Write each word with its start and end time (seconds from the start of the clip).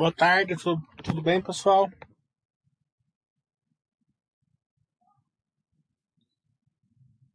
Boa 0.00 0.10
tarde, 0.10 0.56
tudo, 1.04 1.20
bem, 1.20 1.42
pessoal? 1.42 1.86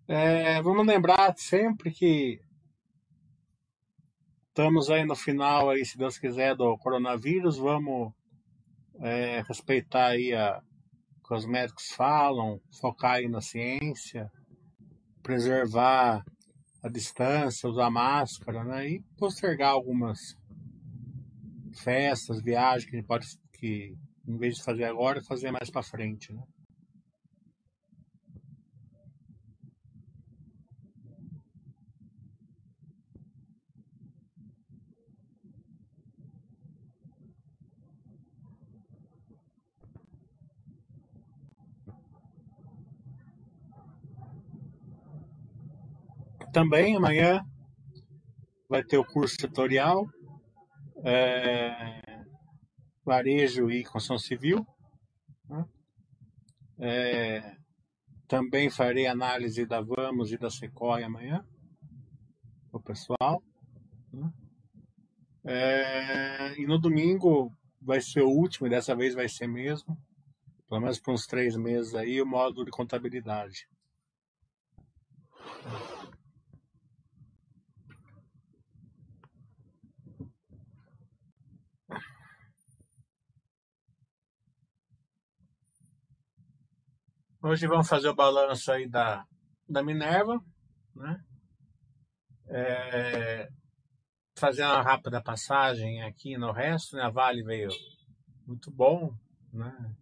É, 0.07 0.59
vamos 0.63 0.83
lembrar 0.83 1.37
sempre 1.37 1.91
que 1.91 2.41
estamos 4.47 4.89
aí 4.89 5.05
no 5.05 5.15
final, 5.15 5.69
aí, 5.69 5.85
se 5.85 5.95
Deus 5.95 6.17
quiser, 6.17 6.55
do 6.55 6.75
coronavírus. 6.79 7.55
Vamos 7.55 8.11
é, 8.99 9.43
respeitar 9.47 10.07
aí 10.07 10.33
a, 10.33 10.59
o 11.19 11.27
que 11.27 11.35
os 11.35 11.45
médicos 11.45 11.91
falam, 11.91 12.59
focar 12.81 13.17
aí 13.17 13.27
na 13.27 13.41
ciência, 13.41 14.31
preservar 15.21 16.25
a 16.81 16.89
distância, 16.89 17.69
usar 17.69 17.91
máscara, 17.91 18.63
né? 18.63 18.89
E 18.89 19.03
postergar 19.19 19.69
algumas 19.69 20.35
festas, 21.81 22.41
viagens 22.41 22.89
que 22.89 22.95
a 22.95 22.99
gente 22.99 23.07
pode, 23.07 23.27
que 23.53 23.95
em 24.27 24.37
vez 24.37 24.55
de 24.55 24.63
fazer 24.63 24.85
agora, 24.85 25.23
fazer 25.23 25.51
mais 25.51 25.69
para 25.69 25.83
frente, 25.83 26.33
né? 26.33 26.41
Também 46.55 46.95
amanhã 46.95 47.41
vai 48.69 48.81
ter 48.81 48.97
o 48.97 49.03
curso 49.03 49.35
tutorial, 49.35 50.07
é, 51.05 52.25
varejo 53.05 53.69
e 53.69 53.83
construção 53.83 54.17
civil. 54.17 54.65
Né? 55.47 55.65
É, 56.79 57.57
também 58.27 58.71
farei 58.71 59.05
análise 59.05 59.65
da 59.65 59.81
Vamos 59.81 60.31
e 60.31 60.37
da 60.37 60.49
Sequoia 60.49 61.05
amanhã, 61.05 61.45
o 62.73 62.79
pessoal. 62.79 63.41
Né? 64.11 64.33
É, 65.45 66.59
e 66.59 66.65
no 66.65 66.79
domingo 66.79 67.51
vai 67.79 68.01
ser 68.01 68.23
o 68.23 68.29
último, 68.29 68.65
e 68.65 68.69
dessa 68.71 68.95
vez 68.95 69.13
vai 69.13 69.29
ser 69.29 69.47
mesmo, 69.47 69.95
pelo 70.67 70.81
menos 70.81 70.99
por 70.99 71.13
uns 71.13 71.27
três 71.27 71.55
meses 71.55 71.93
aí, 71.93 72.19
o 72.19 72.25
módulo 72.25 72.65
de 72.65 72.71
contabilidade. 72.71 73.67
Hoje 87.47 87.67
vamos 87.67 87.87
fazer 87.87 88.09
o 88.09 88.15
balanço 88.15 88.71
aí 88.71 88.89
da, 88.89 89.23
da 89.69 89.83
Minerva, 89.83 90.43
né? 90.95 91.23
É, 92.47 93.47
fazer 94.35 94.63
uma 94.63 94.81
rápida 94.81 95.21
passagem 95.21 96.01
aqui 96.01 96.39
no 96.39 96.51
resto, 96.51 96.95
né? 96.95 97.03
A 97.03 97.11
Vale 97.11 97.43
veio 97.43 97.69
muito 98.47 98.71
bom, 98.71 99.15
né? 99.53 99.95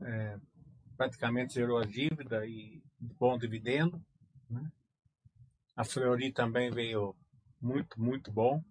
É, 0.00 0.38
praticamente 0.96 1.52
zerou 1.52 1.76
a 1.76 1.84
dívida 1.84 2.46
e 2.46 2.82
bom 2.98 3.36
dividendo, 3.36 4.02
né? 4.48 4.72
A 5.76 5.84
Fleury 5.84 6.32
também 6.32 6.70
veio 6.70 7.14
muito, 7.60 8.00
muito 8.00 8.32
bom, 8.32 8.64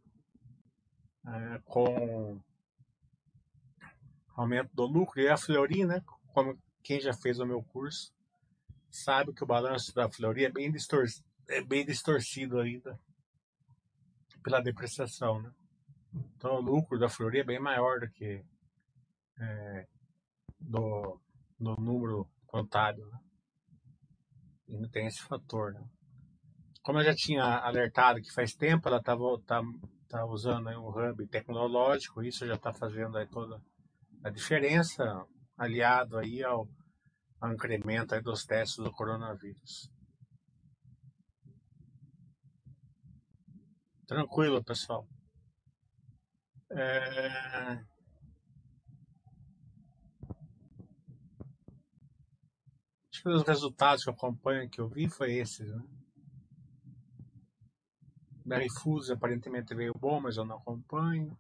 é, 1.28 1.62
com 1.66 2.42
aumento 4.36 4.72
do 4.74 4.88
lucro. 4.88 5.22
E 5.22 5.30
a 5.30 5.38
Fleury, 5.38 5.86
né? 5.86 6.02
Como 6.34 6.58
quem 6.86 7.02
já 7.02 7.14
fez 7.14 7.40
o 7.40 7.46
meu 7.46 7.64
curso 7.64 8.14
sabe 8.92 9.34
que 9.34 9.44
o 9.44 9.48
balanço 9.48 9.94
da 9.94 10.08
Fleury 10.08 10.46
é 10.46 10.52
bem, 10.52 10.72
distor 10.72 11.06
é 11.50 11.62
bem 11.62 11.84
distorcido 11.84 12.60
ainda 12.60 12.98
pela 14.44 14.62
depreciação, 14.62 15.42
né? 15.42 15.52
Então 16.14 16.58
o 16.58 16.62
lucro 16.62 17.00
da 17.00 17.10
Fleury 17.10 17.40
é 17.40 17.44
bem 17.44 17.60
maior 17.60 18.00
do 18.00 18.10
que 18.12 18.46
é, 19.40 19.88
do, 20.60 21.20
do 21.60 21.76
número 21.76 22.30
contábil, 22.46 23.06
né? 23.08 23.20
E 24.68 24.78
não 24.78 24.88
tem 24.88 25.08
esse 25.08 25.24
fator, 25.24 25.74
né? 25.74 25.84
Como 26.84 27.00
eu 27.00 27.04
já 27.04 27.16
tinha 27.16 27.44
alertado 27.44 28.22
que 28.22 28.32
faz 28.32 28.54
tempo 28.54 28.88
ela 28.88 28.98
estava 28.98 29.24
tá, 29.42 29.60
tá 30.08 30.24
usando 30.24 30.70
um 30.70 30.90
hub 30.90 31.28
tecnológico, 31.28 32.24
isso 32.24 32.46
já 32.46 32.54
está 32.54 32.72
fazendo 32.72 33.18
aí 33.18 33.28
toda 33.28 33.60
a 34.24 34.30
diferença 34.30 35.26
aliado 35.58 36.18
aí 36.18 36.44
ao, 36.44 36.68
ao 37.40 37.54
incremento 37.54 38.14
aí 38.14 38.22
dos 38.22 38.46
testes 38.46 38.84
do 38.84 38.92
coronavírus. 38.92 39.90
Tranquilo, 44.08 44.64
pessoal. 44.64 45.08
É... 46.70 47.84
Acho 53.12 53.24
que 53.24 53.30
os 53.30 53.44
resultados 53.44 54.04
que 54.04 54.10
eu 54.10 54.14
acompanho, 54.14 54.70
que 54.70 54.80
eu 54.80 54.88
vi, 54.88 55.10
foi 55.10 55.34
esses, 55.36 55.68
né? 55.68 55.82
Foods 58.82 59.10
aparentemente 59.10 59.74
veio 59.74 59.94
bom, 59.98 60.20
mas 60.20 60.38
eu 60.38 60.46
não 60.46 60.58
acompanho. 60.58 61.36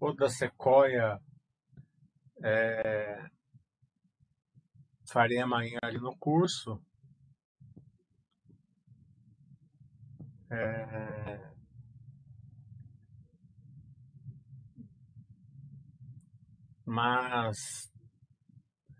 o 0.00 0.08
da 0.20 0.28
Sequoia 0.28 1.18
é, 2.44 3.26
farei 5.10 5.38
amanhã 5.38 5.78
ali 5.82 5.98
no 5.98 6.14
curso. 6.18 6.78
É, 10.50 11.50
mas 16.84 17.90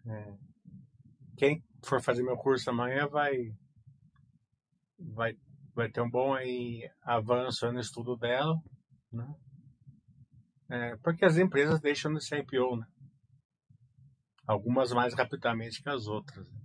é, 0.06 0.38
quem 1.36 1.62
for 1.84 2.02
fazer 2.02 2.22
meu 2.22 2.36
curso 2.38 2.70
amanhã 2.70 3.06
vai 3.06 3.34
vai 4.98 5.36
vai 5.74 5.90
ter 5.90 6.00
um 6.00 6.10
bom 6.10 6.32
aí 6.32 6.90
avanço 7.02 7.70
no 7.70 7.80
estudo 7.80 8.16
dela, 8.16 8.56
né? 9.12 9.34
É, 10.70 10.96
porque 10.98 11.24
as 11.24 11.36
empresas 11.36 11.80
deixam 11.80 12.14
de 12.14 12.24
ser 12.24 12.38
IPO, 12.38 12.76
né? 12.76 12.86
Algumas 14.46 14.92
mais 14.92 15.14
rapidamente 15.14 15.82
que 15.82 15.88
as 15.88 16.06
outras. 16.06 16.46
Né? 16.46 16.59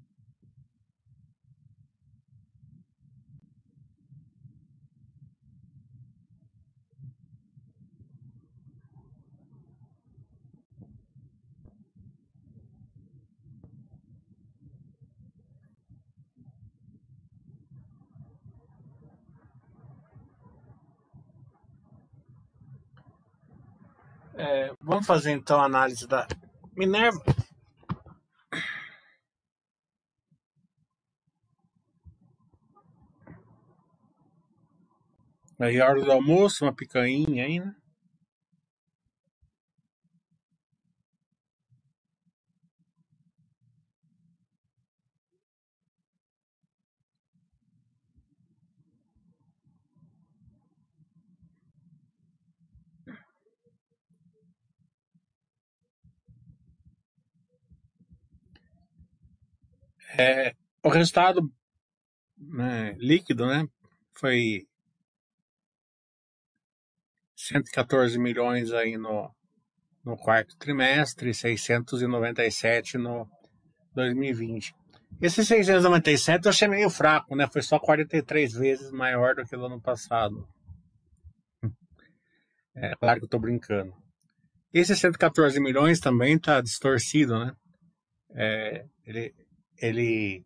É, 24.38 24.74
vamos 24.82 25.06
fazer 25.08 25.32
então 25.32 25.62
a 25.62 25.66
análise 25.66 26.06
da 26.08 26.28
Minerva. 26.76 27.24
Aí, 35.58 35.80
hora 35.80 36.02
do 36.02 36.12
almoço, 36.12 36.66
uma 36.66 36.74
picanha 36.74 37.46
aí, 37.46 37.60
né? 37.60 37.74
É, 60.18 60.54
o 60.84 60.90
resultado 60.90 61.42
né, 62.38 62.96
líquido, 63.00 63.46
né, 63.46 63.68
foi 64.14 64.66
114 67.36 68.18
milhões 68.18 68.72
aí 68.72 68.98
no, 68.98 69.30
no 70.04 70.18
quarto 70.18 70.58
trimestre, 70.58 71.34
697 71.34 72.98
no 72.98 73.28
2020. 73.94 74.74
Esse 75.22 75.46
697 75.46 76.46
eu 76.46 76.50
achei 76.50 76.68
meio 76.68 76.90
fraco, 76.90 77.36
né? 77.36 77.48
Foi 77.48 77.62
só 77.62 77.80
43 77.80 78.54
vezes 78.54 78.92
maior 78.92 79.36
do 79.36 79.46
que 79.46 79.56
o 79.56 79.66
ano 79.66 79.82
passado. 79.82 80.48
É 82.76 82.94
claro 82.96 83.20
que 83.20 83.24
eu 83.24 83.28
estou 83.28 83.40
brincando. 83.40 83.94
Esse 84.74 84.94
114 84.94 85.58
milhões 85.62 86.02
também 86.02 86.36
está 86.36 86.60
distorcido, 86.60 87.40
né? 87.40 87.56
É, 88.32 88.86
ele, 89.06 89.34
ele 89.78 90.46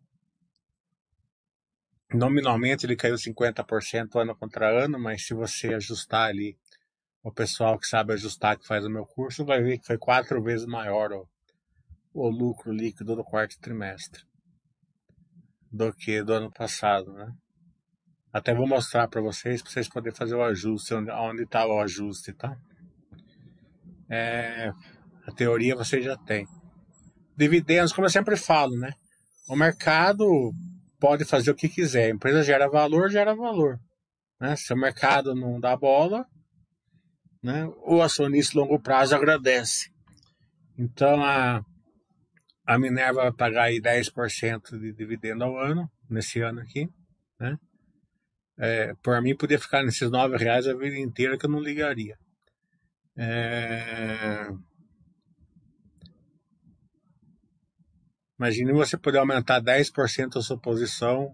nominalmente 2.12 2.86
ele 2.86 2.96
caiu 2.96 3.14
50% 3.14 4.20
ano 4.20 4.36
contra 4.36 4.84
ano, 4.84 4.98
mas 4.98 5.26
se 5.26 5.34
você 5.34 5.74
ajustar 5.74 6.28
ali 6.28 6.56
o 7.22 7.32
pessoal 7.32 7.78
que 7.78 7.86
sabe 7.86 8.12
ajustar 8.14 8.58
que 8.58 8.66
faz 8.66 8.84
o 8.84 8.90
meu 8.90 9.06
curso 9.06 9.44
vai 9.44 9.62
ver 9.62 9.78
que 9.78 9.86
foi 9.86 9.98
quatro 9.98 10.42
vezes 10.42 10.66
maior 10.66 11.12
o, 11.12 11.28
o 12.12 12.28
lucro 12.28 12.72
líquido 12.72 13.14
do 13.14 13.22
quarto 13.22 13.58
trimestre 13.60 14.22
do 15.70 15.92
que 15.92 16.22
do 16.22 16.32
ano 16.32 16.50
passado, 16.50 17.12
né? 17.12 17.32
Até 18.32 18.54
vou 18.54 18.66
mostrar 18.66 19.08
para 19.08 19.20
vocês, 19.20 19.62
para 19.62 19.70
vocês 19.70 19.88
poderem 19.88 20.16
fazer 20.16 20.34
o 20.34 20.42
ajuste, 20.42 20.94
onde 20.94 21.42
está 21.42 21.66
o 21.66 21.80
ajuste, 21.80 22.32
tá? 22.32 22.56
É, 24.08 24.72
a 25.26 25.32
teoria 25.32 25.76
você 25.76 26.00
já 26.00 26.16
tem. 26.16 26.46
Dividendos, 27.36 27.92
como 27.92 28.06
eu 28.06 28.10
sempre 28.10 28.36
falo, 28.36 28.76
né? 28.76 28.92
O 29.48 29.56
mercado 29.56 30.52
pode 30.98 31.24
fazer 31.24 31.50
o 31.50 31.54
que 31.54 31.68
quiser. 31.68 32.06
A 32.06 32.14
empresa 32.14 32.42
gera 32.42 32.68
valor, 32.68 33.10
gera 33.10 33.34
valor. 33.34 33.80
Né? 34.40 34.54
Se 34.56 34.72
o 34.72 34.76
mercado 34.76 35.34
não 35.34 35.58
dá 35.58 35.76
bola, 35.76 36.26
né? 37.42 37.66
o 37.84 38.00
acionista 38.02 38.58
longo 38.58 38.80
prazo 38.80 39.14
agradece. 39.14 39.90
Então, 40.78 41.22
a, 41.22 41.64
a 42.64 42.78
Minerva 42.78 43.22
vai 43.22 43.32
pagar 43.32 43.64
aí 43.64 43.80
10% 43.80 44.78
de 44.78 44.92
dividendo 44.92 45.44
ao 45.44 45.58
ano, 45.58 45.90
nesse 46.08 46.40
ano 46.40 46.60
aqui. 46.60 46.88
Né? 47.38 47.58
É, 48.58 48.94
por 49.02 49.20
mim, 49.22 49.36
podia 49.36 49.58
ficar 49.58 49.82
nesses 49.82 50.10
9 50.10 50.36
reais 50.36 50.66
a 50.66 50.74
vida 50.74 50.98
inteira 50.98 51.38
que 51.38 51.46
eu 51.46 51.50
não 51.50 51.60
ligaria. 51.60 52.18
É... 53.16 54.48
Imagine 58.40 58.72
você 58.72 58.96
poder 58.96 59.18
aumentar 59.18 59.60
10% 59.60 60.38
a 60.38 60.40
sua 60.40 60.58
posição 60.58 61.30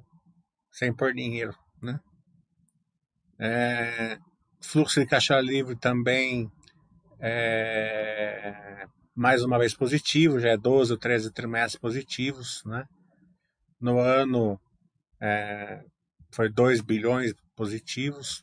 sem 0.72 0.92
pôr 0.92 1.14
dinheiro, 1.14 1.54
né? 1.80 2.00
É... 3.38 4.18
Fluxo 4.60 4.98
de 4.98 5.06
caixa 5.06 5.40
livre 5.40 5.76
também 5.78 6.50
é... 7.20 8.86
mais 9.14 9.44
uma 9.44 9.56
vez 9.56 9.72
positivo, 9.72 10.40
já 10.40 10.48
é 10.48 10.56
12 10.56 10.94
ou 10.94 10.98
13 10.98 11.32
trimestres 11.32 11.80
positivos, 11.80 12.64
né? 12.66 12.84
No 13.80 14.00
ano 14.00 14.58
é... 15.22 15.84
foi 16.32 16.50
2 16.50 16.80
bilhões 16.80 17.32
positivos, 17.54 18.42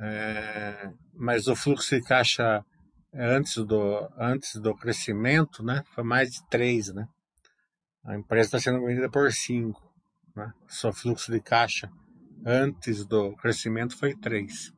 é... 0.00 0.90
mas 1.12 1.46
o 1.46 1.54
fluxo 1.54 1.94
de 1.94 2.00
caixa 2.00 2.64
antes 3.12 3.56
do, 3.56 4.08
antes 4.16 4.56
do 4.56 4.74
crescimento, 4.74 5.62
né? 5.62 5.84
Foi 5.94 6.02
mais 6.02 6.30
de 6.30 6.48
3, 6.48 6.94
né? 6.94 7.06
A 8.04 8.16
empresa 8.16 8.46
está 8.46 8.58
sendo 8.58 8.84
vendida 8.84 9.10
por 9.10 9.30
5. 9.30 9.80
Né? 10.34 10.52
Seu 10.68 10.92
fluxo 10.92 11.30
de 11.30 11.40
caixa 11.40 11.90
antes 12.44 13.04
do 13.04 13.36
crescimento 13.36 13.96
foi 13.96 14.16
3. 14.16 14.72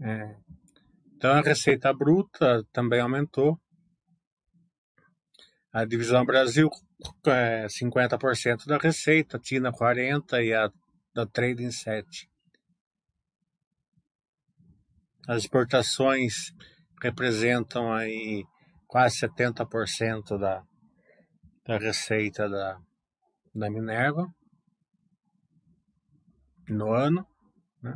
É. 0.00 0.36
Então 1.16 1.32
a 1.32 1.40
receita 1.40 1.92
bruta 1.92 2.64
também 2.72 3.00
aumentou. 3.00 3.60
A 5.72 5.84
divisão 5.84 6.24
Brasil 6.24 6.68
é 7.26 7.66
50% 7.66 8.66
da 8.66 8.78
receita, 8.78 9.38
Tina 9.38 9.72
40% 9.72 10.42
e 10.42 10.54
a 10.54 10.70
da 11.14 11.26
Trading 11.26 11.68
7%. 11.68 12.28
As 15.26 15.42
exportações 15.42 16.52
representam 17.02 17.92
aí 17.92 18.46
quase 18.88 19.20
70% 19.20 20.38
da, 20.38 20.64
da 21.64 21.78
receita 21.78 22.48
da, 22.48 22.80
da 23.54 23.70
Minerva 23.70 24.26
no 26.68 26.92
ano. 26.92 27.26
Né? 27.82 27.94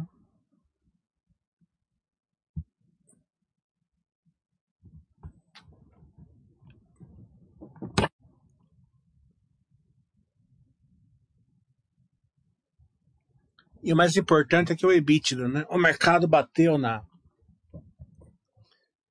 E 13.83 13.93
o 13.93 13.97
mais 13.97 14.15
importante 14.17 14.73
é 14.73 14.77
que 14.77 14.87
o 14.87 14.93
EBITDA, 14.93 15.49
né? 15.49 15.67
O 15.69 15.77
mercado 15.77 16.29
bateu 16.29 16.79
na, 16.79 17.03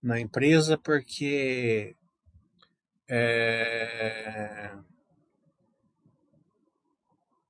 na 0.01 0.19
empresa 0.19 0.77
porque 0.77 1.95
é, 3.09 4.71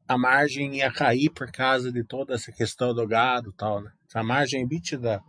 a 0.07 0.17
margem 0.17 0.75
ia 0.75 0.91
cair 0.91 1.29
por 1.29 1.51
causa 1.51 1.91
de 1.91 2.03
toda 2.03 2.33
essa 2.33 2.51
questão 2.51 2.93
do 2.93 3.07
gado 3.07 3.53
tal, 3.53 3.81
né? 3.81 3.91
A 4.13 4.21
margem 4.21 4.63
EBITDA 4.63 5.23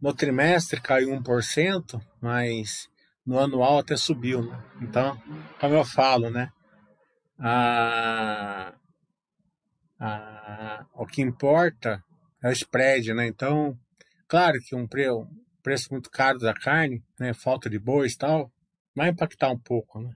no 0.00 0.12
trimestre 0.12 0.80
caiu 0.80 1.08
1%, 1.10 2.00
mas 2.20 2.88
no 3.24 3.38
anual 3.38 3.78
até 3.78 3.96
subiu, 3.96 4.42
né? 4.42 4.62
Então, 4.82 5.16
como 5.58 5.74
eu 5.74 5.84
falo, 5.84 6.28
né? 6.28 6.50
A, 7.38 8.74
a, 9.98 10.86
o 10.94 11.06
que 11.06 11.22
importa 11.22 12.02
é 12.42 12.48
o 12.48 12.52
spread, 12.52 13.14
né? 13.14 13.26
Então, 13.26 13.78
claro 14.28 14.58
que 14.60 14.76
um, 14.76 14.86
preço 15.66 15.88
muito 15.90 16.08
caro 16.12 16.38
da 16.38 16.54
carne, 16.54 17.02
né, 17.18 17.34
falta 17.34 17.68
de 17.68 17.76
bois 17.76 18.12
e 18.12 18.18
tal, 18.18 18.52
vai 18.94 19.08
impactar 19.08 19.50
um 19.50 19.58
pouco, 19.58 20.00
né? 20.00 20.14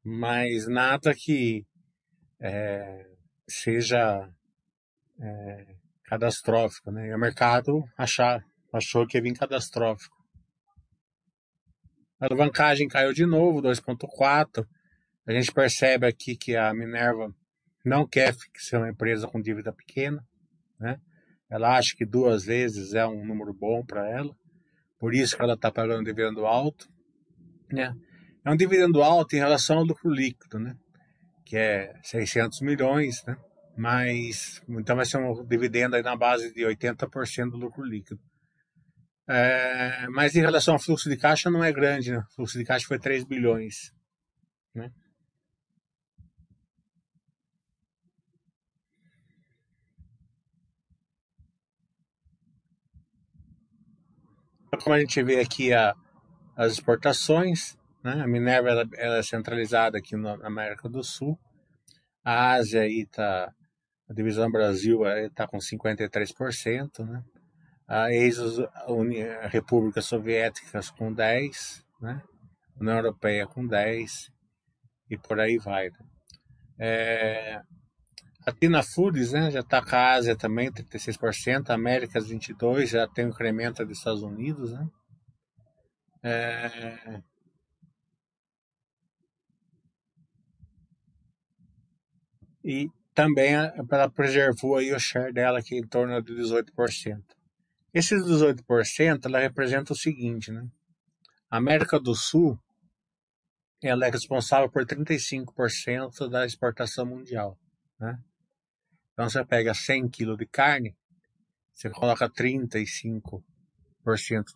Mas 0.00 0.68
nada 0.68 1.12
que 1.12 1.66
é, 2.38 3.04
seja 3.48 4.30
é, 5.18 5.74
catastrófico, 6.04 6.92
né? 6.92 7.08
E 7.08 7.14
o 7.14 7.18
mercado 7.18 7.82
achar, 7.98 8.44
achou 8.72 9.04
que 9.08 9.18
ia 9.18 9.22
vir 9.22 9.36
catastrófico. 9.36 10.16
A 12.20 12.26
alavancagem 12.26 12.86
caiu 12.86 13.12
de 13.12 13.26
novo, 13.26 13.60
2,4. 13.60 14.64
A 15.26 15.32
gente 15.32 15.52
percebe 15.52 16.06
aqui 16.06 16.36
que 16.36 16.54
a 16.54 16.72
Minerva 16.72 17.34
não 17.84 18.06
quer 18.06 18.36
ser 18.56 18.76
uma 18.76 18.88
empresa 18.88 19.26
com 19.26 19.42
dívida 19.42 19.72
pequena, 19.72 20.24
né? 20.78 21.00
Ela 21.50 21.76
acha 21.76 21.96
que 21.96 22.06
duas 22.06 22.44
vezes 22.44 22.94
é 22.94 23.04
um 23.04 23.26
número 23.26 23.52
bom 23.52 23.84
para 23.84 24.08
ela. 24.08 24.32
Por 25.04 25.14
isso 25.14 25.36
que 25.36 25.42
ela 25.42 25.52
está 25.52 25.70
pagando 25.70 26.00
um 26.00 26.02
dividendo 26.02 26.46
alto. 26.46 26.88
Né? 27.70 27.94
É 28.42 28.50
um 28.50 28.56
dividendo 28.56 29.02
alto 29.02 29.36
em 29.36 29.38
relação 29.38 29.76
ao 29.76 29.84
lucro 29.84 30.10
líquido, 30.10 30.58
né? 30.58 30.74
que 31.44 31.58
é 31.58 31.92
600 32.02 32.62
milhões, 32.62 33.22
né? 33.26 33.36
mas 33.76 34.62
então 34.66 34.96
vai 34.96 35.04
ser 35.04 35.18
um 35.18 35.44
dividendo 35.44 35.94
aí 35.94 36.02
na 36.02 36.16
base 36.16 36.54
de 36.54 36.62
80% 36.62 37.50
do 37.50 37.58
lucro 37.58 37.84
líquido. 37.84 38.18
É, 39.28 40.06
mas 40.08 40.34
em 40.36 40.40
relação 40.40 40.72
ao 40.72 40.80
fluxo 40.80 41.10
de 41.10 41.18
caixa 41.18 41.50
não 41.50 41.62
é 41.62 41.70
grande, 41.70 42.10
né? 42.10 42.24
O 42.30 42.34
fluxo 42.36 42.56
de 42.56 42.64
caixa 42.64 42.86
foi 42.86 42.98
3 42.98 43.24
bilhões. 43.24 43.92
Né? 44.74 44.90
Como 54.82 54.94
a 54.94 55.00
gente 55.00 55.22
vê 55.22 55.40
aqui 55.40 55.72
a, 55.72 55.94
as 56.56 56.72
exportações, 56.72 57.76
né? 58.02 58.22
a 58.22 58.26
Minerva 58.26 58.70
ela, 58.70 58.88
ela 58.96 59.16
é 59.16 59.22
centralizada 59.22 59.98
aqui 59.98 60.16
na 60.16 60.34
América 60.46 60.88
do 60.88 61.02
Sul, 61.02 61.38
a 62.24 62.52
Ásia 62.52 62.82
aí 62.82 63.02
está, 63.02 63.52
a 64.08 64.14
divisão 64.14 64.50
Brasil 64.50 65.06
está 65.06 65.46
com 65.46 65.58
53%, 65.58 67.04
né? 67.06 67.22
a 67.86 68.10
ex 68.10 68.38
a 68.38 69.46
República 69.46 70.00
Soviética 70.00 70.80
com 70.96 71.14
10%, 71.14 71.82
né? 72.00 72.22
a 72.76 72.80
União 72.80 72.96
Europeia 72.96 73.46
com 73.46 73.66
10% 73.66 74.30
e 75.10 75.18
por 75.18 75.38
aí 75.38 75.58
vai. 75.58 75.90
Né? 75.90 75.96
É, 76.78 77.60
Aqui 78.46 78.68
na 78.68 78.82
Foods, 78.82 79.32
né, 79.32 79.50
já 79.50 79.60
está 79.60 79.82
com 79.82 79.96
a 79.96 80.12
Ásia 80.12 80.36
também, 80.36 80.70
36%, 80.70 81.70
Américas 81.70 82.28
22%, 82.28 82.86
já 82.86 83.08
tem 83.08 83.24
um 83.24 83.30
incremento 83.30 83.84
dos 83.86 83.96
Estados 83.96 84.22
Unidos, 84.22 84.72
né? 84.72 84.90
É... 86.22 87.22
E 92.62 92.90
também 93.14 93.54
ela 93.54 94.10
preservou 94.10 94.76
aí 94.76 94.92
o 94.92 94.98
share 94.98 95.32
dela 95.32 95.58
aqui 95.58 95.76
em 95.76 95.86
torno 95.86 96.20
de 96.22 96.34
18%. 96.34 97.22
Esses 97.94 98.22
18% 98.24 99.26
ela 99.26 99.38
representa 99.38 99.92
o 99.92 99.96
seguinte, 99.96 100.50
né? 100.50 100.66
A 101.50 101.56
América 101.58 101.98
do 101.98 102.14
Sul 102.14 102.58
ela 103.82 104.06
é 104.06 104.10
responsável 104.10 104.70
por 104.70 104.84
35% 104.84 106.28
da 106.28 106.44
exportação 106.44 107.06
mundial, 107.06 107.58
né? 107.98 108.18
Então 109.14 109.30
você 109.30 109.42
pega 109.44 109.72
100 109.72 110.08
kg 110.08 110.36
de 110.36 110.44
carne, 110.44 110.94
você 111.72 111.88
coloca 111.88 112.28
35% 112.28 113.42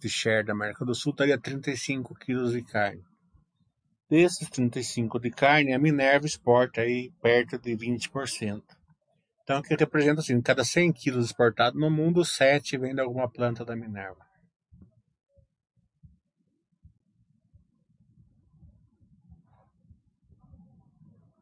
de 0.01 0.09
share 0.09 0.45
da 0.45 0.53
América 0.53 0.85
do 0.85 0.95
Sul, 0.95 1.15
daria 1.15 1.41
35 1.41 2.15
quilos 2.17 2.53
de 2.53 2.63
carne. 2.63 3.03
Desses 4.11 4.49
35 4.51 5.21
de 5.21 5.31
carne, 5.31 5.73
a 5.73 5.79
Minerva 5.79 6.27
exporta 6.27 6.81
aí 6.81 7.13
perto 7.23 7.59
de 7.59 7.77
20%. 7.77 8.63
Então, 9.43 9.63
que 9.63 9.75
representa 9.77 10.21
assim, 10.21 10.41
cada 10.43 10.65
100 10.65 10.93
quilos 10.93 11.27
exportados 11.27 11.81
no 11.81 11.91
mundo, 11.91 12.25
7 12.25 12.77
vem 12.79 12.95
de 12.95 13.01
alguma 13.01 13.31
planta 13.31 13.65
da 13.65 13.77
Minerva. 13.77 14.28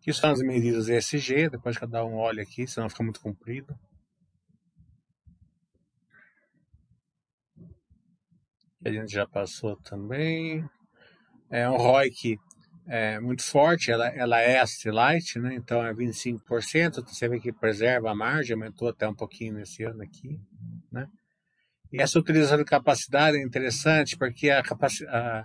Aqui 0.07 0.13
são 0.13 0.31
as 0.31 0.39
medidas 0.39 0.89
ESG, 0.89 1.49
depois 1.51 1.77
cada 1.77 2.05
um 2.05 2.15
olha 2.15 2.41
aqui, 2.41 2.65
senão 2.65 2.89
fica 2.89 3.03
muito 3.03 3.21
comprido. 3.21 3.77
a 8.85 8.89
gente 8.89 9.13
já 9.13 9.27
passou 9.27 9.75
também. 9.79 10.65
É 11.51 11.69
um 11.69 11.77
ROIC 11.77 12.39
é, 12.87 13.19
muito 13.19 13.43
forte, 13.43 13.91
ela, 13.91 14.07
ela 14.11 14.41
é 14.41 14.61
asset 14.61 14.93
light, 14.93 15.41
né? 15.41 15.57
então 15.57 15.85
é 15.85 15.93
25%, 15.93 17.05
você 17.05 17.29
vê 17.29 17.41
que 17.41 17.53
preserva 17.53 18.09
a 18.09 18.15
margem, 18.15 18.55
aumentou 18.55 18.87
até 18.87 19.09
um 19.09 19.15
pouquinho 19.15 19.55
nesse 19.55 19.83
ano 19.83 20.05
aqui. 20.05 20.39
Né? 20.93 21.09
E 21.93 22.01
essa 22.01 22.17
utilização 22.17 22.59
de 22.59 22.65
capacidade 22.65 23.39
é 23.39 23.43
interessante 23.43 24.17
porque 24.17 24.51
a, 24.51 24.61
a 24.61 25.45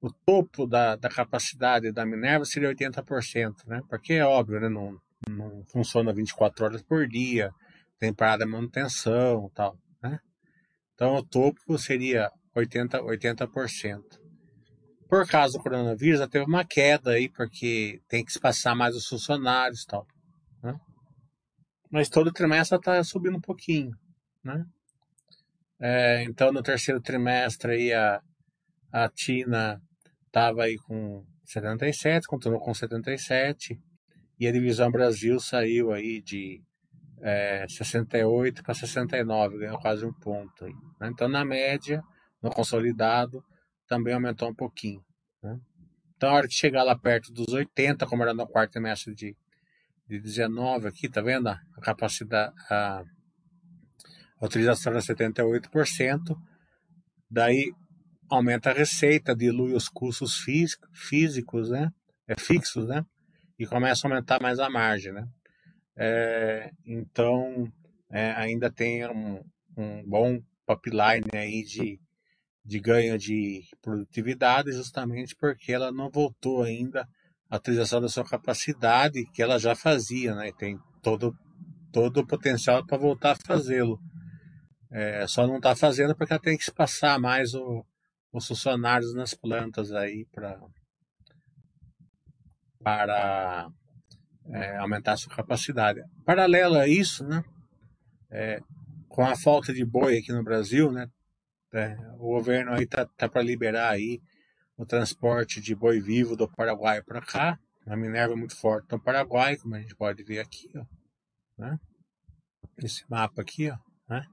o 0.00 0.12
topo 0.12 0.66
da, 0.66 0.96
da 0.96 1.08
capacidade 1.08 1.92
da 1.92 2.06
Minerva 2.06 2.44
seria 2.44 2.72
80%, 2.72 3.66
né? 3.66 3.82
Porque 3.88 4.14
é 4.14 4.24
óbvio, 4.24 4.60
né? 4.60 4.68
Não, 4.68 4.96
não 5.28 5.64
funciona 5.66 6.12
24 6.12 6.64
horas 6.64 6.82
por 6.82 7.06
dia, 7.08 7.52
tem 7.98 8.14
parada 8.14 8.44
de 8.44 8.50
manutenção 8.50 9.50
tal, 9.54 9.76
né? 10.02 10.20
Então 10.94 11.16
o 11.16 11.22
topo 11.22 11.76
seria 11.78 12.30
80%. 12.54 13.02
80%. 13.02 14.02
Por 15.08 15.26
causa 15.26 15.56
do 15.56 15.62
coronavírus, 15.62 16.20
já 16.20 16.28
teve 16.28 16.44
uma 16.44 16.64
queda 16.64 17.12
aí, 17.12 17.30
porque 17.30 18.00
tem 18.08 18.22
que 18.22 18.30
espaçar 18.30 18.76
mais 18.76 18.94
os 18.94 19.06
funcionários 19.06 19.84
tal, 19.84 20.06
né? 20.62 20.78
Mas 21.90 22.10
todo 22.10 22.30
trimestre 22.30 22.76
está 22.76 23.02
subindo 23.02 23.38
um 23.38 23.40
pouquinho, 23.40 23.96
né? 24.44 24.66
É, 25.80 26.22
então 26.24 26.52
no 26.52 26.62
terceiro 26.62 27.00
trimestre 27.00 27.72
aí 27.72 27.92
a, 27.92 28.20
a 28.92 29.08
Tina 29.08 29.80
estava 30.28 30.62
aí 30.64 30.76
com 30.76 31.24
77, 31.44 32.26
continuou 32.28 32.60
com 32.60 32.72
77, 32.72 33.78
e 34.38 34.46
a 34.46 34.52
divisão 34.52 34.90
Brasil 34.90 35.40
saiu 35.40 35.92
aí 35.92 36.22
de 36.22 36.62
é, 37.20 37.66
68 37.68 38.62
para 38.62 38.74
69, 38.74 39.58
ganhou 39.58 39.78
quase 39.78 40.04
um 40.04 40.12
ponto. 40.12 40.64
Aí, 40.64 40.72
né? 41.00 41.08
Então, 41.08 41.28
na 41.28 41.44
média, 41.44 42.02
no 42.42 42.50
consolidado, 42.50 43.42
também 43.88 44.14
aumentou 44.14 44.48
um 44.48 44.54
pouquinho. 44.54 45.02
Né? 45.42 45.58
Então, 46.16 46.30
a 46.30 46.34
hora 46.34 46.48
que 46.48 46.54
chegar 46.54 46.84
lá 46.84 46.96
perto 46.96 47.32
dos 47.32 47.48
80, 47.48 48.06
como 48.06 48.22
era 48.22 48.34
no 48.34 48.46
quarto 48.46 48.72
trimestre 48.72 49.14
de, 49.14 49.36
de 50.06 50.20
19 50.20 50.88
aqui, 50.88 51.08
tá 51.08 51.20
vendo? 51.20 51.48
A 51.48 51.60
capacidade, 51.82 52.52
a, 52.70 53.02
a 54.40 54.46
utilização 54.46 54.92
era 54.92 55.00
78%, 55.00 56.36
daí 57.30 57.72
aumenta 58.28 58.70
a 58.70 58.74
receita, 58.74 59.34
dilui 59.34 59.72
os 59.72 59.88
custos 59.88 60.44
físicos, 60.92 61.70
né? 61.70 61.90
É, 62.26 62.38
fixos, 62.38 62.86
né? 62.86 63.04
E 63.58 63.66
começa 63.66 64.06
a 64.06 64.10
aumentar 64.10 64.40
mais 64.40 64.58
a 64.58 64.68
margem, 64.68 65.12
né? 65.12 65.26
É, 65.96 66.70
então, 66.86 67.70
é, 68.10 68.32
ainda 68.32 68.70
tem 68.70 69.06
um, 69.08 69.42
um 69.76 70.04
bom 70.06 70.40
pipeline 70.66 71.26
aí 71.32 71.64
de, 71.64 71.98
de 72.64 72.78
ganho 72.78 73.18
de 73.18 73.64
produtividade, 73.82 74.72
justamente 74.72 75.34
porque 75.34 75.72
ela 75.72 75.90
não 75.90 76.10
voltou 76.10 76.62
ainda 76.62 77.08
à 77.50 77.56
utilização 77.56 78.00
da 78.00 78.08
sua 78.08 78.24
capacidade, 78.24 79.24
que 79.32 79.42
ela 79.42 79.58
já 79.58 79.74
fazia, 79.74 80.34
né? 80.34 80.48
E 80.48 80.52
tem 80.52 80.78
todo, 81.02 81.36
todo 81.90 82.18
o 82.18 82.26
potencial 82.26 82.84
para 82.86 82.98
voltar 82.98 83.32
a 83.32 83.46
fazê-lo. 83.46 83.98
É, 84.90 85.26
só 85.26 85.46
não 85.46 85.56
está 85.56 85.74
fazendo 85.74 86.14
porque 86.14 86.32
ela 86.32 86.40
tem 86.40 86.56
que 86.56 86.70
passar 86.70 87.18
mais 87.18 87.54
o, 87.54 87.84
os 88.32 88.46
funcionários 88.46 89.14
nas 89.14 89.34
plantas 89.34 89.92
aí 89.92 90.26
pra, 90.32 90.60
para 92.82 93.70
é, 94.52 94.76
aumentar 94.76 95.12
a 95.12 95.16
sua 95.16 95.34
capacidade. 95.34 96.02
Paralelo 96.24 96.76
a 96.76 96.86
isso, 96.86 97.24
né, 97.24 97.42
é, 98.30 98.60
com 99.08 99.24
a 99.24 99.36
falta 99.36 99.72
de 99.72 99.84
boi 99.84 100.18
aqui 100.18 100.32
no 100.32 100.44
Brasil, 100.44 100.92
né, 100.92 101.10
é, 101.72 101.96
o 102.14 102.28
governo 102.28 102.72
aí 102.72 102.86
tá, 102.86 103.06
tá 103.16 103.28
para 103.28 103.42
liberar 103.42 103.90
aí 103.90 104.20
o 104.76 104.86
transporte 104.86 105.60
de 105.60 105.74
boi 105.74 106.00
vivo 106.00 106.36
do 106.36 106.48
Paraguai 106.48 107.02
para 107.02 107.20
cá. 107.20 107.58
A 107.84 107.96
Minerva 107.96 108.34
é 108.34 108.36
muito 108.36 108.56
forte 108.56 108.86
no 108.92 109.02
Paraguai, 109.02 109.56
como 109.56 109.74
a 109.74 109.80
gente 109.80 109.96
pode 109.96 110.22
ver 110.22 110.38
aqui, 110.38 110.70
ó, 110.76 110.84
né? 111.58 111.78
Esse 112.82 113.02
mapa 113.10 113.42
aqui, 113.42 113.70
ó, 113.70 113.76
né? 114.08 114.24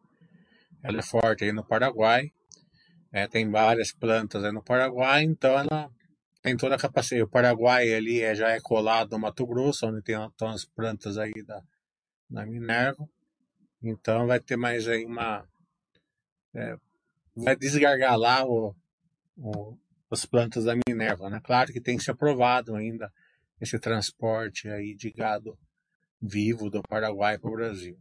Ela 0.84 1.00
é 1.00 1.02
forte 1.02 1.44
aí 1.44 1.52
no 1.52 1.66
Paraguai. 1.66 2.32
É, 3.16 3.30
tem 3.30 3.50
várias 3.50 3.94
plantas 3.94 4.44
no 4.54 4.62
Paraguai, 4.62 5.24
então 5.24 5.58
ela 5.58 5.90
tem 6.42 6.58
toda 6.58 6.76
a 6.76 6.78
capacidade. 6.78 7.24
O 7.24 7.30
Paraguai 7.30 7.94
ali 7.94 8.22
é, 8.22 8.36
já 8.36 8.50
é 8.50 8.60
colado 8.60 9.12
no 9.12 9.20
Mato 9.20 9.48
Grosso, 9.48 9.88
onde 9.88 10.02
tem 10.02 10.22
estão 10.22 10.50
as 10.50 10.66
plantas 10.66 11.18
aí 11.18 11.32
da, 11.42 11.64
da 12.30 12.46
Minerva. 12.46 13.08
Então 13.82 14.28
vai 14.28 14.42
ter 14.42 14.58
mais 14.58 14.86
aí 14.90 15.06
uma. 15.06 15.48
É, 16.54 16.78
vai 17.34 17.56
desgargalar 17.56 18.46
o, 18.46 18.76
o, 19.38 19.78
as 20.12 20.26
plantas 20.26 20.66
da 20.66 20.76
Minerva, 20.86 21.30
né? 21.30 21.40
Claro 21.42 21.72
que 21.72 21.80
tem 21.80 21.96
que 21.96 22.04
ser 22.04 22.12
aprovado 22.12 22.76
ainda 22.76 23.10
esse 23.62 23.80
transporte 23.80 24.68
aí 24.68 24.94
de 24.94 25.10
gado 25.10 25.58
vivo 26.22 26.70
do 26.70 26.84
Paraguai 26.84 27.38
para 27.38 27.50
o 27.50 27.56
Brasil. 27.56 27.98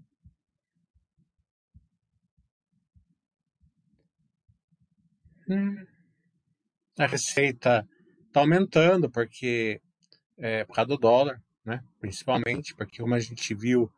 A 6.98 7.06
receita 7.06 7.86
está 8.26 8.40
aumentando 8.40 9.10
porque 9.10 9.80
é, 10.38 10.64
por 10.64 10.74
causa 10.74 10.88
do 10.88 10.98
dólar, 10.98 11.40
né? 11.64 11.80
Principalmente 12.00 12.74
porque 12.74 13.00
como 13.00 13.14
a 13.14 13.20
gente 13.20 13.54
viu 13.54 13.90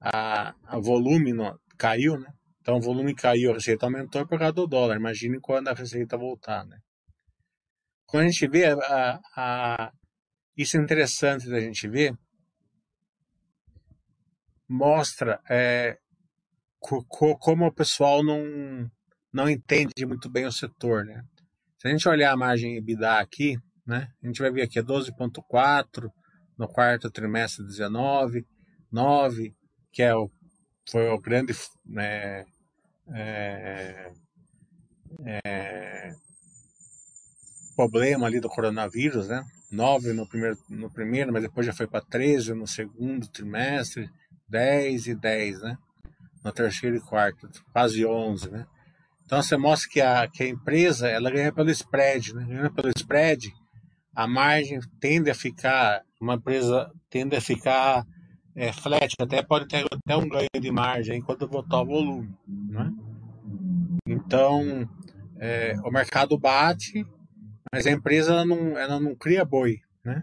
a, 0.00 0.54
a 0.64 0.78
volume 0.78 1.32
no, 1.32 1.58
caiu, 1.76 2.18
né? 2.18 2.32
Então 2.60 2.76
o 2.76 2.80
volume 2.80 3.14
caiu, 3.14 3.50
a 3.50 3.54
receita 3.54 3.86
aumentou 3.86 4.26
por 4.26 4.38
causa 4.38 4.52
do 4.52 4.66
dólar. 4.66 4.96
Imagine 4.96 5.38
quando 5.40 5.68
a 5.68 5.74
receita 5.74 6.16
voltar, 6.16 6.64
né? 6.66 6.78
Quando 8.06 8.24
a 8.24 8.28
gente 8.28 8.46
vê 8.46 8.66
a, 8.66 9.20
a, 9.36 9.92
isso 10.56 10.76
é 10.76 10.80
interessante 10.80 11.48
da 11.48 11.60
gente 11.60 11.88
ver, 11.88 12.16
mostra 14.68 15.40
é, 15.48 15.98
co, 16.78 17.04
co, 17.06 17.36
como 17.38 17.66
o 17.66 17.72
pessoal 17.72 18.22
não 18.22 18.90
não 19.34 19.50
entende 19.50 20.06
muito 20.06 20.30
bem 20.30 20.46
o 20.46 20.52
setor, 20.52 21.04
né? 21.04 21.24
Se 21.76 21.88
a 21.88 21.90
gente 21.90 22.08
olhar 22.08 22.32
a 22.32 22.36
margem 22.36 22.76
EBITDA 22.76 23.18
aqui, 23.18 23.58
né? 23.84 24.08
A 24.22 24.26
gente 24.26 24.40
vai 24.40 24.50
ver 24.50 24.62
aqui 24.62 24.78
é 24.78 24.82
12.4 24.82 26.08
no 26.56 26.68
quarto 26.68 27.10
trimestre 27.10 27.66
19, 27.66 28.46
9, 28.92 29.52
que 29.92 30.02
é 30.02 30.14
o 30.14 30.30
foi 30.88 31.08
o 31.08 31.18
grande 31.18 31.54
né, 31.84 32.44
é, 33.08 34.12
é, 35.24 36.14
problema 37.74 38.26
ali 38.26 38.38
do 38.38 38.50
coronavírus, 38.50 39.28
né? 39.28 39.42
9 39.72 40.12
no 40.12 40.28
primeiro, 40.28 40.58
no 40.68 40.90
primeiro, 40.90 41.32
mas 41.32 41.42
depois 41.42 41.66
já 41.66 41.72
foi 41.72 41.86
para 41.86 42.04
13 42.04 42.52
no 42.52 42.66
segundo 42.66 43.26
trimestre, 43.28 44.08
10 44.48 45.06
e 45.08 45.14
10, 45.14 45.62
né? 45.62 45.78
No 46.44 46.52
terceiro 46.52 46.96
e 46.96 47.00
quarto, 47.00 47.48
quase 47.72 48.04
11, 48.04 48.50
né? 48.50 48.66
Então 49.34 49.42
você 49.42 49.56
mostra 49.56 49.90
que 49.90 50.00
a, 50.00 50.28
que 50.28 50.44
a 50.44 50.48
empresa 50.48 51.08
ela 51.08 51.28
ganha 51.28 51.52
pelo 51.52 51.68
spread, 51.68 52.32
né? 52.36 52.46
Ganha 52.46 52.70
pelo 52.70 52.88
spread, 52.96 53.52
a 54.14 54.28
margem 54.28 54.78
tende 55.00 55.28
a 55.28 55.34
ficar, 55.34 56.04
uma 56.20 56.34
empresa 56.34 56.88
tende 57.10 57.34
a 57.34 57.40
ficar 57.40 58.06
é, 58.54 58.72
flat, 58.72 59.12
até 59.18 59.42
pode 59.42 59.66
ter 59.66 59.84
até 59.90 60.16
um 60.16 60.28
ganho 60.28 60.46
de 60.60 60.70
margem 60.70 61.18
enquanto 61.18 61.48
voltar 61.48 61.82
o 61.82 61.84
volume, 61.84 62.32
né? 62.46 62.92
Então 64.06 64.88
é, 65.40 65.74
o 65.84 65.90
mercado 65.90 66.38
bate, 66.38 67.04
mas 67.72 67.88
a 67.88 67.90
empresa 67.90 68.34
ela 68.34 68.44
não, 68.44 68.78
ela 68.78 69.00
não 69.00 69.16
cria 69.16 69.44
boi, 69.44 69.80
né? 70.04 70.22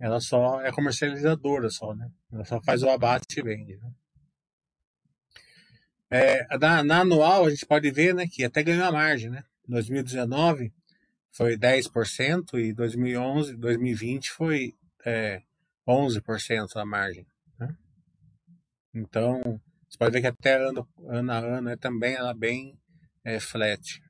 Ela 0.00 0.20
só 0.20 0.58
é 0.62 0.72
comercializadora 0.72 1.68
só, 1.68 1.94
né? 1.94 2.08
Ela 2.32 2.46
só 2.46 2.58
faz 2.62 2.82
o 2.82 2.88
abate 2.88 3.40
e 3.40 3.42
vende, 3.42 3.76
né? 3.76 3.90
É, 6.10 6.46
na, 6.58 6.82
na, 6.82 7.00
anual, 7.00 7.44
a 7.44 7.50
gente 7.50 7.66
pode 7.66 7.90
ver 7.90 8.14
né, 8.14 8.26
que 8.26 8.44
até 8.44 8.62
ganhou 8.62 8.84
a 8.84 8.92
margem. 8.92 9.30
Né? 9.30 9.44
2019 9.68 10.72
foi 11.30 11.56
10% 11.56 12.54
e 12.54 12.72
2011, 12.72 13.56
2020 13.56 14.30
foi 14.30 14.74
é, 15.04 15.42
11% 15.86 16.76
a 16.76 16.84
margem. 16.84 17.26
Né? 17.58 17.76
Então, 18.94 19.60
você 19.88 19.98
pode 19.98 20.12
ver 20.12 20.20
que 20.20 20.26
até 20.26 20.56
ano, 20.56 20.88
ano 21.06 21.32
a 21.32 21.38
ano 21.38 21.68
é 21.70 21.76
também 21.76 22.14
ela 22.14 22.34
bem 22.34 22.78
é, 23.24 23.38
flat. 23.38 24.02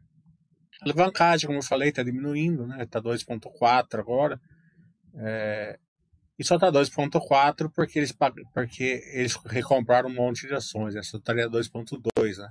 A 0.81 0.85
alavancagem, 0.85 1.47
como 1.47 1.59
eu 1.59 1.63
falei, 1.63 1.89
está 1.89 2.03
diminuindo, 2.03 2.67
né? 2.67 2.85
Está 2.85 3.01
2,4 3.01 3.99
agora. 3.99 4.41
É, 5.17 5.79
e 6.39 6.45
só 6.45 6.55
está 6.55 6.71
2,4 6.71 7.69
porque 7.75 7.99
eles, 7.99 8.13
porque 8.55 9.03
eles 9.13 9.35
recompraram 9.47 10.09
um 10.09 10.15
monte 10.15 10.47
de 10.47 10.55
ações. 10.55 10.95
Essa 10.95 11.17
estaria 11.17 11.49
2,2, 11.49 12.37
né? 12.39 12.49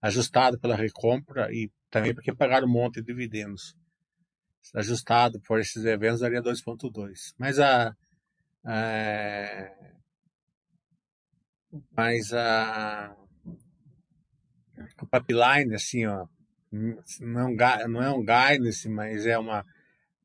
Ajustado 0.00 0.58
pela 0.58 0.76
recompra 0.76 1.52
e 1.52 1.70
também 1.90 2.14
porque 2.14 2.32
pagaram 2.32 2.68
um 2.68 2.70
monte 2.70 3.00
de 3.00 3.06
dividendos. 3.06 3.74
Ajustado 4.74 5.40
por 5.40 5.58
esses 5.58 5.84
eventos 5.84 6.20
daria 6.20 6.40
2,2. 6.40 7.34
Mas 7.36 7.58
a. 7.58 7.94
É, 8.66 9.72
mas 11.96 12.32
a. 12.32 13.16
O 15.02 15.06
pipeline, 15.06 15.74
assim, 15.74 16.06
ó, 16.06 16.26
não 17.20 17.54
não 17.88 18.02
é 18.02 18.10
um 18.10 18.24
guidance, 18.24 18.88
mas 18.88 19.26
é 19.26 19.38
uma, 19.38 19.64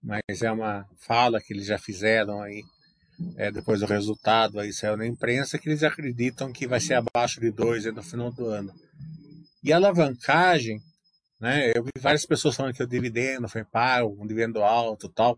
mas 0.02 0.42
é 0.42 0.52
uma 0.52 0.88
fala 0.98 1.42
que 1.42 1.54
eles 1.54 1.66
já 1.66 1.78
fizeram 1.78 2.42
aí 2.42 2.64
é, 3.36 3.52
depois 3.52 3.80
do 3.80 3.86
resultado 3.86 4.60
aí 4.60 4.72
saiu 4.72 4.98
na 4.98 5.06
imprensa, 5.06 5.58
que 5.58 5.70
eles 5.70 5.84
acreditam 5.84 6.52
que 6.52 6.68
vai 6.68 6.80
ser 6.80 6.96
abaixo 6.96 7.40
de 7.40 7.52
2 7.52 7.86
no 7.94 8.04
final 8.04 8.32
do 8.32 8.48
ano. 8.48 8.74
E 9.64 9.74
a 9.74 9.76
alavancagem, 9.76 10.80
né, 11.40 11.72
eu 11.76 11.84
vi 11.84 11.92
várias 12.00 12.26
pessoas 12.26 12.56
falando 12.56 12.74
que 12.74 12.84
o 12.84 12.88
dividendo 12.88 13.48
foi 13.48 13.64
pago, 13.64 14.16
um 14.22 14.26
dividendo 14.26 14.64
alto 14.64 15.10
tal, 15.10 15.38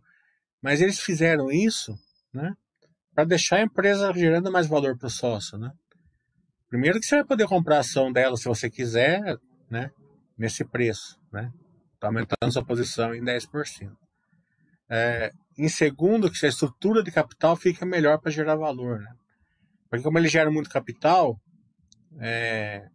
mas 0.62 0.82
eles 0.82 1.00
fizeram 1.00 1.52
isso 1.52 1.98
né, 2.34 2.54
para 3.14 3.26
deixar 3.26 3.58
a 3.58 3.64
empresa 3.64 4.14
gerando 4.14 4.52
mais 4.52 4.68
valor 4.68 4.98
para 4.98 5.08
o 5.08 5.12
sócio. 5.12 5.58
Né? 5.58 5.72
Primeiro 6.70 7.00
que 7.00 7.06
você 7.06 7.16
vai 7.16 7.26
poder 7.26 7.48
comprar 7.48 7.78
a 7.78 7.80
ação 7.80 8.12
dela 8.12 8.38
se 8.38 8.46
você 8.46 8.70
quiser, 8.70 9.38
né, 9.70 9.92
nesse 10.38 10.64
preço, 10.64 11.20
né, 11.32 11.52
tá 12.00 12.08
aumentando 12.08 12.52
sua 12.52 12.66
posição 12.66 13.14
em 13.14 13.24
10%. 13.24 13.92
É, 14.90 15.32
em 15.58 15.70
segundo, 15.70 16.32
que 16.32 16.46
a 16.46 16.50
estrutura 16.50 17.04
de 17.04 17.12
capital 17.12 17.56
fica 17.56 17.86
melhor 17.86 18.20
para 18.20 18.32
gerar 18.32 18.56
valor. 18.56 19.00
Né? 19.00 19.14
Porque 19.90 20.04
como 20.04 20.18
ele 20.18 20.28
gera 20.28 20.50
muito 20.50 20.70
capital, 20.70 21.40
é, 22.20 22.88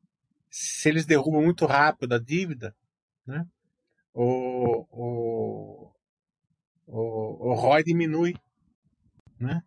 se 0.51 0.89
eles 0.89 1.07
derrubam 1.07 1.43
muito 1.43 1.67
rápido 1.67 2.15
a 2.15 2.19
dívida, 2.19 2.75
né, 3.27 3.45
o, 4.15 4.87
o, 4.91 5.93
o, 6.87 7.51
o 7.51 7.55
ROI 7.55 7.85
diminui. 7.85 8.35
Né? 9.39 9.61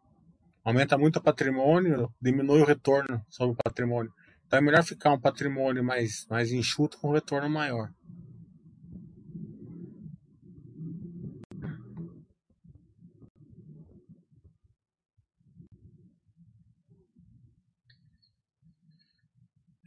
Aumenta 0.64 0.98
muito 0.98 1.18
o 1.18 1.22
patrimônio, 1.22 2.12
diminui 2.20 2.62
o 2.62 2.66
retorno 2.66 3.24
sobre 3.30 3.54
o 3.54 3.64
patrimônio. 3.64 4.12
Então 4.46 4.58
é 4.58 4.62
melhor 4.62 4.84
ficar 4.84 5.14
um 5.14 5.20
patrimônio 5.20 5.84
mais, 5.84 6.26
mais 6.28 6.52
enxuto 6.52 6.98
com 6.98 7.10
um 7.10 7.14
retorno 7.14 7.48
maior. 7.48 7.92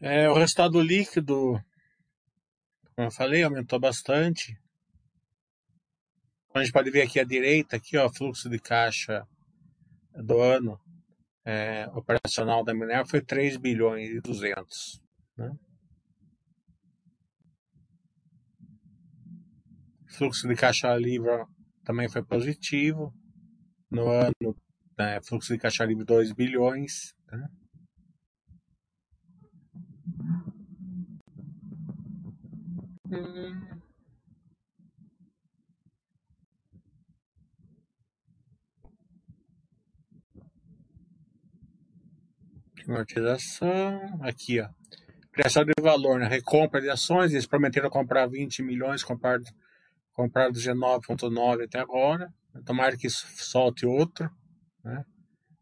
É, 0.04 0.28
o 0.28 0.34
resultado 0.34 0.82
líquido, 0.82 1.62
como 2.96 3.06
eu 3.06 3.12
falei, 3.12 3.44
aumentou 3.44 3.78
bastante. 3.78 4.58
A 6.52 6.58
gente 6.58 6.72
pode 6.72 6.90
ver 6.90 7.02
aqui 7.02 7.20
à 7.20 7.24
direita, 7.24 7.76
aqui, 7.76 7.96
ó, 7.96 8.12
fluxo 8.12 8.50
de 8.50 8.58
caixa 8.58 9.24
do 10.12 10.40
ano 10.40 10.76
é, 11.44 11.86
operacional 11.94 12.64
da 12.64 12.74
Minerva 12.74 13.08
foi 13.08 13.22
3 13.22 13.56
bilhões 13.58 14.10
e 14.10 14.20
200. 14.20 15.00
Né? 15.36 15.52
Fluxo 20.08 20.48
de 20.48 20.56
caixa 20.56 20.92
livre 20.96 21.46
também 21.84 22.08
foi 22.08 22.24
positivo. 22.24 23.14
No 23.88 24.08
ano, 24.08 24.56
né, 24.98 25.20
fluxo 25.22 25.52
de 25.52 25.60
caixa 25.60 25.84
livre 25.84 26.04
2 26.04 26.32
bilhões. 26.32 27.14
Né? 27.30 27.48
Amortização, 42.88 44.20
aqui 44.22 44.60
ó. 44.60 44.68
Criação 45.32 45.64
de 45.64 45.72
valor, 45.80 46.18
né? 46.18 46.26
Recompra 46.26 46.80
de 46.80 46.90
ações, 46.90 47.32
eles 47.32 47.46
prometeram 47.46 47.88
comprar 47.88 48.26
20 48.26 48.62
milhões, 48.62 49.02
compraram, 49.02 49.44
compraram 50.12 50.52
19,9 50.52 51.64
até 51.64 51.78
agora. 51.78 52.32
Tomara 52.64 52.96
que 52.96 53.08
solte 53.08 53.86
outro, 53.86 54.30
né? 54.84 55.04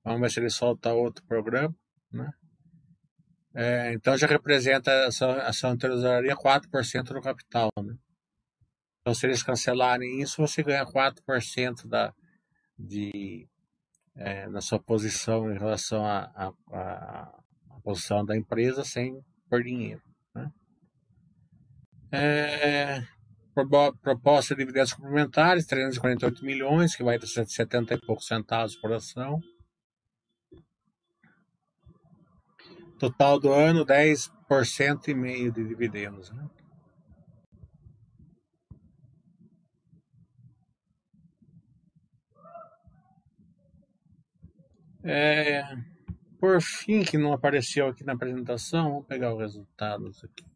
Vamos 0.05 0.21
ver 0.21 0.31
se 0.31 0.41
ele 0.41 0.51
solta 0.51 0.93
outro 0.93 1.25
programa, 1.25 1.75
né? 2.13 2.31
É, 3.55 3.93
então 3.93 4.17
já 4.17 4.27
representa 4.27 4.91
essa 4.91 5.33
ação 5.43 5.77
tesouraria 5.77 6.37
4% 6.37 7.03
do 7.03 7.21
capital, 7.21 7.69
né? 7.83 7.97
Então, 9.01 9.15
se 9.15 9.27
eles 9.27 9.43
cancelarem 9.43 10.21
isso, 10.21 10.47
você 10.47 10.63
ganha 10.63 10.85
4% 10.85 11.89
da, 11.89 12.15
de, 12.79 13.49
é, 14.15 14.47
na 14.49 14.61
sua 14.61 14.79
posição 14.79 15.51
em 15.51 15.59
relação 15.59 16.05
à 16.05 17.35
posição 17.83 18.25
da 18.25 18.37
empresa 18.37 18.85
sem 18.85 19.21
por 19.49 19.63
dinheiro. 19.63 20.03
Né? 20.35 20.53
É, 22.13 23.03
proposta 24.03 24.55
de 24.55 24.61
dividendos 24.61 24.93
complementares, 24.93 25.67
348 25.67 26.45
milhões, 26.45 26.95
que 26.95 27.03
vai 27.03 27.19
de 27.19 27.27
70 27.27 27.95
e 27.95 28.01
poucos 28.01 28.27
centavos 28.27 28.77
por 28.77 28.93
ação. 28.93 29.41
Total 33.01 33.41
do 33.41 33.51
ano, 33.51 33.87
10% 33.87 35.09
e 35.09 35.15
meio 35.15 35.51
de 35.51 35.67
dividendos. 35.67 36.31
Né? 36.31 36.51
É, 45.03 45.63
por 46.39 46.61
fim, 46.61 47.03
que 47.03 47.17
não 47.17 47.33
apareceu 47.33 47.89
aqui 47.89 48.05
na 48.05 48.13
apresentação, 48.13 48.91
vamos 48.91 49.07
pegar 49.07 49.33
os 49.33 49.41
resultados 49.41 50.23
aqui. 50.23 50.50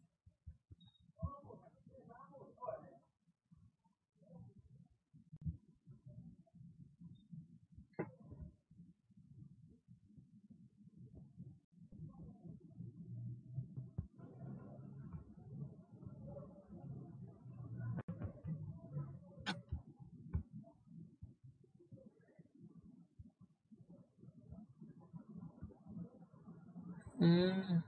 Hum. 27.19 27.81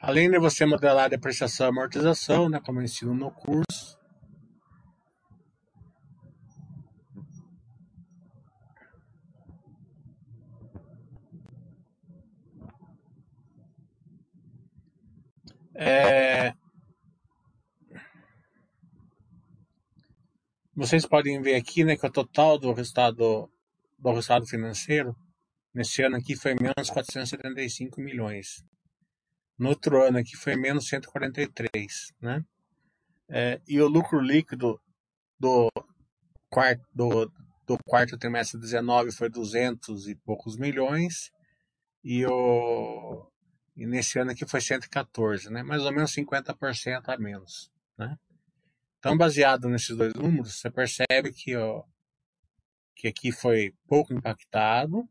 Além 0.00 0.30
de 0.30 0.38
você 0.38 0.66
modelar 0.66 1.08
depreciação 1.08 1.66
e 1.66 1.70
amortização, 1.70 2.48
né, 2.48 2.60
como 2.60 2.78
eu 2.78 2.84
ensino 2.84 3.14
no 3.14 3.30
curso, 3.30 3.98
é, 15.74 16.54
Vocês 20.84 21.06
podem 21.06 21.40
ver 21.40 21.54
aqui, 21.54 21.82
né, 21.82 21.96
que 21.96 22.06
o 22.06 22.12
total 22.12 22.58
do 22.58 22.70
resultado 22.74 23.50
do 23.98 24.10
resultado 24.10 24.46
financeiro 24.46 25.16
nesse 25.72 26.02
ano 26.02 26.16
aqui 26.16 26.36
foi 26.36 26.54
menos 26.54 26.90
475 26.90 28.02
milhões. 28.02 28.62
No 29.58 29.70
outro 29.70 30.02
ano 30.06 30.18
aqui 30.18 30.36
foi 30.36 30.56
menos 30.56 30.86
143, 30.86 32.12
né? 32.20 32.44
É, 33.30 33.62
e 33.66 33.80
o 33.80 33.88
lucro 33.88 34.20
líquido 34.20 34.78
do 35.40 35.72
quarto 36.50 36.86
do, 36.94 37.32
do 37.66 37.78
quarto 37.86 38.18
trimestre 38.18 38.60
19 38.60 39.10
foi 39.10 39.30
200 39.30 40.06
e 40.08 40.14
poucos 40.16 40.54
milhões 40.58 41.32
e 42.04 42.26
o 42.26 43.26
e 43.74 43.86
nesse 43.86 44.18
ano 44.18 44.32
aqui 44.32 44.46
foi 44.46 44.60
114, 44.60 45.50
né? 45.50 45.62
Mais 45.62 45.82
ou 45.82 45.92
menos 45.92 46.14
50% 46.14 47.08
a 47.08 47.16
menos, 47.16 47.72
né? 47.96 48.18
Então, 49.04 49.18
baseado 49.18 49.68
nesses 49.68 49.94
dois 49.94 50.14
números, 50.14 50.58
você 50.58 50.70
percebe 50.70 51.30
que, 51.30 51.54
ó, 51.54 51.84
que 52.96 53.06
aqui 53.06 53.30
foi 53.30 53.74
pouco 53.86 54.14
impactado 54.14 55.06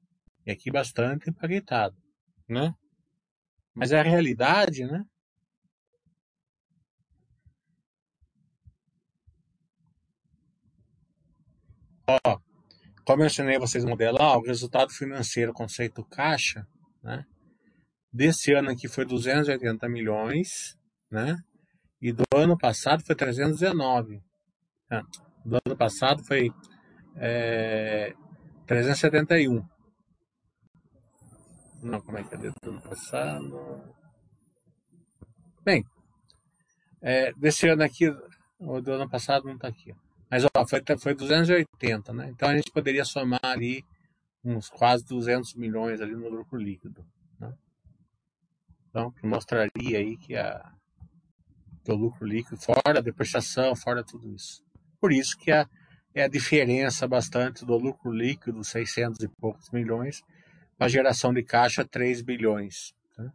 e 0.47 0.51
aqui 0.51 0.71
bastante 0.71 1.29
impactado, 1.29 1.95
né? 2.49 2.73
Mas 3.71 3.91
é 3.91 3.99
a 3.99 4.03
realidade, 4.03 4.83
né? 4.87 5.05
Ó, 12.07 12.39
como 13.05 13.21
eu 13.21 13.27
ensinei 13.27 13.59
vocês 13.59 13.85
modelar, 13.85 14.39
o 14.39 14.43
resultado 14.43 14.91
financeiro, 14.91 15.53
conceito 15.53 16.03
caixa, 16.05 16.67
né? 17.03 17.27
Desse 18.11 18.53
ano 18.53 18.71
aqui 18.71 18.87
foi 18.87 19.05
280 19.05 19.87
milhões, 19.87 20.75
né? 21.11 21.37
E 22.03 22.11
do 22.11 22.25
ano 22.35 22.57
passado 22.57 23.01
foi 23.01 23.15
319. 23.15 24.21
É, 24.91 25.01
do 25.45 25.57
ano 25.65 25.77
passado 25.77 26.21
foi 26.25 26.51
é, 27.15 28.13
371. 28.67 29.65
Não, 31.81 32.01
como 32.01 32.17
é 32.17 32.23
que 32.25 32.35
é 32.35 32.37
do 32.37 32.53
ano 32.65 32.81
passado? 32.81 33.95
Bem, 35.63 35.85
é, 37.01 37.31
desse 37.35 37.69
ano 37.69 37.83
aqui, 37.83 38.13
o 38.59 38.81
do 38.81 38.91
ano 38.91 39.09
passado 39.09 39.45
não 39.45 39.55
está 39.55 39.69
aqui. 39.69 39.95
Mas 40.29 40.43
ó, 40.43 40.67
foi, 40.67 40.81
foi 40.99 41.15
280, 41.15 42.11
né? 42.11 42.29
Então 42.31 42.49
a 42.49 42.55
gente 42.57 42.69
poderia 42.69 43.05
somar 43.05 43.39
ali 43.41 43.81
uns 44.43 44.67
quase 44.67 45.05
200 45.05 45.55
milhões 45.55 46.01
ali 46.01 46.17
no 46.17 46.27
lucro 46.27 46.57
líquido. 46.57 47.05
Né? 47.39 47.53
Então, 48.89 49.09
que 49.09 49.25
mostraria 49.25 49.99
aí 49.99 50.17
que, 50.17 50.35
a, 50.35 50.69
o 51.91 51.95
lucro 51.95 52.25
líquido, 52.25 52.57
fora 52.57 52.99
a 52.99 53.01
depreciação, 53.01 53.75
fora 53.75 54.03
tudo 54.03 54.33
isso. 54.33 54.63
Por 54.99 55.11
isso 55.11 55.37
que 55.37 55.51
a, 55.51 55.67
é 56.13 56.23
a 56.23 56.27
diferença 56.27 57.07
bastante 57.07 57.65
do 57.65 57.75
lucro 57.77 58.11
líquido, 58.11 58.63
600 58.63 59.19
e 59.21 59.27
poucos 59.27 59.69
milhões, 59.71 60.21
para 60.77 60.85
a 60.87 60.89
geração 60.89 61.33
de 61.33 61.43
caixa, 61.43 61.85
3 61.85 62.21
bilhões. 62.21 62.93
Tá? 63.15 63.31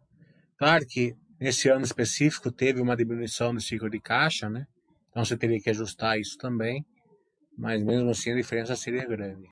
Claro 0.57 0.85
que 0.87 1.15
nesse 1.39 1.69
ano 1.69 1.85
específico 1.85 2.51
teve 2.51 2.81
uma 2.81 2.95
diminuição 2.95 3.53
do 3.53 3.61
ciclo 3.61 3.89
de 3.89 3.99
caixa, 3.99 4.49
né? 4.49 4.65
Então 5.09 5.23
você 5.23 5.37
teria 5.37 5.59
que 5.59 5.69
ajustar 5.69 6.19
isso 6.19 6.37
também, 6.37 6.85
mas 7.57 7.83
mesmo 7.83 8.09
assim 8.09 8.31
a 8.31 8.35
diferença 8.35 8.75
seria 8.75 9.05
grande. 9.05 9.47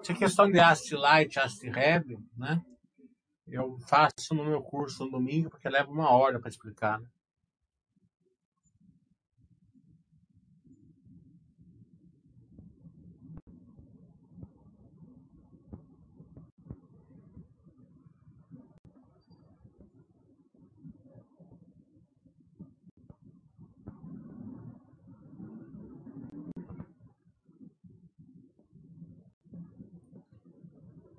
Essa 0.00 0.14
questão 0.14 0.50
de 0.50 0.58
Ast 0.58 0.94
Light, 0.94 1.38
Ast 1.38 1.66
Heavy, 1.66 2.18
né? 2.36 2.62
Eu 3.46 3.78
faço 3.78 4.34
no 4.34 4.44
meu 4.44 4.62
curso 4.62 5.04
no 5.04 5.10
domingo 5.12 5.50
porque 5.50 5.68
leva 5.68 5.90
uma 5.90 6.10
hora 6.10 6.38
para 6.38 6.50
explicar. 6.50 7.00
Né? 7.00 7.06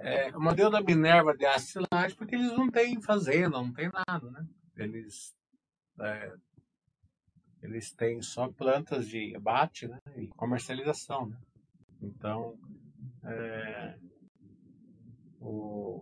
É, 0.02 0.36
o 0.36 0.40
modelo 0.40 0.70
da 0.70 0.82
Minerva 0.82 1.36
de 1.36 1.46
astilagem, 1.46 2.16
porque 2.18 2.36
eles 2.36 2.52
não 2.54 2.70
têm 2.70 3.02
fazenda, 3.02 3.50
não 3.50 3.74
tem 3.74 3.90
nada, 4.08 4.32
né? 4.32 4.46
Eles, 4.78 5.36
é, 6.00 6.34
eles 7.62 7.92
têm 7.92 8.22
só 8.22 8.48
plantas 8.48 9.08
de 9.08 9.36
abate 9.36 9.90
né? 9.90 10.00
e 10.16 10.28
comercialização, 10.28 11.28
né? 11.28 11.38
Então, 12.02 12.58
é, 13.26 13.98
o, 15.42 16.02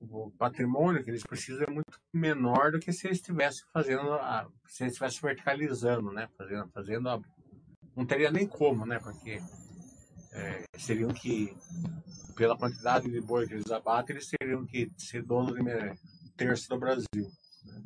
o 0.00 0.30
patrimônio 0.32 1.02
que 1.02 1.10
eles 1.10 1.22
precisam 1.22 1.64
é 1.66 1.70
muito 1.70 1.98
menor 2.12 2.72
do 2.72 2.78
que 2.78 2.92
se 2.92 3.06
eles 3.06 3.18
estivessem 3.18 3.64
fazendo, 3.72 4.12
a, 4.12 4.46
se 4.66 4.82
eles 4.82 4.92
estivessem 4.92 5.20
verticalizando, 5.22 6.12
né? 6.12 6.28
Fazendo, 6.36 6.68
fazendo 6.68 7.08
a, 7.08 7.18
não 7.96 8.04
teria 8.04 8.30
nem 8.30 8.46
como, 8.46 8.84
né? 8.84 8.98
Porque 8.98 9.40
é, 10.32 10.64
que 11.12 11.54
pela 12.34 12.56
quantidade 12.56 13.10
de 13.10 13.20
boi 13.20 13.46
que 13.46 13.54
eles 13.54 13.70
abatem, 13.70 14.16
eles 14.16 14.28
teriam 14.28 14.64
que 14.64 14.90
ser 14.96 15.22
dono 15.22 15.54
de 15.54 15.62
terço 16.36 16.68
do 16.68 16.78
Brasil. 16.78 17.06
Né? 17.64 17.82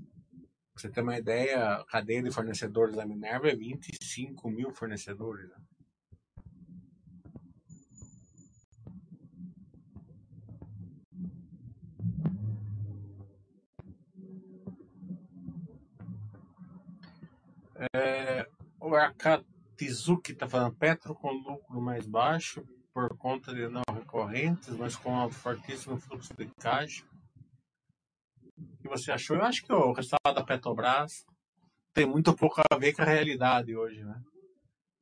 Pra 0.73 0.83
você 0.83 0.89
ter 0.89 1.01
uma 1.01 1.19
ideia, 1.19 1.75
a 1.75 1.85
cadeia 1.87 2.23
de 2.23 2.31
fornecedores 2.31 2.95
da 2.95 3.05
Minerva 3.05 3.49
é 3.49 3.57
25 3.57 4.49
mil 4.51 4.71
fornecedores. 4.73 5.51
Né? 5.51 5.57
É, 17.93 18.47
o 18.81 18.89
Akatizuki 19.77 20.33
está 20.33 20.49
falando 20.49 20.75
Petro 20.75 21.15
com 21.15 21.31
lucro 21.31 21.81
mais 21.81 22.07
baixo 22.07 22.67
por 22.95 23.15
conta 23.19 23.55
de 23.55 23.69
não 23.69 23.83
recorrentes, 23.93 24.71
mas 24.71 24.97
com 24.97 25.13
um 25.13 25.31
fortíssimo 25.31 25.99
fluxo 25.99 26.35
de 26.35 26.47
caixa. 26.59 27.05
O 28.57 28.77
que 28.79 28.89
você 28.89 29.13
achou? 29.13 29.37
Eu 29.37 29.45
acho 29.45 29.63
que 29.63 29.73
o 29.73 29.93
resultado 29.93 30.35
da 30.35 30.43
Petrobras 30.43 31.27
tem 31.93 32.07
muito 32.07 32.35
pouco 32.35 32.63
a 32.71 32.79
ver 32.79 32.95
com 32.95 33.03
a 33.03 33.05
realidade 33.05 33.77
hoje, 33.77 34.03
né? 34.03 34.23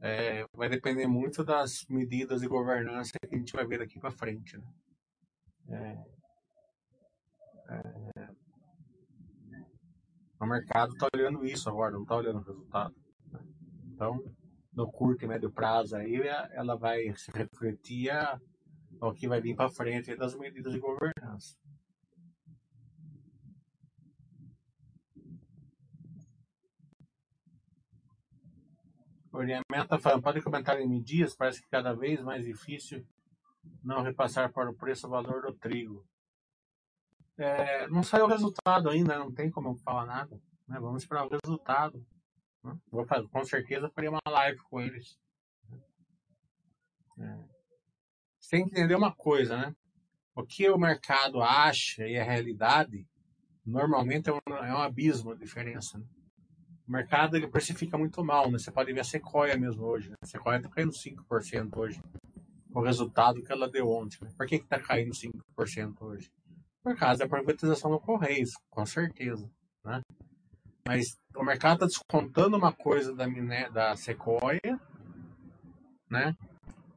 É, 0.00 0.44
vai 0.52 0.68
depender 0.68 1.06
muito 1.06 1.44
das 1.44 1.86
medidas 1.88 2.40
de 2.40 2.48
governança 2.48 3.12
que 3.12 3.34
a 3.34 3.38
gente 3.38 3.52
vai 3.52 3.64
ver 3.64 3.78
daqui 3.78 4.00
para 4.00 4.10
frente. 4.10 4.58
Né? 5.66 6.04
É, 7.68 7.74
é, 7.74 8.28
o 10.40 10.46
mercado 10.46 10.92
está 10.92 11.08
olhando 11.14 11.46
isso 11.46 11.70
agora, 11.70 11.92
não 11.92 12.02
está 12.02 12.16
olhando 12.16 12.40
o 12.40 12.44
resultado. 12.44 12.94
Né? 13.30 13.40
Então, 13.94 14.20
no 14.74 14.90
curto 14.90 15.24
e 15.24 15.28
médio 15.28 15.50
prazo 15.50 15.96
aí, 15.96 16.20
ela 16.52 16.76
vai 16.76 17.14
se 17.16 17.30
refletir 17.30 18.10
ao 19.00 19.14
que 19.14 19.28
vai 19.28 19.40
vir 19.40 19.54
para 19.54 19.70
frente 19.70 20.16
das 20.16 20.34
medidas 20.34 20.72
de 20.72 20.80
governança. 20.80 21.56
O 29.32 29.38
ordenamento 29.38 29.64
está 29.82 29.98
falando, 29.98 30.22
pode 30.22 30.40
comentar 30.42 30.80
em 30.80 30.88
medidas, 30.88 31.34
parece 31.34 31.60
que 31.60 31.68
cada 31.68 31.92
vez 31.92 32.22
mais 32.22 32.44
difícil 32.44 33.04
não 33.82 34.02
repassar 34.02 34.52
para 34.52 34.70
o 34.70 34.74
preço 34.74 35.08
o 35.08 35.10
valor 35.10 35.42
do 35.42 35.52
trigo. 35.52 36.06
É, 37.36 37.88
não 37.88 38.04
saiu 38.04 38.26
o 38.26 38.28
resultado 38.28 38.88
ainda, 38.88 39.18
não 39.18 39.32
tem 39.32 39.50
como 39.50 39.74
falar 39.78 40.06
nada. 40.06 40.40
Né? 40.68 40.78
Vamos 40.78 41.02
esperar 41.02 41.26
o 41.26 41.30
resultado. 41.42 42.04
Vou 42.90 43.04
fazer, 43.04 43.28
com 43.28 43.44
certeza 43.44 43.90
farei 43.90 44.08
uma 44.08 44.20
live 44.26 44.58
com 44.70 44.80
eles. 44.80 45.18
É. 47.18 47.38
Você 48.40 48.56
tem 48.56 48.64
que 48.64 48.70
entender 48.72 48.94
uma 48.94 49.14
coisa, 49.14 49.56
né? 49.56 49.76
O 50.34 50.44
que 50.44 50.68
o 50.68 50.78
mercado 50.78 51.42
acha 51.42 52.06
e 52.06 52.18
a 52.18 52.24
realidade 52.24 53.06
normalmente 53.64 54.28
é 54.28 54.32
um, 54.32 54.54
é 54.54 54.74
um 54.74 54.78
abismo 54.78 55.34
de 55.34 55.44
diferença. 55.44 55.98
Né? 55.98 56.04
O 56.86 56.92
mercado 56.92 57.36
ele 57.36 57.48
precifica 57.48 57.96
muito 57.96 58.22
mal, 58.22 58.50
né? 58.50 58.58
Você 58.58 58.70
pode 58.70 58.92
ver 58.92 59.00
a 59.00 59.04
Sequoia 59.04 59.56
mesmo 59.56 59.84
hoje. 59.84 60.10
Né? 60.10 60.16
A 60.20 60.26
Sequoia 60.26 60.58
está 60.58 60.68
caindo 60.68 60.92
5% 60.92 61.76
hoje. 61.76 62.02
O 62.74 62.80
resultado 62.80 63.42
que 63.42 63.52
ela 63.52 63.70
deu 63.70 63.88
ontem. 63.88 64.18
Né? 64.20 64.30
Por 64.36 64.46
que 64.46 64.56
está 64.56 64.78
caindo 64.78 65.12
5% 65.12 66.02
hoje? 66.02 66.30
Por 66.82 66.96
causa 66.96 67.20
da 67.20 67.28
privatização 67.28 67.90
do 67.90 68.00
Correios, 68.00 68.50
com 68.68 68.84
certeza. 68.84 69.50
Né? 69.84 70.02
Mas 70.86 71.18
o 71.34 71.42
mercado 71.42 71.74
está 71.74 71.86
descontando 71.86 72.56
uma 72.56 72.72
coisa 72.72 73.14
da, 73.14 73.26
miné, 73.26 73.70
da 73.70 73.96
Sequoia, 73.96 74.78
né? 76.10 76.36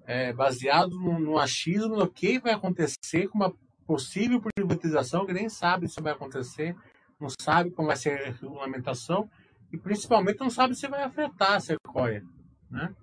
É, 0.05 0.33
baseado 0.33 0.99
no, 0.99 1.19
no, 1.19 1.37
achismo 1.37 1.95
do 1.95 2.09
que 2.09 2.39
vai 2.39 2.53
acontecer 2.53 3.27
com 3.29 3.37
uma 3.37 3.53
possível 3.85 4.41
privatização 4.41 5.25
que 5.25 5.33
nem 5.33 5.49
sabe 5.49 5.87
se 5.87 6.01
vai 6.01 6.13
acontecer, 6.13 6.75
não 7.19 7.29
sabe 7.41 7.71
como 7.71 7.87
vai 7.87 7.97
ser 7.97 8.21
a 8.21 8.31
regulamentação 8.31 9.29
e 9.71 9.77
principalmente 9.77 10.39
não 10.39 10.49
sabe 10.49 10.75
se 10.75 10.87
vai 10.87 11.03
afetar 11.03 11.53
a 11.53 11.59
Sequoia, 11.59 12.23
né? 12.69 12.93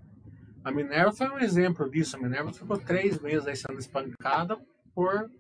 A 0.63 0.71
Minerva 0.71 1.13
foi 1.13 1.29
um 1.29 1.39
exemplo 1.39 1.91
disso. 1.91 2.17
A 2.17 2.21
Minerva 2.21 2.53
ficou 2.53 2.79
três 2.79 3.21
meses 3.21 3.47
aí 3.47 3.55
sendo 3.55 3.79
espancada 3.79 4.59
por 4.95 5.31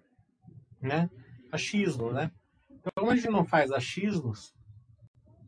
né, 0.82 1.08
achismo, 1.50 2.12
né? 2.12 2.30
Então, 2.70 2.92
como 2.94 3.10
a 3.10 3.16
gente 3.16 3.30
não 3.30 3.44
faz 3.44 3.70
achismos, 3.70 4.52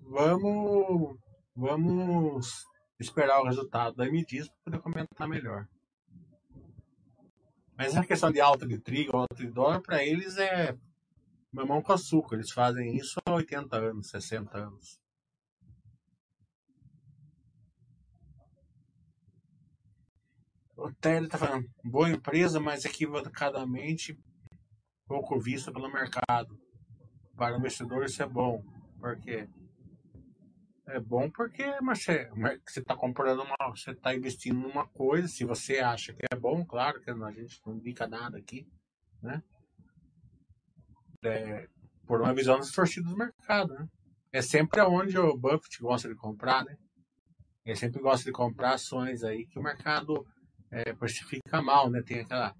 vamos, 0.07 1.19
vamos 1.55 2.64
esperar 2.99 3.40
o 3.40 3.47
resultado 3.47 3.97
da 3.97 4.07
MDIS 4.07 4.49
para 4.49 4.64
poder 4.64 4.79
comentar 4.81 5.29
melhor. 5.29 5.69
Mas 7.77 7.95
a 7.95 8.07
questão 8.07 8.31
de 8.31 8.40
alta 8.40 8.66
de 8.66 8.79
trigo, 8.79 9.16
alta 9.16 9.35
de 9.35 9.49
dólar, 9.49 9.83
para 9.83 10.03
eles 10.03 10.38
é 10.38 10.75
mamão 11.53 11.83
com 11.83 11.92
açúcar. 11.92 12.37
Eles 12.37 12.51
fazem 12.51 12.97
isso 12.97 13.21
há 13.27 13.35
80 13.35 13.77
anos, 13.77 14.09
60 14.09 14.57
anos. 14.57 15.01
O 20.75 20.92
Télio 20.92 21.27
está 21.27 21.38
falando, 21.38 21.66
boa 21.83 22.11
empresa, 22.11 22.61
mas 22.61 22.85
equivocadamente 22.85 24.19
pouco 25.07 25.38
vista 25.38 25.73
pelo 25.73 25.90
mercado. 25.90 26.59
Para 27.35 27.57
o 27.57 27.59
investidor 27.59 28.05
isso 28.05 28.23
é 28.23 28.27
bom. 28.27 28.62
Por 28.99 29.19
quê? 29.19 29.49
É 30.88 31.01
bom 31.01 31.29
porque 31.29 31.64
você 31.81 32.79
está 32.79 32.94
comprando 32.94 33.42
uma. 33.42 33.57
Você 33.70 33.90
está 33.90 34.14
investindo 34.14 34.61
numa 34.61 34.87
coisa, 34.87 35.27
se 35.27 35.44
você 35.44 35.81
acha 35.81 36.12
que 36.12 36.25
é 36.31 36.37
bom, 36.37 36.64
claro 36.64 37.01
que 37.01 37.11
a 37.11 37.31
gente 37.33 37.61
não 37.66 37.75
indica 37.75 38.07
nada 38.07 38.38
aqui, 38.38 38.68
né? 39.20 39.42
É, 41.25 41.68
por 42.07 42.20
uma 42.20 42.33
visão 42.33 42.61
distorcida 42.61 43.09
do 43.09 43.16
mercado, 43.16 43.75
né? 43.75 43.88
É 44.33 44.40
sempre 44.40 44.79
aonde 44.81 45.18
o 45.18 45.37
Buffett 45.37 45.81
gosta 45.81 46.09
de 46.09 46.14
comprar, 46.14 46.64
né? 46.64 46.77
Ele 47.64 47.77
sempre 47.77 48.01
gosta 48.01 48.25
de 48.25 48.31
comprar 48.31 48.75
ações 48.75 49.25
aí 49.25 49.44
que 49.44 49.59
o 49.59 49.62
mercado 49.62 50.25
é, 50.70 50.92
precifica 50.92 51.61
mal, 51.61 51.90
né? 51.90 52.01
Tem 52.01 52.20
aquela. 52.20 52.55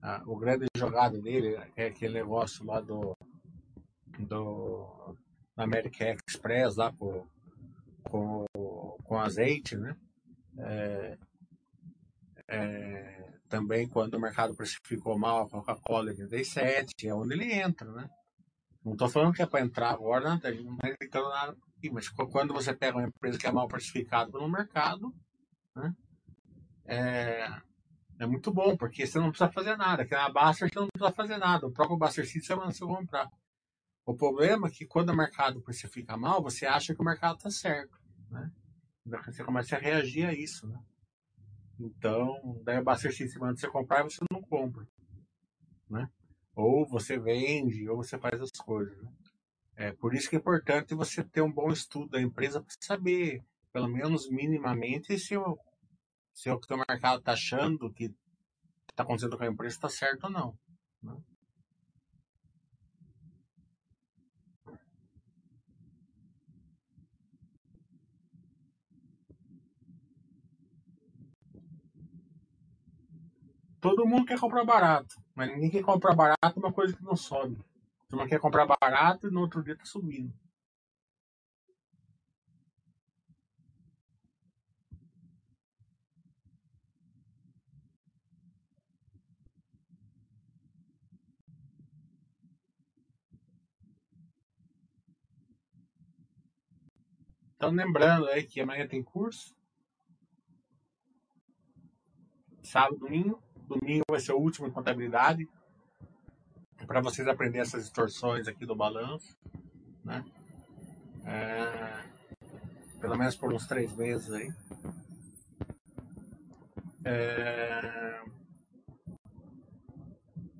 A, 0.00 0.22
o 0.26 0.36
grande 0.36 0.66
jogada 0.76 1.20
dele 1.20 1.56
é 1.74 1.86
aquele 1.86 2.14
negócio 2.14 2.64
lá 2.64 2.80
do. 2.80 3.16
do 4.20 5.16
American 5.56 6.16
Express 6.28 6.76
lá 6.76 6.92
com, 6.92 7.26
com, 8.02 8.44
com 9.04 9.18
azeite, 9.18 9.76
né? 9.76 9.96
É, 10.58 11.18
é, 12.48 13.32
também 13.48 13.88
quando 13.88 14.14
o 14.14 14.20
mercado 14.20 14.54
precificou 14.54 15.18
mal 15.18 15.42
a 15.42 15.48
Coca-Cola 15.48 16.12
em 16.12 16.22
87, 16.22 17.08
é 17.08 17.14
onde 17.14 17.34
ele 17.34 17.52
entra, 17.52 17.90
né? 17.92 18.08
Não 18.84 18.92
estou 18.92 19.08
falando 19.08 19.34
que 19.34 19.42
é 19.42 19.46
para 19.46 19.60
entrar 19.60 19.90
agora, 19.90 20.34
né? 20.34 20.40
a 20.42 20.50
gente 20.50 20.64
não 20.64 20.74
está 20.74 20.88
indicando 20.88 21.28
nada 21.28 21.56
aqui, 21.76 21.90
mas 21.90 22.08
quando 22.08 22.52
você 22.52 22.74
pega 22.74 22.98
uma 22.98 23.06
empresa 23.06 23.38
que 23.38 23.46
é 23.46 23.52
mal 23.52 23.68
precificada 23.68 24.30
pelo 24.30 24.50
mercado, 24.50 25.14
né? 25.76 25.94
é, 26.86 27.48
é 28.18 28.26
muito 28.26 28.52
bom, 28.52 28.76
porque 28.76 29.06
você 29.06 29.18
não 29.18 29.30
precisa 29.30 29.50
fazer 29.50 29.76
nada. 29.76 30.04
Que 30.04 30.14
na 30.14 30.30
Baster 30.30 30.68
você 30.68 30.78
não 30.78 30.88
precisa 30.88 31.14
fazer 31.14 31.38
nada. 31.38 31.66
O 31.66 31.72
próprio 31.72 31.96
Baster 31.96 32.26
City 32.26 32.44
você 32.46 32.54
manda 32.54 32.72
você 32.72 32.84
comprar. 32.84 33.28
O 34.04 34.14
problema 34.14 34.68
é 34.68 34.70
que 34.70 34.86
quando 34.86 35.10
o 35.10 35.16
mercado 35.16 35.60
precifica 35.60 36.16
mal, 36.16 36.42
você 36.42 36.66
acha 36.66 36.94
que 36.94 37.00
o 37.00 37.04
mercado 37.04 37.36
está 37.36 37.50
certo. 37.50 37.96
Né? 38.30 38.50
Você 39.26 39.44
começa 39.44 39.76
a 39.76 39.78
reagir 39.78 40.26
a 40.26 40.32
isso. 40.32 40.66
Né? 40.66 40.78
Então, 41.78 42.60
daí 42.64 42.78
o 42.78 42.84
Baster 42.84 43.14
City 43.14 43.38
manda 43.38 43.56
você 43.56 43.68
comprar 43.68 44.00
e 44.00 44.10
você 44.10 44.24
não 44.30 44.42
compra. 44.42 44.86
Né? 45.88 46.08
Ou 46.54 46.86
você 46.86 47.18
vende, 47.18 47.88
ou 47.88 47.96
você 47.96 48.18
faz 48.18 48.40
as 48.40 48.50
coisas. 48.50 49.00
Né? 49.00 49.12
É 49.76 49.92
por 49.92 50.14
isso 50.14 50.28
que 50.28 50.36
é 50.36 50.38
importante 50.38 50.94
você 50.94 51.22
ter 51.24 51.42
um 51.42 51.52
bom 51.52 51.70
estudo 51.70 52.10
da 52.10 52.20
empresa 52.20 52.60
para 52.60 52.74
saber, 52.80 53.42
pelo 53.72 53.88
menos 53.88 54.28
minimamente, 54.30 55.18
se 55.18 55.36
o 55.36 55.58
se 56.34 56.50
o 56.50 56.58
que 56.58 56.72
o 56.72 56.78
mercado 56.88 57.18
está 57.18 57.32
achando 57.32 57.92
que 57.92 58.04
está 58.88 59.02
acontecendo 59.02 59.36
com 59.36 59.44
a 59.44 59.48
empresa 59.48 59.76
está 59.76 59.88
certo 59.88 60.24
ou 60.24 60.30
não. 60.30 60.58
Né? 61.02 61.16
Todo 73.82 74.06
mundo 74.06 74.24
quer 74.24 74.38
comprar 74.38 74.64
barato, 74.64 75.20
mas 75.34 75.50
ninguém 75.50 75.68
quer 75.68 75.82
comprar 75.82 76.14
barato 76.14 76.56
uma 76.56 76.72
coisa 76.72 76.96
que 76.96 77.02
não 77.02 77.16
sobe. 77.16 77.58
Você 78.06 78.14
não 78.14 78.28
quer 78.28 78.38
comprar 78.38 78.64
barato 78.64 79.26
e 79.26 79.30
no 79.32 79.40
outro 79.40 79.60
dia 79.60 79.72
está 79.72 79.84
subindo. 79.84 80.32
Então, 97.56 97.70
lembrando 97.72 98.28
aí 98.28 98.44
que 98.44 98.60
amanhã 98.60 98.86
tem 98.86 99.02
curso. 99.02 99.56
Sábado, 102.62 103.00
domingo. 103.00 103.42
Domingo 103.78 104.04
vai 104.08 104.20
ser 104.20 104.32
o 104.32 104.38
último 104.38 104.66
em 104.66 104.70
contabilidade. 104.70 105.48
Para 106.86 107.00
vocês 107.00 107.26
aprenderem 107.26 107.62
essas 107.62 107.84
distorções 107.84 108.48
aqui 108.48 108.66
do 108.66 108.74
balanço. 108.74 109.36
Né? 110.04 110.24
É, 111.24 112.04
pelo 113.00 113.16
menos 113.16 113.36
por 113.36 113.52
uns 113.52 113.66
três 113.66 113.94
meses 113.96 114.32
aí. 114.32 114.52
É, 117.04 118.22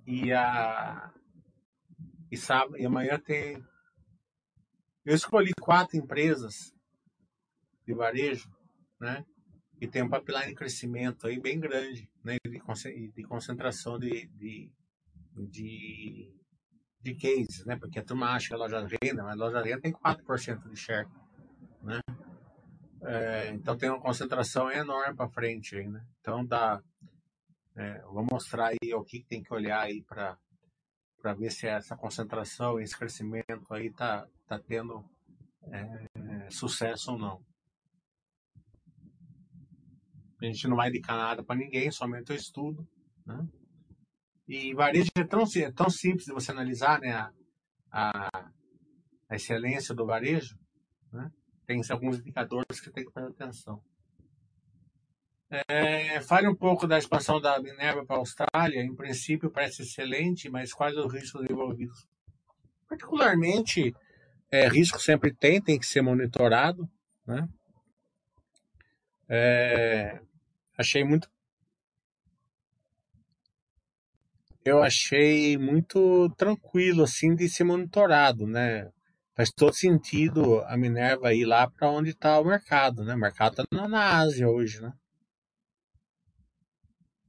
e, 0.07 0.33
a, 0.33 1.12
e, 2.31 2.37
sábado, 2.37 2.79
e 2.79 2.85
amanhã 2.85 3.18
tem. 3.18 3.64
Eu 5.05 5.14
escolhi 5.14 5.53
quatro 5.61 5.96
empresas 5.96 6.75
de 7.87 7.94
varejo, 7.94 8.51
né? 9.01 9.25
E 9.81 9.88
tem 9.88 10.03
um 10.03 10.11
pipeline 10.11 10.48
de 10.48 10.55
crescimento 10.55 11.27
aí 11.27 11.40
bem 11.40 11.59
grande, 11.59 12.09
né? 12.24 12.37
De, 12.44 13.22
concentração 13.24 13.98
de, 13.98 14.26
de, 14.28 14.70
de, 15.37 16.35
de 17.00 17.14
cases, 17.14 17.64
né? 17.66 17.76
Porque 17.76 17.98
a 17.98 18.04
turma 18.04 18.30
acha 18.30 18.48
que 18.48 18.54
a 18.54 18.58
loja 18.58 18.87
renda, 19.02 19.22
mas 19.22 19.32
a 19.32 19.44
loja 19.44 19.62
renda 19.62 19.80
tem 19.80 19.92
4% 19.92 20.68
de 20.68 20.76
share, 20.76 21.08
né? 21.82 22.00
É, 23.04 23.50
então 23.50 23.76
tem 23.76 23.90
uma 23.90 24.00
concentração 24.00 24.70
enorme 24.70 25.16
para 25.16 25.28
frente 25.28 25.76
aí, 25.76 25.88
né? 25.88 26.04
Então 26.20 26.44
dá, 26.44 26.80
é, 27.76 28.00
vou 28.02 28.24
mostrar 28.30 28.68
aí 28.68 28.94
o 28.94 29.02
que 29.02 29.24
tem 29.24 29.42
que 29.42 29.52
olhar 29.52 29.80
aí 29.80 30.02
para 30.02 30.38
para 31.20 31.35
ver 31.35 31.52
se 31.52 31.68
essa 31.68 31.96
concentração, 31.96 32.80
esse 32.80 32.98
crescimento 32.98 33.66
aí 33.70 33.92
tá 33.92 34.26
tá 34.46 34.58
tendo 34.58 35.04
é, 35.70 36.50
sucesso 36.50 37.12
ou 37.12 37.18
não. 37.18 37.51
A 40.42 40.46
gente 40.46 40.66
não 40.66 40.76
vai 40.76 40.88
indicar 40.88 41.16
nada 41.16 41.44
para 41.44 41.57
ninguém, 41.57 41.90
somente 41.90 42.33
o 42.33 42.35
estudo. 42.35 42.87
Né? 43.24 43.46
E 44.48 44.74
varejo 44.74 45.11
é 45.14 45.24
tão, 45.24 45.44
é 45.57 45.70
tão 45.70 45.88
simples 45.88 46.26
de 46.26 46.33
você 46.33 46.50
analisar 46.50 47.00
né, 47.00 47.12
a, 47.12 47.31
a, 47.90 48.50
a 49.28 49.37
excelência 49.37 49.94
do 49.94 50.05
varejo. 50.05 50.59
Né? 51.12 51.31
Tem 51.64 51.81
alguns 51.90 52.18
indicadores 52.18 52.81
que 52.81 52.90
tem 52.90 53.05
que 53.05 53.12
prestar 53.12 53.31
atenção. 53.31 53.81
É, 55.68 56.20
fale 56.22 56.48
um 56.48 56.57
pouco 56.57 56.87
da 56.87 56.98
expansão 56.98 57.40
da 57.40 57.61
Minerva 57.61 58.05
para 58.05 58.16
a 58.16 58.18
Austrália. 58.18 58.83
Em 58.83 58.96
princípio, 58.96 59.50
parece 59.50 59.83
excelente, 59.83 60.48
mas 60.48 60.72
quais 60.72 60.96
os 60.96 61.12
riscos 61.12 61.48
envolvidos? 61.48 62.09
Particularmente, 62.88 63.94
é, 64.50 64.66
risco 64.66 65.00
sempre 65.00 65.33
tem, 65.33 65.62
tem 65.62 65.78
que 65.78 65.87
ser 65.87 66.02
monitorado. 66.02 66.90
Né? 67.26 67.48
É, 69.28 70.20
achei 70.76 71.04
muito. 71.04 71.28
Eu 74.64 74.82
achei 74.82 75.58
muito 75.58 76.30
tranquilo, 76.37 77.02
assim, 77.02 77.35
de 77.35 77.48
ser 77.48 77.64
monitorado, 77.64 78.46
né? 78.46 78.90
Faz 79.35 79.50
todo 79.50 79.74
sentido 79.74 80.61
a 80.66 80.76
Minerva 80.76 81.35
ir 81.35 81.44
lá 81.44 81.68
para 81.68 81.90
onde 81.90 82.11
está 82.11 82.38
o 82.38 82.44
mercado, 82.44 83.04
né? 83.04 83.14
O 83.14 83.18
mercado 83.18 83.62
está 83.62 83.88
na 83.88 84.18
Ásia 84.18 84.48
hoje, 84.48 84.80
né? 84.80 84.92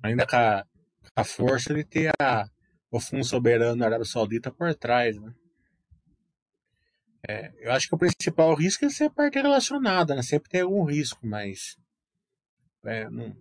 Ainda 0.03 0.27
com 0.27 0.35
a, 0.35 0.63
com 0.63 1.21
a 1.21 1.23
força 1.23 1.73
de 1.73 1.83
ter 1.83 2.11
a, 2.19 2.47
o 2.91 2.99
Fundo 2.99 3.23
Soberano 3.23 3.79
da 3.79 3.85
Arábia 3.85 4.05
Saudita 4.05 4.51
por 4.51 4.73
trás, 4.75 5.17
né? 5.19 5.33
É, 7.27 7.53
eu 7.59 7.71
acho 7.71 7.87
que 7.87 7.95
o 7.95 7.97
principal 7.97 8.53
risco 8.53 8.85
é 8.85 8.89
ser 8.89 9.09
parte 9.09 9.41
relacionada, 9.41 10.13
né? 10.13 10.21
Sempre 10.21 10.49
tem 10.49 10.61
algum 10.61 10.83
risco, 10.83 11.25
mas 11.25 11.77
é, 12.85 13.09
não, 13.09 13.35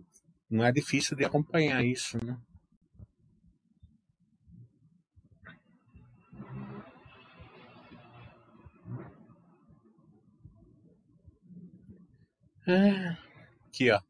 não 0.51 0.65
é 0.65 0.73
difícil 0.73 1.17
de 1.17 1.25
acompanhar 1.25 1.85
isso, 1.85 2.19
né? 2.25 2.39
É, 12.67 13.17
aqui, 13.67 13.91
ó. 13.91 14.01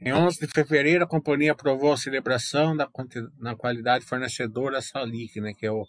Em 0.00 0.14
11 0.14 0.40
de 0.40 0.46
fevereiro, 0.46 1.04
a 1.04 1.08
companhia 1.08 1.52
aprovou 1.52 1.92
a 1.92 1.96
celebração 1.96 2.74
da, 2.74 2.88
na 3.38 3.54
qualidade 3.54 4.06
fornecedora 4.06 4.80
Salik, 4.80 5.38
né, 5.38 5.52
que 5.52 5.66
é 5.66 5.70
o, 5.70 5.86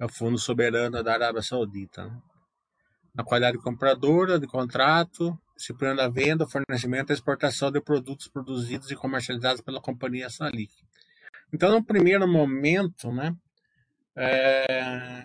é 0.00 0.04
o 0.04 0.08
Fundo 0.08 0.36
Soberano 0.36 1.00
da 1.00 1.12
Arábia 1.12 1.42
Saudita. 1.42 2.04
Né? 2.04 2.20
Na 3.14 3.22
qualidade 3.22 3.58
compradora 3.58 4.40
de 4.40 4.48
contrato, 4.48 5.38
disciplinando 5.62 6.02
a 6.02 6.08
venda, 6.08 6.44
o 6.44 6.48
fornecimento 6.48 7.10
e 7.10 7.12
a 7.12 7.14
exportação 7.14 7.70
de 7.70 7.80
produtos 7.80 8.26
produzidos 8.26 8.90
e 8.90 8.96
comercializados 8.96 9.60
pela 9.60 9.80
companhia 9.80 10.28
Salik. 10.28 10.74
Então, 11.52 11.70
no 11.70 11.84
primeiro 11.84 12.26
momento, 12.26 13.12
né, 13.12 13.32
é, 14.16 15.24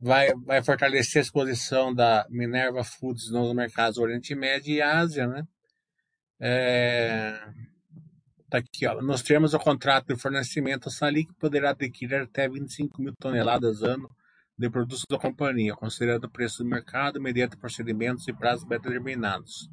vai, 0.00 0.32
vai 0.46 0.62
fortalecer 0.62 1.18
a 1.18 1.22
exposição 1.22 1.92
da 1.92 2.24
Minerva 2.30 2.84
Foods 2.84 3.32
nos 3.32 3.52
mercados 3.52 3.98
Oriente 3.98 4.32
Médio 4.34 4.72
e 4.72 4.80
Ásia, 4.80 5.26
né? 5.26 5.44
É, 6.38 7.36
tá 8.48 8.58
aqui, 8.58 8.86
ó. 8.86 9.02
Nos 9.02 9.22
termos 9.22 9.50
do 9.50 9.58
contrato 9.58 10.14
de 10.14 10.20
fornecimento, 10.20 10.88
a 10.88 10.92
Salik 10.92 11.32
poderá 11.34 11.70
adquirir 11.70 12.22
até 12.22 12.48
25 12.48 13.02
mil 13.02 13.14
toneladas 13.16 13.82
ano 13.82 14.08
de 14.60 14.68
produtos 14.68 15.06
da 15.08 15.18
companhia, 15.18 15.74
considerando 15.74 16.24
o 16.24 16.30
preço 16.30 16.62
do 16.62 16.68
mercado, 16.68 17.18
mediante 17.18 17.56
procedimentos 17.56 18.28
e 18.28 18.32
prazos 18.34 18.68
determinados. 18.68 19.70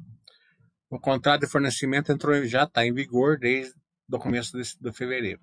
O 0.88 0.98
contrato 0.98 1.42
de 1.42 1.46
fornecimento 1.46 2.10
entrou, 2.10 2.42
já 2.46 2.64
está 2.64 2.86
em 2.86 2.94
vigor 2.94 3.38
desde 3.38 3.74
o 4.10 4.18
começo 4.18 4.56
de, 4.56 4.62
de 4.80 4.92
fevereiro. 4.96 5.42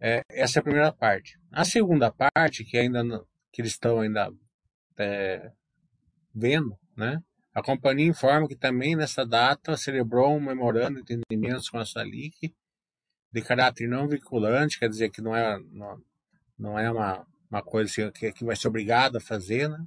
É, 0.00 0.22
essa 0.28 0.58
é 0.58 0.60
a 0.60 0.62
primeira 0.64 0.92
parte. 0.92 1.38
A 1.52 1.64
segunda 1.64 2.10
parte, 2.10 2.64
que 2.64 2.76
ainda 2.76 3.04
que 3.52 3.62
eles 3.62 3.72
estão 3.72 4.00
ainda 4.00 4.28
é, 4.98 5.52
vendo, 6.34 6.76
né? 6.96 7.22
A 7.54 7.62
companhia 7.62 8.08
informa 8.08 8.48
que 8.48 8.56
também 8.56 8.96
nessa 8.96 9.24
data 9.24 9.76
celebrou 9.76 10.36
um 10.36 10.40
memorando 10.40 11.00
de 11.04 11.14
entendimentos 11.14 11.68
com 11.68 11.78
a 11.78 11.86
Salik 11.86 12.52
de 13.32 13.42
caráter 13.42 13.88
não 13.88 14.08
vinculante, 14.08 14.80
quer 14.80 14.88
dizer 14.88 15.10
que 15.10 15.22
não 15.22 15.36
é, 15.36 15.60
não, 15.70 16.02
não 16.58 16.78
é 16.78 16.90
uma, 16.90 17.24
uma 17.50 17.62
coisa 17.62 17.90
assim, 17.90 18.10
que, 18.12 18.32
que 18.32 18.44
vai 18.44 18.54
ser 18.54 18.68
obrigado 18.68 19.16
a 19.16 19.20
fazer, 19.20 19.68
né? 19.68 19.78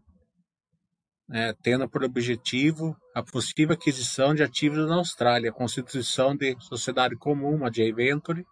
É, 1.31 1.53
tendo 1.63 1.87
por 1.87 2.03
objetivo 2.03 2.95
a 3.15 3.23
possível 3.23 3.73
aquisição 3.73 4.35
de 4.35 4.43
ativos 4.43 4.87
na 4.87 4.95
Austrália, 4.95 5.49
a 5.49 5.53
constituição 5.53 6.35
de 6.35 6.55
sociedade 6.59 7.15
comum, 7.15 7.55
uma 7.55 7.71
J 7.71 7.93
Venture, 7.93 8.45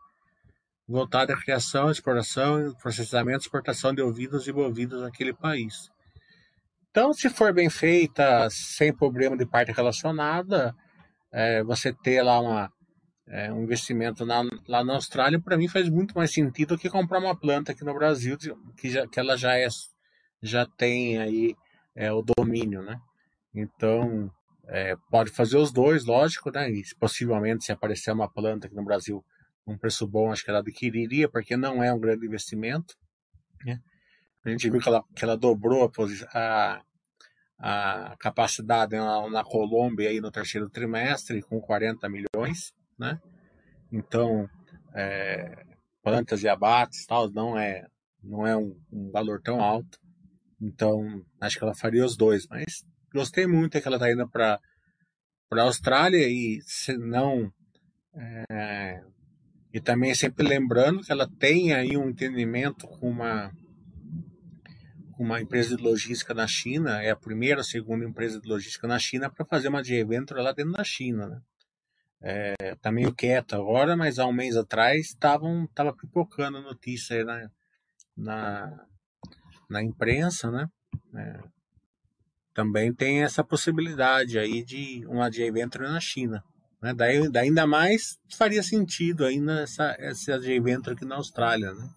voltada 0.88 1.34
à 1.34 1.38
criação, 1.38 1.92
exploração, 1.92 2.74
processamento 2.82 3.40
e 3.40 3.46
exportação 3.46 3.94
de 3.94 4.02
ouvidos 4.02 4.48
e 4.48 4.54
bovinos 4.54 5.02
naquele 5.02 5.34
país. 5.34 5.92
Então, 6.90 7.14
se 7.14 7.30
for 7.30 7.54
bem 7.54 7.70
feita, 7.70 8.50
sem 8.50 8.94
problema 8.94 9.38
de 9.38 9.46
parte 9.46 9.72
relacionada, 9.72 10.76
é, 11.32 11.64
você 11.64 11.94
ter 11.94 12.22
lá 12.22 12.40
uma, 12.40 12.72
é, 13.32 13.52
um 13.52 13.64
investimento 13.64 14.26
na, 14.26 14.44
lá 14.68 14.84
na 14.84 14.96
Austrália, 14.96 15.40
para 15.40 15.56
mim 15.56 15.70
faz 15.70 15.88
muito 15.88 16.14
mais 16.14 16.34
sentido 16.34 16.76
do 16.76 16.78
que 16.78 16.90
comprar 16.90 17.20
uma 17.20 17.34
planta 17.34 17.72
aqui 17.72 17.82
no 17.86 17.94
Brasil, 17.94 18.38
que, 18.76 18.90
já, 18.90 19.08
que 19.08 19.18
ela 19.18 19.38
já, 19.38 19.58
é, 19.58 19.68
já 20.44 20.66
tem 20.66 21.18
aí 21.18 21.56
é, 21.96 22.12
o 22.12 22.22
domínio, 22.22 22.82
né? 22.84 23.00
Então, 23.56 24.30
é, 24.68 24.98
pode 25.10 25.32
fazer 25.32 25.58
os 25.58 25.72
dois, 25.72 26.06
lógico, 26.06 26.52
né? 26.52 26.70
E 26.70 26.84
possivelmente, 27.00 27.64
se 27.64 27.72
aparecer 27.72 28.12
uma 28.12 28.30
planta 28.30 28.68
aqui 28.68 28.76
no 28.76 28.84
Brasil 28.84 29.24
um 29.66 29.78
preço 29.78 30.06
bom, 30.06 30.30
acho 30.30 30.44
que 30.44 30.50
ela 30.50 30.60
adquiriria, 30.60 31.30
porque 31.30 31.56
não 31.56 31.82
é 31.82 31.94
um 31.94 32.00
grande 32.00 32.26
investimento. 32.26 32.96
Né? 33.64 33.80
A 34.44 34.50
gente 34.50 34.70
viu 34.70 34.82
que 34.82 34.90
ela, 34.90 35.04
que 35.16 35.24
ela 35.24 35.38
dobrou 35.38 35.90
a, 36.34 36.82
a, 37.60 38.10
a 38.10 38.18
capacidade 38.18 38.98
na, 38.98 39.30
na 39.30 39.44
Colômbia 39.46 40.10
aí 40.10 40.20
no 40.20 40.32
terceiro 40.32 40.70
trimestre, 40.70 41.42
com 41.42 41.62
40 41.62 42.10
milhões. 42.10 42.74
Né? 43.02 43.20
Então, 43.92 44.48
é, 44.94 45.66
plantas 46.04 46.44
e 46.44 46.48
abates 46.48 47.04
tal, 47.08 47.32
não 47.32 47.58
é, 47.58 47.88
não 48.24 48.46
é 48.46 48.56
um, 48.56 48.80
um, 48.92 49.10
valor 49.10 49.42
tão 49.42 49.60
alto. 49.60 50.00
Então, 50.62 51.26
acho 51.40 51.58
que 51.58 51.64
ela 51.64 51.74
faria 51.74 52.06
os 52.06 52.16
dois, 52.16 52.48
mas 52.48 52.86
gostei 53.12 53.48
muito 53.48 53.82
que 53.82 53.88
ela 53.88 53.98
está 53.98 54.12
indo 54.12 54.30
para 54.30 54.60
a 55.52 55.62
Austrália 55.64 56.28
e 56.30 56.62
se 56.62 56.96
não 56.96 57.52
é, 58.14 59.02
e 59.74 59.80
também 59.80 60.14
sempre 60.14 60.48
lembrando 60.48 61.02
que 61.02 61.12
ela 61.12 61.28
tem 61.28 61.74
aí 61.74 61.98
um 61.98 62.10
entendimento 62.10 62.88
com 62.88 63.10
uma, 63.10 63.52
uma 65.18 65.42
empresa 65.42 65.76
de 65.76 65.82
logística 65.82 66.34
na 66.34 66.46
China, 66.46 67.02
é 67.02 67.10
a 67.10 67.16
primeira 67.16 67.62
ou 67.62 67.64
segunda 67.64 68.06
empresa 68.06 68.40
de 68.40 68.48
logística 68.48 68.88
na 68.88 69.00
China 69.00 69.30
para 69.30 69.46
fazer 69.46 69.70
uma 69.70 69.82
de 69.82 69.96
evento 69.96 70.36
lá 70.36 70.52
dentro 70.52 70.74
da 70.74 70.84
China, 70.84 71.26
né? 71.28 71.42
É, 72.24 72.76
tá 72.76 72.92
meio 72.92 73.14
quieto 73.14 73.56
agora, 73.56 73.98
mas 73.98 74.20
há 74.20 74.28
um 74.28 74.34
mês 74.34 74.56
atrás 74.56 75.08
estavam 75.08 75.68
tava 75.74 75.92
pipocando 75.92 76.62
notícia 76.62 77.18
aí 77.18 77.24
na, 77.24 77.50
na, 78.16 78.86
na 79.70 79.84
imprensa, 79.84 80.52
né? 80.52 80.68
É, 81.16 81.40
também 82.54 82.94
tem 82.94 83.24
essa 83.24 83.44
possibilidade 83.44 84.38
aí 84.38 84.64
de 84.64 85.06
uma 85.08 85.30
de 85.30 85.42
evento 85.42 85.80
na 85.80 86.00
China. 86.00 86.44
Né? 86.82 86.94
Daí, 86.94 87.30
daí 87.30 87.48
ainda 87.48 87.66
mais 87.66 88.20
faria 88.38 88.62
sentido 88.62 89.26
ainda 89.26 89.62
essa, 89.62 89.96
esse 90.00 90.32
evento 90.32 90.92
aqui 90.92 91.06
na 91.06 91.16
Austrália. 91.16 91.74
Né? 91.74 91.90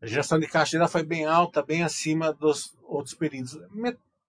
A 0.00 0.06
geração 0.06 0.38
de 0.38 0.46
caixa 0.46 0.78
dela 0.78 0.88
foi 0.88 1.02
bem 1.02 1.26
alta, 1.26 1.62
bem 1.62 1.82
acima 1.82 2.32
dos 2.32 2.74
outros 2.84 3.14
períodos. 3.14 3.58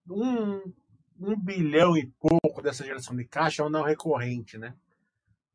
Um, 0.10 0.74
um 1.20 1.40
bilhão 1.40 1.96
e 1.98 2.08
pouco 2.20 2.62
dessa 2.62 2.84
geração 2.84 3.16
de 3.16 3.26
caixa 3.26 3.64
é 3.64 3.66
um 3.66 3.70
não 3.70 3.84
recorrente, 3.84 4.58
né? 4.58 4.76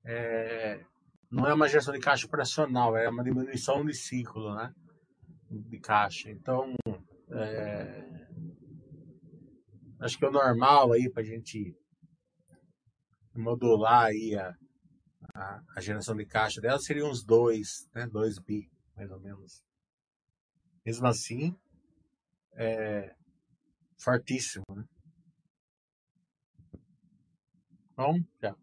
É, 0.05 0.81
não 1.31 1.47
é 1.47 1.53
uma 1.53 1.69
gestão 1.69 1.93
de 1.93 2.01
caixa 2.01 2.27
operacional, 2.27 2.97
é 2.97 3.09
uma 3.09 3.25
diminuição 3.25 3.85
de 3.85 3.93
ciclo, 3.93 4.55
né? 4.55 4.73
De 5.51 5.79
caixa. 5.81 6.31
Então, 6.31 6.75
é... 7.31 8.29
acho 10.01 10.19
que 10.19 10.25
é 10.25 10.31
normal 10.31 10.93
aí 10.93 11.11
para 11.11 11.23
a 11.23 11.27
gente 11.27 11.77
modular 13.35 14.07
aí 14.07 14.35
a, 14.35 14.55
a, 15.35 15.61
a, 15.77 15.81
geração 15.81 16.17
de 16.17 16.25
caixa 16.25 16.61
dela 16.61 16.79
seria 16.79 17.05
uns 17.05 17.23
2, 17.23 17.91
né? 17.95 18.07
2 18.07 18.39
bi, 18.39 18.71
mais 18.97 19.11
ou 19.11 19.21
menos. 19.21 19.66
Mesmo 20.87 21.07
assim, 21.07 21.55
é 22.55 23.15
fortíssimo, 23.99 24.65
né? 24.75 24.85
Bom, 27.95 28.21
já. 28.41 28.57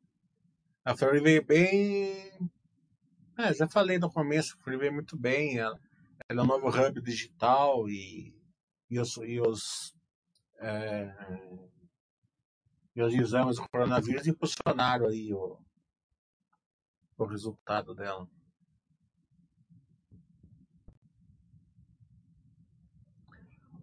A 0.86 0.96
Flori 0.96 1.20
veio 1.20 1.46
bem 1.46 2.32
é, 3.38 3.52
já 3.52 3.68
falei 3.68 3.98
no 3.98 4.12
começo, 4.12 4.56
o 4.56 4.60
Freeway 4.60 4.90
é 4.90 4.92
muito 4.92 5.18
bem. 5.18 5.58
Ela, 5.58 5.80
ela 6.30 6.42
é 6.42 6.44
um 6.44 6.48
novo 6.48 6.68
hub 6.70 7.02
digital 7.02 7.90
e, 7.90 8.34
e 8.90 9.00
os, 9.00 9.18
e 9.18 9.42
os, 9.42 9.96
é, 10.60 11.12
e 12.96 13.02
os 13.02 13.14
exames 13.14 13.56
do 13.56 13.68
coronavírus 13.70 14.28
impulsionaram 14.28 15.08
aí 15.08 15.34
o, 15.34 15.58
o 17.18 17.26
resultado 17.26 17.96
dela. 17.96 18.28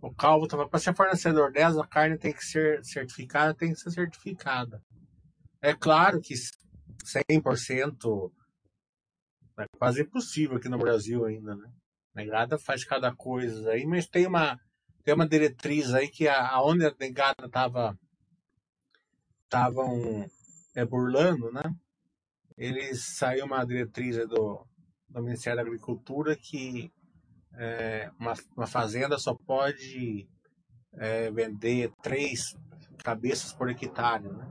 O 0.03 0.15
Calvo 0.15 0.47
estava 0.47 0.69
para 0.69 0.81
ser 0.81 0.95
fornecedor 0.95 1.53
dessa, 1.53 1.83
a 1.83 1.87
carne 1.87 2.17
tem 2.17 2.33
que 2.33 2.45
ser 2.45 2.83
certificada, 2.85 3.55
tem 3.55 3.73
que 3.73 3.79
ser 3.79 3.91
certificada. 3.91 4.83
É 5.61 5.75
claro 5.75 6.21
que 6.21 6.35
100% 7.05 8.33
é 9.59 9.67
quase 9.79 10.03
impossível 10.03 10.57
aqui 10.57 10.69
no 10.69 10.79
Brasil 10.79 11.25
ainda, 11.27 11.55
né? 11.55 11.71
Negada 12.15 12.59
faz 12.59 12.83
cada 12.83 13.15
coisa 13.15 13.71
aí, 13.71 13.85
mas 13.85 14.07
tem 14.07 14.27
uma, 14.27 14.59
tem 15.05 15.15
uma 15.15 15.29
diretriz 15.29 15.93
aí 15.93 16.09
que 16.09 16.27
a, 16.27 16.49
aonde 16.49 16.87
a 16.87 16.95
negada 16.99 17.49
tava 17.51 17.99
estavam 19.45 20.27
é, 20.75 20.85
burlando, 20.85 21.53
né? 21.53 21.63
Eles 22.57 23.17
saiu 23.17 23.45
uma 23.45 23.65
diretriz 23.65 24.17
do, 24.29 24.67
do 25.09 25.23
Ministério 25.23 25.57
da 25.57 25.63
Agricultura 25.63 26.37
que 26.37 26.91
é, 27.55 28.11
uma, 28.19 28.35
uma 28.57 28.67
fazenda 28.67 29.19
só 29.19 29.35
pode 29.35 30.29
é, 30.95 31.31
vender 31.31 31.93
três 32.03 32.57
cabeças 33.03 33.53
por 33.53 33.69
hectare, 33.69 34.29
né? 34.29 34.49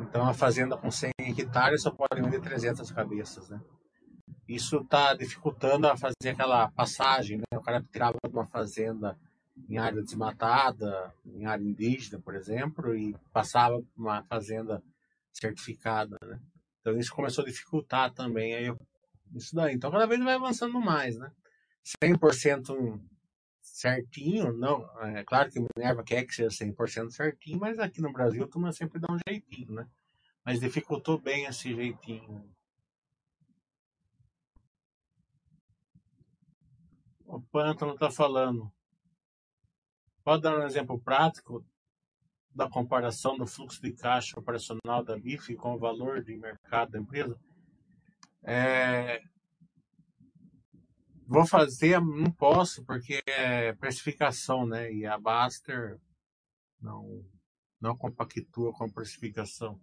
Então, 0.00 0.28
a 0.28 0.34
fazenda 0.34 0.76
com 0.76 0.90
100 0.90 1.10
hectares 1.20 1.82
só 1.82 1.90
pode 1.90 2.20
vender 2.20 2.40
300 2.40 2.90
cabeças, 2.90 3.48
né? 3.48 3.60
Isso 4.46 4.78
está 4.78 5.14
dificultando 5.14 5.86
a 5.86 5.96
fazer 5.96 6.30
aquela 6.30 6.70
passagem, 6.72 7.38
né? 7.38 7.58
O 7.58 7.62
cara 7.62 7.82
tirava 7.90 8.18
de 8.22 8.34
uma 8.34 8.46
fazenda 8.46 9.16
em 9.68 9.78
área 9.78 10.02
desmatada, 10.02 11.14
em 11.24 11.46
área 11.46 11.64
indígena, 11.64 12.20
por 12.20 12.34
exemplo, 12.34 12.94
e 12.94 13.14
passava 13.32 13.80
para 13.80 14.02
uma 14.02 14.22
fazenda 14.24 14.82
certificada, 15.32 16.18
né? 16.26 16.38
Então 16.80 16.98
isso 16.98 17.14
começou 17.14 17.44
a 17.44 17.46
dificultar 17.46 18.12
também 18.12 18.54
aí, 18.54 18.74
isso 19.34 19.54
daí. 19.54 19.74
Então 19.74 19.90
cada 19.90 20.06
vez 20.06 20.22
vai 20.22 20.34
avançando 20.34 20.80
mais, 20.80 21.16
né? 21.16 21.30
100% 22.02 23.00
certinho, 23.60 24.52
não. 24.52 24.88
É 25.00 25.24
claro 25.24 25.50
que 25.50 25.60
Minerva 25.60 26.02
quer 26.04 26.24
que 26.24 26.34
seja 26.34 26.50
100% 26.50 27.10
certinho, 27.10 27.58
mas 27.58 27.78
aqui 27.78 28.00
no 28.00 28.12
Brasil 28.12 28.46
turma 28.46 28.72
sempre 28.72 29.00
dá 29.00 29.12
um 29.12 29.18
jeitinho, 29.26 29.72
né? 29.72 29.88
Mas 30.44 30.60
dificultou 30.60 31.18
bem 31.18 31.46
esse 31.46 31.74
jeitinho. 31.74 32.48
O 37.26 37.40
Pântano 37.40 37.94
está 37.94 38.10
falando. 38.10 38.70
Pode 40.22 40.42
dar 40.42 40.58
um 40.58 40.66
exemplo 40.66 41.00
prático 41.00 41.64
da 42.54 42.68
comparação 42.68 43.36
do 43.36 43.46
fluxo 43.46 43.80
de 43.80 43.92
caixa 43.92 44.38
operacional 44.38 45.02
da 45.02 45.18
BIF 45.18 45.54
com 45.56 45.74
o 45.74 45.78
valor 45.78 46.22
de 46.22 46.36
mercado 46.36 46.92
da 46.92 46.98
empresa? 46.98 47.38
É, 48.42 49.22
vou 51.26 51.46
fazer, 51.46 52.00
não 52.00 52.30
posso, 52.30 52.84
porque 52.84 53.22
é 53.26 53.72
precificação, 53.74 54.66
né? 54.66 54.92
E 54.92 55.06
a 55.06 55.18
Baster 55.18 55.98
não, 56.80 57.24
não 57.80 57.96
compactua 57.96 58.72
com 58.72 58.84
a 58.84 58.90
precificação. 58.90 59.80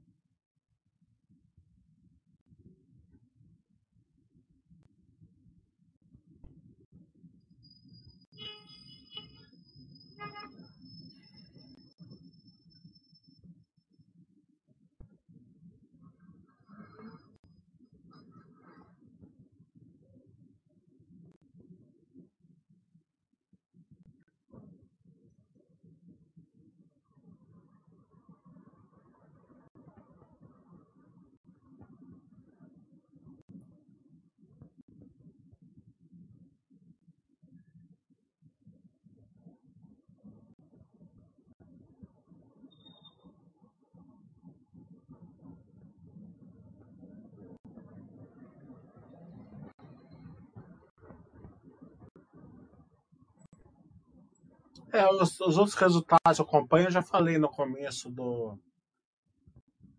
É, 54.91 55.07
os, 55.07 55.39
os 55.39 55.57
outros 55.57 55.75
resultados 55.75 56.39
eu 56.39 56.45
acompanho, 56.45 56.87
eu 56.87 56.91
já 56.91 57.01
falei 57.01 57.37
no 57.37 57.49
começo 57.49 58.09
do, 58.09 58.57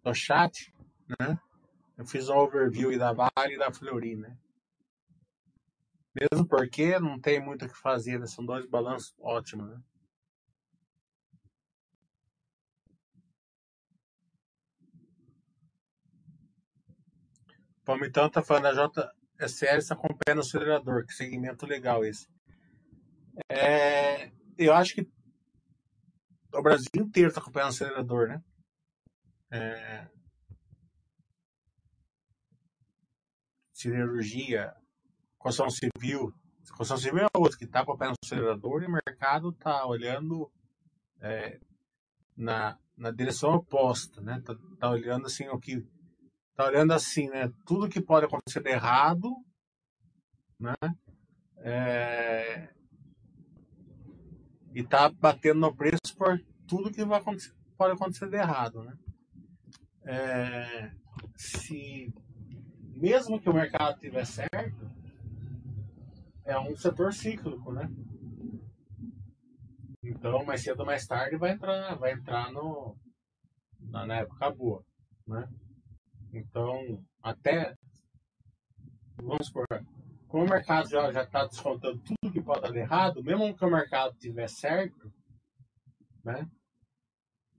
do 0.03 0.13
chat, 0.13 0.73
né? 1.19 1.39
Eu 1.97 2.05
fiz 2.05 2.29
um 2.29 2.37
overview 2.37 2.99
da 2.99 3.13
Vale 3.13 3.55
e 3.55 3.59
da 3.59 3.73
Fleury, 3.73 4.17
né? 4.17 4.37
Mesmo 6.13 6.47
porque 6.47 6.99
não 6.99 7.21
tem 7.21 7.41
muito 7.41 7.65
o 7.65 7.69
que 7.69 7.77
fazer, 7.77 8.19
né? 8.19 8.27
São 8.27 8.45
dois 8.45 8.67
balanços 8.67 9.15
ótimos, 9.21 9.69
né? 9.71 9.81
Palmitão 17.85 18.29
tá 18.29 18.43
falando 18.43 18.67
a 18.67 19.05
JSL 19.39 19.79
está 19.79 19.95
acompanhando 19.95 20.39
o 20.39 20.41
acelerador, 20.41 21.07
que 21.07 21.13
segmento 21.13 21.67
legal 21.67 22.05
esse. 22.05 22.29
É, 23.49 24.31
eu 24.61 24.75
acho 24.75 24.95
que 24.95 25.09
o 26.53 26.63
Brasil 26.63 26.89
inteiro 26.97 27.29
está 27.29 27.41
acompanhando 27.41 27.69
o 27.69 27.71
acelerador, 27.71 28.29
né? 28.29 28.43
É... 29.51 30.09
Construção 35.39 35.71
civil. 35.71 36.35
Construção 36.77 36.99
civil 36.99 37.25
é 37.25 37.39
outro 37.39 37.57
que 37.57 37.65
está 37.65 37.81
acompanhando 37.81 38.15
o 38.15 38.27
acelerador 38.27 38.83
e 38.83 38.87
o 38.87 38.93
mercado 38.93 39.51
está 39.51 39.87
olhando 39.87 40.51
é, 41.21 41.59
na, 42.37 42.79
na 42.97 43.11
direção 43.11 43.55
oposta, 43.55 44.21
né? 44.21 44.43
Tá, 44.45 44.55
tá, 44.79 44.91
olhando 44.91 45.27
assim 45.27 45.49
o 45.49 45.59
que 45.59 45.83
tá 46.55 46.67
olhando 46.67 46.93
assim, 46.93 47.29
né? 47.29 47.51
Tudo 47.65 47.89
que 47.89 48.03
pode 48.03 48.27
acontecer 48.27 48.63
de 48.63 48.71
errado, 48.71 49.31
né? 50.59 50.75
É, 51.57 52.69
e 54.75 54.83
tá 54.83 55.09
batendo 55.11 55.61
no 55.61 55.75
preço 55.75 56.17
por 56.17 56.41
tudo 56.67 56.93
que 56.93 57.05
vai 57.05 57.21
acontecer, 57.21 57.53
pode 57.77 57.95
acontecer 57.95 58.29
de 58.29 58.37
errado, 58.37 58.83
né? 58.83 58.95
É, 60.05 60.93
se 61.37 62.13
mesmo 62.97 63.41
que 63.41 63.49
o 63.49 63.55
mercado 63.55 63.95
estiver 63.95 64.27
certo, 64.27 64.91
é 66.45 66.59
um 66.59 66.77
setor 66.77 67.13
cíclico, 67.13 67.73
né? 67.73 67.89
Então, 70.03 70.45
mais 70.45 70.63
cedo 70.63 70.81
ou 70.81 70.87
mais 70.87 71.07
tarde 71.07 71.37
vai 71.37 71.53
entrar, 71.53 71.95
vai 71.97 72.13
entrar 72.13 72.53
no 72.53 72.97
na, 73.81 74.17
época 74.17 74.51
boa, 74.51 74.85
né? 75.27 75.49
Então, 76.33 77.03
até 77.23 77.75
vamos 79.17 79.47
supor, 79.47 79.67
como 80.29 80.45
o 80.45 80.51
mercado 80.51 80.89
já 80.89 81.23
está 81.23 81.47
descontando 81.47 81.99
tudo 82.01 82.20
que 82.33 82.43
pode 82.43 82.63
dar 82.63 82.77
errado, 82.77 83.23
mesmo 83.23 83.57
que 83.57 83.65
o 83.65 83.71
mercado 83.71 84.13
estiver 84.13 84.49
certo, 84.49 85.13
né? 86.25 86.51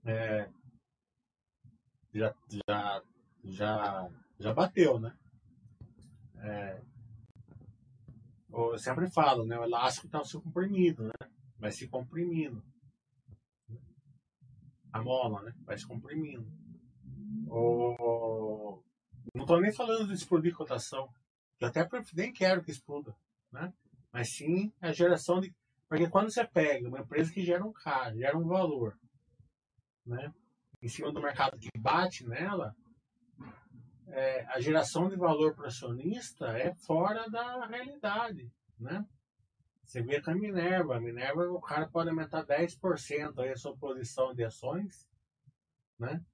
É, 0.04 0.50
já, 2.12 2.34
já, 2.68 3.02
já, 3.44 4.10
já 4.38 4.54
bateu, 4.54 4.98
né? 4.98 5.16
É, 6.38 6.82
eu 8.52 8.78
sempre 8.78 9.10
falo, 9.10 9.46
né? 9.46 9.58
O 9.58 9.64
elástico 9.64 10.06
está 10.06 10.22
se 10.22 10.38
comprimindo, 10.40 11.04
né? 11.04 11.12
Vai 11.58 11.72
se 11.72 11.88
comprimindo. 11.88 12.62
A 14.92 15.02
mola, 15.02 15.42
né? 15.42 15.54
Vai 15.64 15.78
se 15.78 15.86
comprimindo. 15.86 16.46
O... 17.48 18.82
Não 19.34 19.42
estou 19.42 19.60
nem 19.60 19.72
falando 19.72 20.08
de 20.08 20.14
explodir 20.14 20.54
cotação. 20.54 21.08
Eu 21.58 21.68
até 21.68 21.88
nem 22.14 22.32
quero 22.32 22.62
que 22.62 22.70
exploda, 22.70 23.16
né? 23.50 23.72
Mas 24.12 24.34
sim 24.34 24.72
a 24.80 24.92
geração 24.92 25.40
de. 25.40 25.54
Porque 25.88 26.08
quando 26.08 26.30
você 26.30 26.46
pega 26.46 26.88
uma 26.88 27.00
empresa 27.00 27.32
que 27.32 27.44
gera 27.44 27.64
um 27.64 27.72
caro, 27.72 28.16
gera 28.16 28.36
um 28.36 28.46
valor, 28.46 28.98
né? 30.06 30.32
Em 30.80 30.88
cima 30.88 31.12
do 31.12 31.22
mercado 31.22 31.58
que 31.58 31.70
bate 31.78 32.26
nela, 32.26 32.74
é, 34.08 34.44
a 34.48 34.60
geração 34.60 35.08
de 35.08 35.16
valor 35.16 35.54
para 35.54 35.68
acionista 35.68 36.46
é 36.58 36.74
fora 36.74 37.28
da 37.30 37.66
realidade, 37.66 38.50
né? 38.78 39.04
Você 39.84 40.02
vê 40.02 40.20
com 40.20 40.30
a 40.30 40.34
Minerva. 40.34 40.96
A 40.96 41.00
Minerva, 41.00 41.42
o 41.50 41.60
cara 41.60 41.88
pode 41.88 42.08
aumentar 42.08 42.46
10% 42.46 43.38
aí 43.38 43.50
a 43.50 43.56
sua 43.56 43.76
posição 43.76 44.34
de 44.34 44.44
ações, 44.44 45.08
né? 45.98 46.24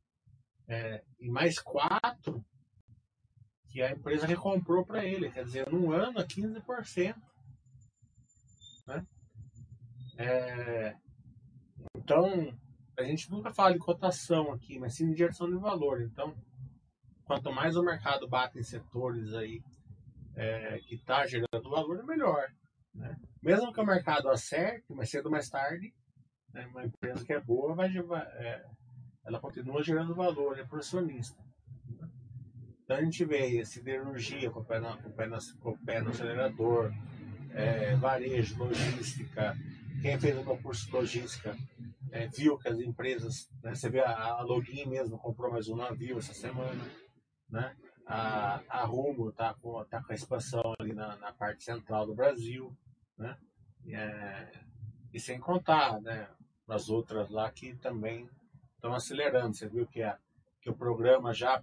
É, 0.67 1.03
e 1.19 1.29
mais 1.31 1.59
4 1.59 2.45
que 3.69 3.83
a 3.83 3.91
empresa 3.91 4.27
recomprou 4.27 4.85
para 4.85 5.05
ele. 5.05 5.31
Quer 5.31 5.45
dizer, 5.45 5.71
num 5.71 5.93
ano, 5.93 6.21
15%. 6.21 7.17
Né? 8.89 9.07
É, 10.17 10.97
então, 11.95 12.59
a 12.99 13.03
gente 13.05 13.31
nunca 13.31 13.53
fala 13.53 13.75
de 13.75 13.79
cotação 13.79 14.51
aqui, 14.51 14.79
mas 14.79 14.95
sim 14.95 15.11
de 15.11 15.19
geração 15.19 15.49
de 15.49 15.57
valor. 15.57 16.01
Então, 16.03 16.35
quanto 17.25 17.53
mais 17.53 17.77
o 17.77 17.83
mercado 17.83 18.27
bate 18.27 18.59
em 18.59 18.63
setores 18.63 19.35
aí 19.35 19.63
é, 20.35 20.79
que 20.79 20.95
está 20.95 21.27
gerando 21.27 21.71
valor, 21.71 22.03
melhor. 22.05 22.49
Né? 22.95 23.15
Mesmo 23.43 23.73
que 23.73 23.81
o 23.81 23.87
mercado 23.87 24.31
acerte, 24.31 24.93
mais 24.93 25.11
cedo 25.11 25.27
ou 25.27 25.33
mais 25.33 25.49
tarde, 25.49 25.95
né, 26.53 26.67
uma 26.69 26.85
empresa 26.85 27.25
que 27.25 27.33
é 27.33 27.41
boa, 27.41 27.75
vai, 27.75 27.89
é, 27.89 28.65
ela 29.27 29.39
continua 29.39 29.83
gerando 29.83 30.15
valor, 30.15 30.59
é 30.59 30.65
pro 30.65 30.79
acionista. 30.79 31.41
Então 32.83 32.97
a 32.97 33.03
gente 33.03 33.23
vê 33.27 33.63
siderurgia 33.67 34.51
com 34.51 34.61
o 34.61 34.65
pé, 34.65 34.81
com 34.81 35.09
o 35.11 35.13
pé, 35.13 35.29
com 35.61 35.71
o 35.71 35.79
pé 35.79 36.01
no 36.01 36.09
acelerador, 36.09 36.91
é, 37.53 37.95
varejo, 37.97 38.59
logística. 38.59 39.57
Quem 40.03 40.19
fez 40.19 40.37
o 40.39 40.45
meu 40.45 40.57
curso 40.59 40.87
de 40.87 40.93
logística 40.93 41.57
é, 42.11 42.27
viu 42.29 42.59
que 42.59 42.69
as 42.69 42.79
empresas, 42.79 43.49
né, 43.63 43.75
você 43.75 43.89
vê 43.89 44.01
a, 44.01 44.13
a 44.13 44.43
Login 44.43 44.87
mesmo 44.87 45.19
comprou 45.19 45.51
mais 45.51 45.69
um 45.69 45.77
navio 45.77 46.19
essa 46.19 46.33
semana, 46.33 46.85
né? 47.51 47.77
A, 48.07 48.63
a 48.69 48.85
Rumo 48.85 49.29
está 49.29 49.53
com, 49.55 49.85
tá 49.85 50.03
com 50.03 50.13
a 50.13 50.15
expansão 50.15 50.75
ali 50.79 50.95
na, 50.95 51.17
na 51.17 51.33
parte 51.33 51.65
central 51.65 52.07
do 52.07 52.15
Brasil, 52.15 52.75
né? 53.19 53.37
É, 53.87 54.53
e 55.13 55.21
sem 55.21 55.39
contar, 55.39 56.01
né, 56.01 56.29
as 56.69 56.89
outras 56.89 57.29
lá 57.29 57.51
que 57.51 57.75
também 57.77 58.29
estão 58.77 58.95
acelerando. 58.95 59.55
Você 59.55 59.69
viu 59.69 59.87
que 59.87 60.03
a 60.03 60.19
que 60.61 60.71
o 60.71 60.77
programa 60.77 61.33
já 61.33 61.61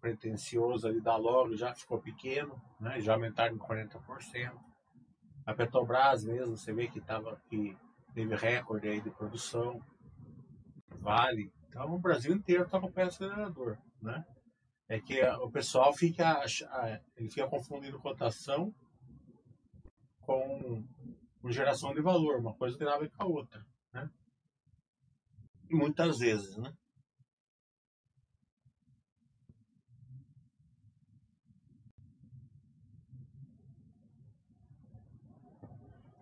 pretensioso 0.00 0.88
ali 0.88 1.00
da 1.00 1.16
Logo 1.16 1.56
já 1.56 1.74
ficou 1.74 2.00
pequeno, 2.00 2.60
né? 2.80 3.00
já 3.00 3.12
aumentaram 3.12 3.54
em 3.54 3.58
40%. 3.58 4.52
A 5.48 5.54
Petrobras 5.54 6.24
mesmo, 6.24 6.58
você 6.58 6.74
vê 6.74 6.88
que, 6.88 7.00
tava, 7.00 7.40
que 7.48 7.74
teve 8.12 8.34
recorde 8.36 8.86
aí 8.86 9.00
de 9.00 9.08
produção. 9.08 9.82
Vale. 11.00 11.50
Então 11.66 11.94
o 11.94 11.98
Brasil 11.98 12.34
inteiro 12.34 12.64
está 12.64 12.78
com 12.78 12.88
o 12.88 12.92
pé 12.92 13.04
acelerador. 13.04 13.78
Né? 14.02 14.26
É 14.90 15.00
que 15.00 15.24
o 15.24 15.50
pessoal 15.50 15.94
fica, 15.94 16.44
ele 17.16 17.30
fica 17.30 17.48
confundindo 17.48 17.98
cotação 17.98 18.74
com, 20.20 20.84
geração 21.50 21.94
de 21.94 22.02
valor. 22.02 22.40
Uma 22.40 22.52
coisa 22.52 22.76
ver 22.98 23.10
com 23.12 23.22
a 23.22 23.26
outra. 23.26 23.64
Né? 23.94 24.10
Muitas 25.70 26.18
vezes, 26.18 26.58
né? 26.58 26.74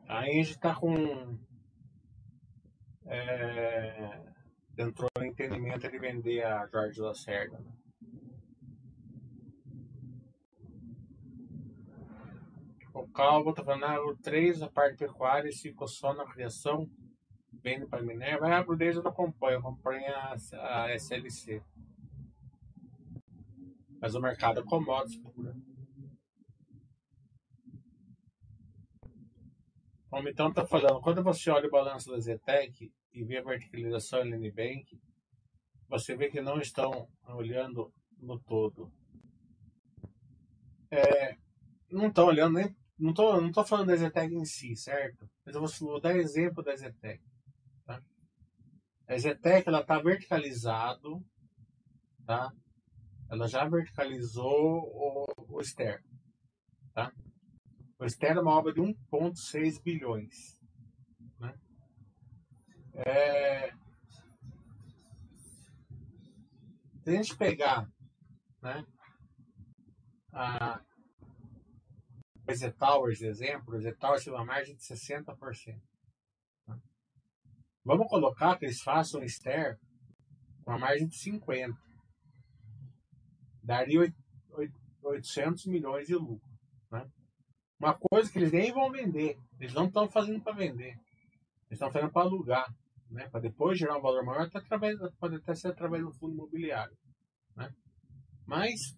A 0.08 0.24
gente 0.24 0.50
está 0.50 0.74
com. 0.74 1.36
É, 3.06 4.20
entrou 4.78 5.08
no 5.18 5.24
entendimento 5.24 5.90
de 5.90 5.98
vender 5.98 6.44
a 6.44 6.66
Jorge 6.68 7.00
Lacerda. 7.00 7.58
Né? 7.58 7.72
O 12.94 13.06
Calvo 13.08 13.50
está 13.50 13.64
falando, 13.64 13.84
ah, 13.84 14.00
o 14.06 14.16
3, 14.16 14.62
a 14.62 14.68
parte 14.68 14.96
pecuária, 14.96 15.52
ficou 15.52 15.86
só 15.86 16.14
na 16.14 16.24
criação, 16.24 16.88
vende 17.62 17.86
para 17.86 18.02
Minerva. 18.02 18.46
Ah, 18.46 18.58
a 18.58 18.64
Brudez 18.64 18.96
eu 18.96 19.02
não 19.02 19.10
acompanho, 19.10 19.54
eu 19.54 19.60
acompanho 19.60 20.02
a, 20.14 20.34
a 20.84 20.94
SLC. 20.94 21.62
Mas 24.00 24.14
o 24.14 24.20
mercado 24.20 24.60
é 24.60 24.62
commodities 24.62 25.18
pura. 25.18 25.54
Como 30.16 30.30
então 30.30 30.48
está 30.48 30.66
falando, 30.66 30.98
quando 31.02 31.22
você 31.22 31.50
olha 31.50 31.68
o 31.68 31.70
balanço 31.70 32.10
da 32.10 32.18
Zetec 32.18 32.90
e 33.12 33.22
vê 33.22 33.36
a 33.36 33.42
verticalização 33.42 34.24
em 34.24 34.30
Linibank, 34.30 34.98
você 35.90 36.16
vê 36.16 36.30
que 36.30 36.40
não 36.40 36.58
estão 36.58 37.06
olhando 37.28 37.92
no 38.16 38.40
todo. 38.40 38.90
É, 40.90 41.36
não 41.90 42.06
estão 42.06 42.28
olhando 42.28 42.54
nem. 42.54 42.74
Não 42.98 43.10
estou 43.10 43.42
não 43.42 43.52
tô 43.52 43.62
falando 43.62 43.88
da 43.88 43.96
Zetec 43.96 44.34
em 44.34 44.46
si, 44.46 44.74
certo? 44.74 45.28
Mas 45.44 45.54
eu 45.54 45.62
vou 45.86 46.00
dar 46.00 46.16
exemplo 46.16 46.64
da 46.64 46.74
Zetec. 46.74 47.22
Tá? 47.84 48.02
A 49.06 49.18
Zetec 49.18 49.68
está 49.68 49.98
verticalizado, 49.98 51.22
tá? 52.24 52.50
Ela 53.28 53.46
já 53.46 53.68
verticalizou 53.68 54.46
o, 54.46 55.26
o 55.56 55.60
externo, 55.60 56.08
tá? 56.94 57.12
Externo 58.04 58.40
é 58.40 58.42
uma 58.42 58.52
obra 58.52 58.74
de 58.74 58.80
1,6 58.80 59.82
bilhões. 59.82 60.60
Né? 61.38 61.58
É... 62.94 63.70
Se 67.02 67.10
a 67.10 67.12
gente 67.12 67.36
pegar 67.36 67.88
né, 68.60 68.84
a 70.32 70.80
EZ 72.48 72.74
Towers, 72.78 73.22
exemplo, 73.22 73.76
EZ 73.76 73.96
Towers 73.96 74.24
tem 74.24 74.32
uma 74.32 74.44
margem 74.44 74.76
de 74.76 74.82
60%. 74.82 75.80
Né? 76.66 76.80
Vamos 77.84 78.08
colocar 78.08 78.58
que 78.58 78.66
eles 78.66 78.82
façam 78.82 79.22
externo 79.22 79.78
com 80.64 80.72
uma 80.72 80.78
margem 80.78 81.08
de 81.08 81.16
50%. 81.16 81.74
Daria 83.62 84.14
800 85.02 85.66
milhões 85.66 86.06
de 86.06 86.14
lucro. 86.14 86.45
Uma 87.78 87.94
coisa 87.94 88.30
que 88.30 88.38
eles 88.38 88.52
nem 88.52 88.72
vão 88.72 88.90
vender. 88.90 89.38
Eles 89.60 89.74
não 89.74 89.86
estão 89.86 90.08
fazendo 90.08 90.42
para 90.42 90.56
vender. 90.56 90.92
Eles 91.68 91.72
estão 91.72 91.90
fazendo 91.90 92.12
para 92.12 92.22
alugar. 92.22 92.66
Né? 93.10 93.28
Para 93.28 93.40
depois 93.40 93.78
gerar 93.78 93.98
um 93.98 94.02
valor 94.02 94.24
maior, 94.24 94.42
até 94.42 94.58
através, 94.58 94.98
pode 95.18 95.36
até 95.36 95.54
ser 95.54 95.68
através 95.68 96.02
do 96.02 96.12
fundo 96.12 96.34
imobiliário. 96.34 96.96
Né? 97.54 97.70
Mas 98.46 98.96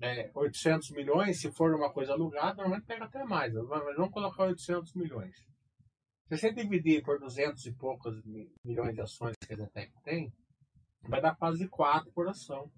é, 0.00 0.30
800 0.34 0.90
milhões, 0.90 1.40
se 1.40 1.50
for 1.52 1.74
uma 1.74 1.92
coisa 1.92 2.12
alugada, 2.12 2.56
normalmente 2.56 2.86
pega 2.86 3.04
até 3.04 3.24
mais. 3.24 3.52
Mas 3.52 3.96
vamos 3.96 4.12
colocar 4.12 4.44
800 4.44 4.94
milhões. 4.94 5.36
Se 6.28 6.38
você 6.38 6.52
dividir 6.52 7.02
por 7.02 7.18
200 7.18 7.66
e 7.66 7.72
poucos 7.74 8.22
milhões 8.64 8.94
de 8.94 9.00
ações 9.00 9.34
que 9.46 9.52
a 9.52 9.56
Zetec 9.56 9.92
tem, 10.02 10.32
vai 11.02 11.20
dar 11.20 11.36
quase 11.36 11.68
4 11.68 12.10
por 12.12 12.28
ação. 12.28 12.70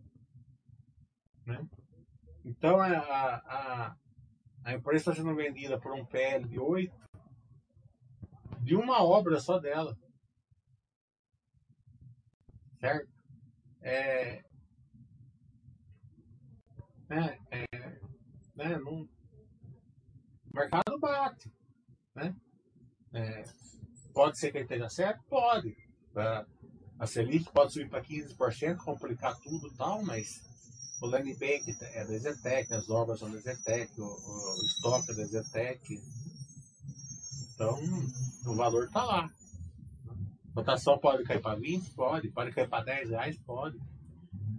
Né? 1.46 1.64
Então, 2.44 2.80
a, 2.80 2.88
a, 2.88 3.96
a 4.64 4.72
empresa 4.72 5.10
está 5.10 5.14
sendo 5.14 5.34
vendida 5.34 5.78
por 5.78 5.92
um 5.92 6.04
PL 6.06 6.48
de 6.48 6.58
8 6.58 6.92
de 8.62 8.74
uma 8.74 9.02
obra 9.04 9.38
só 9.38 9.58
dela. 9.58 9.96
Certo? 12.80 13.12
É, 13.82 14.42
é, 17.10 17.38
é, 17.50 17.64
né, 18.56 18.78
não, 18.78 19.02
o 19.02 19.08
mercado 20.54 20.98
bate. 20.98 21.52
Né? 22.14 22.34
É, 23.12 23.44
pode 24.14 24.38
ser 24.38 24.50
que 24.50 24.58
ele 24.58 24.64
esteja 24.64 24.88
certo? 24.88 25.22
Pode. 25.28 25.76
A 26.98 27.06
Selic 27.06 27.52
pode 27.52 27.72
subir 27.72 27.90
para 27.90 28.02
15%, 28.02 28.76
complicar 28.78 29.38
tudo 29.40 29.68
e 29.68 29.76
tal, 29.76 30.02
mas 30.02 30.42
o 31.00 31.06
Land 31.06 31.32
Bank 31.34 31.64
é 31.80 32.04
da 32.04 32.18
Zetec, 32.18 32.72
as 32.72 32.88
obras 32.88 33.18
são 33.18 33.30
da 33.30 33.38
Zetec, 33.38 34.00
o, 34.00 34.04
o, 34.04 34.64
estoque 34.66 35.10
é 35.12 35.14
da 35.14 35.24
Zetec. 35.24 36.00
Então, 37.54 37.78
o 38.46 38.54
valor 38.54 38.84
está 38.84 39.04
lá. 39.04 39.30
A 40.50 40.54
cotação 40.54 40.98
pode 40.98 41.24
cair 41.24 41.42
para 41.42 41.58
20? 41.58 41.90
Pode. 41.94 42.30
Pode 42.30 42.52
cair 42.52 42.68
para 42.68 42.84
10 42.84 43.10
reais? 43.10 43.38
Pode. 43.38 43.78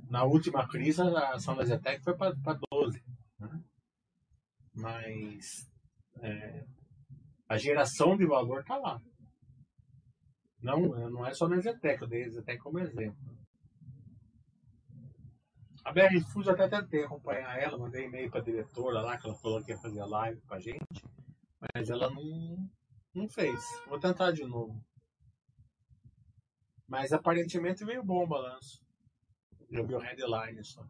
Na 0.10 0.24
última 0.24 0.68
crise, 0.68 1.02
a 1.02 1.34
ação 1.34 1.56
da 1.56 1.66
Zetec 1.66 2.04
foi 2.04 2.16
para 2.16 2.34
12. 2.72 3.04
Né? 3.40 3.64
Mas 4.74 5.70
é, 6.22 6.66
a 7.48 7.58
geração 7.58 8.16
de 8.18 8.26
valor 8.26 8.62
está 8.62 8.78
lá. 8.78 9.02
Não, 10.62 10.80
não 11.10 11.26
é 11.26 11.34
só 11.34 11.48
na 11.48 11.60
Zetec, 11.60 12.02
eu 12.02 12.08
dei 12.08 12.24
a 12.24 12.30
Zetec 12.30 12.60
como 12.60 12.80
exemplo. 12.80 13.35
A 15.86 15.92
BR 15.92 16.20
Foods 16.34 16.50
até 16.50 16.68
tentei 16.68 17.04
acompanhar 17.04 17.60
ela, 17.60 17.78
mandei 17.78 18.06
e-mail 18.06 18.32
para 18.32 18.40
a 18.40 18.44
diretora 18.44 19.02
lá, 19.02 19.20
que 19.20 19.28
ela 19.28 19.36
falou 19.36 19.64
que 19.64 19.72
ia 19.72 19.78
fazer 19.78 20.04
live 20.04 20.42
com 20.42 20.56
a 20.56 20.60
gente, 20.60 21.06
mas 21.60 21.92
ela 21.92 22.10
não, 22.10 22.70
não 23.14 23.30
fez. 23.30 23.64
Vou 23.88 24.00
tentar 24.00 24.32
de 24.32 24.44
novo. 24.44 24.84
Mas 26.88 27.14
aparentemente 27.14 27.86
veio 27.86 28.04
bom 28.04 28.24
o 28.24 28.28
balanço. 28.28 28.84
Eu 29.70 29.86
vi 29.86 29.94
o 29.94 30.00
headline 30.00 30.64
só. 30.66 30.84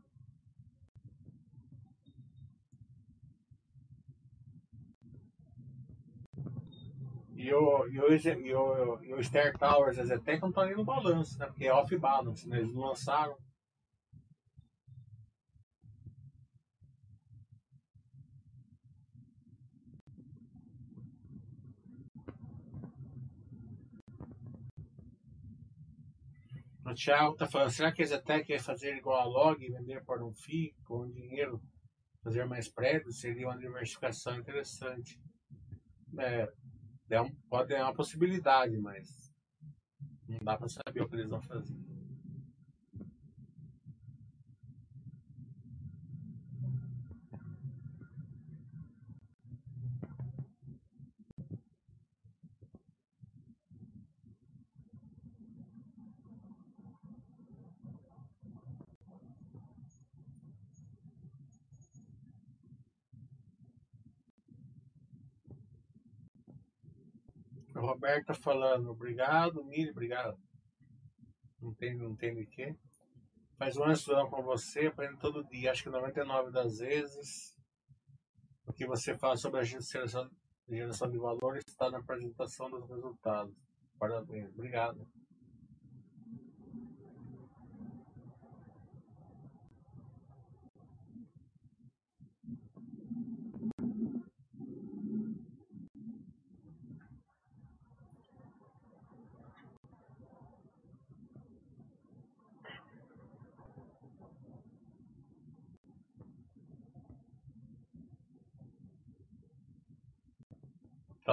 E 7.36 7.54
o, 7.54 7.88
e 7.88 8.00
o, 8.00 8.16
e 8.16 8.56
o, 8.56 9.04
e 9.04 9.14
o 9.14 9.24
Star 9.24 9.58
Towers, 9.58 10.00
a 10.00 10.06
Zetec 10.06 10.41
não 10.41 10.50
estão 10.50 10.64
ali 10.64 10.74
no 10.74 10.86
balanço, 10.86 11.38
né? 11.38 11.48
Porque 11.48 11.66
é 11.66 11.74
off-balance, 11.74 12.48
né? 12.48 12.60
Eles 12.60 12.74
lançaram 12.74 13.38
O 26.86 26.93
Thiago 26.93 27.33
está 27.33 27.47
falando, 27.47 27.71
será 27.71 27.91
que 27.91 28.03
a 28.03 28.05
Zetec 28.05 28.47
vai 28.47 28.59
fazer 28.59 28.95
igual 28.95 29.19
a 29.19 29.25
Log 29.25 29.67
vender 29.67 30.05
por 30.05 30.21
um 30.21 30.31
FII, 30.31 30.75
com 30.83 31.09
dinheiro, 31.09 31.59
fazer 32.23 32.45
mais 32.45 32.69
prédios? 32.69 33.19
Seria 33.19 33.47
uma 33.47 33.57
diversificação 33.57 34.38
interessante. 34.38 35.19
É, 36.19 36.47
é 37.09 37.21
um, 37.21 37.31
pode 37.49 37.69
ter 37.69 37.81
uma 37.81 37.93
possibilidade, 37.93 38.77
mas 38.77 39.33
não 40.29 40.38
dá 40.43 40.55
para 40.55 40.69
saber 40.69 41.01
o 41.01 41.09
que 41.09 41.15
eles 41.15 41.31
vão 41.31 41.41
fazer. 41.41 41.75
Roberta 68.06 68.36
falando, 68.36 68.91
obrigado, 68.91 69.64
Miri, 69.66 69.89
obrigado. 69.89 70.38
Não 71.60 71.74
tem, 71.74 71.97
não 71.97 72.16
tem 72.16 72.36
de 72.36 72.45
quê. 72.45 72.76
Faz 73.58 73.76
um 73.78 73.84
ano 73.84 73.93
estudando 73.93 74.30
com 74.30 74.43
você, 74.43 74.86
aprendendo 74.86 75.18
todo 75.18 75.43
dia. 75.45 75.72
Acho 75.72 75.82
que 75.82 75.89
99 75.89 76.51
das 76.51 76.78
vezes 76.78 77.58
o 78.68 78.72
que 78.72 78.86
você 78.86 79.18
fala 79.18 79.36
sobre 79.38 79.60
a 79.60 79.64
geração, 79.64 80.30
geração 80.70 81.10
de 81.10 81.18
valor 81.18 81.58
está 81.58 81.89
na 81.89 81.97
apresentação 81.97 82.70
dos 82.70 82.88
resultados. 82.88 83.56
Parabéns. 83.97 84.53
Obrigado. 84.53 85.08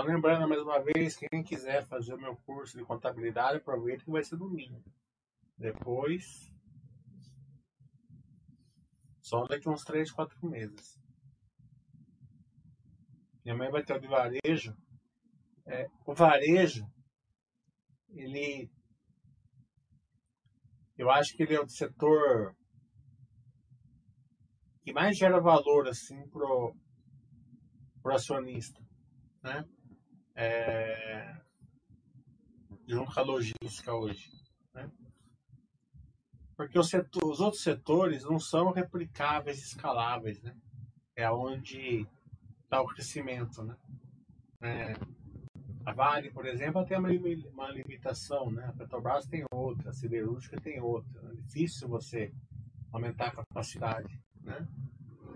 Lembrando 0.04 0.48
mais 0.48 0.60
uma 0.60 0.80
vez, 0.80 1.16
quem 1.16 1.44
quiser 1.44 1.86
fazer 1.86 2.14
o 2.14 2.20
meu 2.20 2.36
curso 2.38 2.76
de 2.76 2.84
contabilidade, 2.84 3.58
aproveita 3.58 4.04
que 4.04 4.10
vai 4.10 4.24
ser 4.24 4.36
domingo. 4.36 4.82
Depois, 5.56 6.52
só 9.20 9.44
daqui 9.46 9.68
uns 9.68 9.84
3, 9.84 10.10
4 10.10 10.44
meses. 10.48 10.98
Minha 13.44 13.56
mãe 13.56 13.70
vai 13.70 13.84
ter 13.84 13.96
o 13.96 14.00
de 14.00 14.08
varejo. 14.08 14.76
É, 15.66 15.88
o 16.04 16.14
varejo, 16.14 16.84
ele. 18.08 18.68
Eu 20.98 21.10
acho 21.10 21.36
que 21.36 21.44
ele 21.44 21.54
é 21.54 21.60
o 21.60 21.68
setor 21.68 22.56
que 24.82 24.92
mais 24.92 25.16
gera 25.16 25.40
valor 25.40 25.88
assim 25.88 26.28
pro, 26.28 26.74
pro 28.02 28.14
acionista, 28.14 28.80
né? 29.42 29.64
É, 30.42 31.36
junto 32.86 33.22
logística 33.22 33.94
hoje. 33.94 34.30
Né? 34.74 34.90
Porque 36.56 36.78
os, 36.78 36.88
setor, 36.88 37.24
os, 37.24 37.40
outros 37.40 37.62
setores 37.62 38.24
não 38.24 38.40
são 38.40 38.72
replicáveis, 38.72 39.62
escaláveis. 39.62 40.42
Né? 40.42 40.54
É 41.14 41.30
onde 41.30 42.06
está 42.64 42.80
o 42.80 42.86
crescimento. 42.86 43.62
Né? 43.62 43.76
É, 44.62 44.94
a 45.84 45.92
Vale, 45.92 46.30
por 46.30 46.46
exemplo, 46.46 46.84
tem 46.84 46.98
uma, 46.98 47.08
uma 47.52 47.70
limitação. 47.70 48.50
Né? 48.50 48.64
A 48.66 48.72
Petrobras 48.72 49.26
tem 49.26 49.44
outra, 49.52 49.90
a 49.90 49.92
Siderúrgica 49.92 50.60
tem 50.60 50.80
outra. 50.80 51.20
É 51.30 51.34
difícil 51.36 51.88
você 51.88 52.32
aumentar 52.90 53.28
a 53.28 53.36
capacidade. 53.36 54.20
Né? 54.40 54.66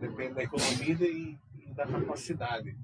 Depende 0.00 0.34
da 0.34 0.42
economia 0.42 1.08
e, 1.08 1.38
e 1.54 1.74
da 1.74 1.86
capacidade 1.86 2.76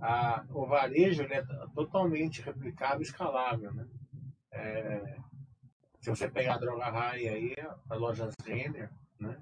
a, 0.00 0.44
o 0.50 0.66
varejo 0.66 1.22
é 1.22 1.44
totalmente 1.74 2.40
replicável 2.42 3.00
e 3.00 3.02
escalável. 3.02 3.72
Né? 3.72 3.86
É, 4.50 5.16
se 6.00 6.08
você 6.08 6.28
pegar 6.30 6.54
a 6.54 6.58
Droga 6.58 6.90
Raia 6.90 7.32
aí, 7.32 7.54
a 7.88 7.94
loja 7.94 8.30
Renner, 8.44 8.90
né? 9.18 9.40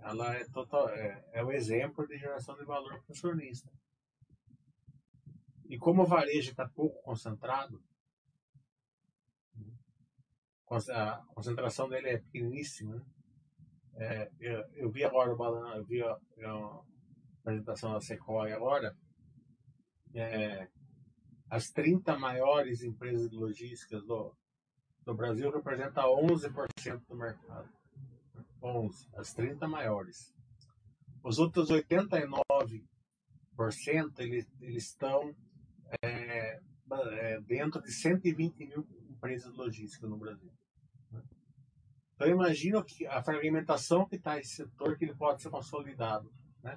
ela 0.00 0.34
é, 0.34 0.44
total, 0.44 0.88
é, 0.90 1.24
é 1.32 1.44
o 1.44 1.50
exemplo 1.50 2.06
de 2.06 2.16
geração 2.16 2.56
de 2.56 2.64
valor 2.64 3.00
para 3.00 3.10
o 3.10 3.12
acionista. 3.12 3.70
E 5.68 5.76
como 5.76 6.02
o 6.02 6.06
varejo 6.06 6.50
está 6.50 6.66
pouco 6.68 7.02
concentrado, 7.02 7.82
a 10.70 11.24
concentração 11.34 11.88
dele 11.88 12.10
é 12.10 12.18
pequeníssima. 12.18 12.96
Né? 12.96 13.04
É, 13.96 14.30
eu, 14.38 14.64
eu, 14.74 14.90
vi 14.90 15.04
agora 15.04 15.30
eu 15.30 15.84
vi 15.84 16.02
a, 16.02 16.12
a 16.12 16.80
apresentação 17.40 17.92
da 17.92 18.00
Sequoia 18.00 18.54
agora, 18.54 18.96
é, 20.14 20.68
as 21.50 21.70
30 21.70 22.18
maiores 22.18 22.82
empresas 22.82 23.30
de 23.30 23.36
logística 23.36 24.00
do, 24.00 24.34
do 25.04 25.14
Brasil 25.14 25.50
representam 25.50 26.04
11% 26.26 27.02
do 27.08 27.16
mercado. 27.16 27.68
11, 28.62 29.08
as 29.14 29.32
30 29.32 29.66
maiores. 29.68 30.34
Os 31.22 31.38
outros 31.38 31.70
89% 31.70 32.84
eles, 34.18 34.46
eles 34.60 34.84
estão 34.84 35.34
é, 36.02 36.60
é, 36.90 37.40
dentro 37.40 37.82
de 37.82 37.92
120 37.92 38.66
mil 38.66 38.86
empresas 39.08 39.54
logísticas 39.56 40.08
no 40.08 40.16
Brasil. 40.16 40.52
Então 42.14 42.28
imagina 42.28 42.82
que 42.82 43.06
a 43.06 43.22
fragmentação 43.22 44.04
que 44.04 44.16
está 44.16 44.38
esse 44.38 44.56
setor 44.56 44.98
que 44.98 45.04
ele 45.04 45.14
pode 45.14 45.40
ser 45.40 45.50
consolidado. 45.50 46.32
Né? 46.62 46.76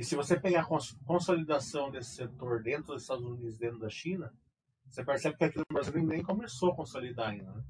E 0.00 0.02
se 0.02 0.16
você 0.16 0.40
pegar 0.40 0.62
a 0.62 0.94
consolidação 1.04 1.90
desse 1.90 2.14
setor 2.14 2.62
dentro 2.62 2.94
dos 2.94 3.02
Estados 3.02 3.22
Unidos, 3.22 3.58
dentro 3.58 3.78
da 3.78 3.90
China, 3.90 4.32
você 4.88 5.04
percebe 5.04 5.36
que 5.36 5.44
aqui 5.44 5.58
no 5.58 5.64
Brasil 5.70 6.02
nem 6.02 6.22
começou 6.22 6.72
a 6.72 6.74
consolidar 6.74 7.28
ainda. 7.28 7.52
Né? 7.52 7.62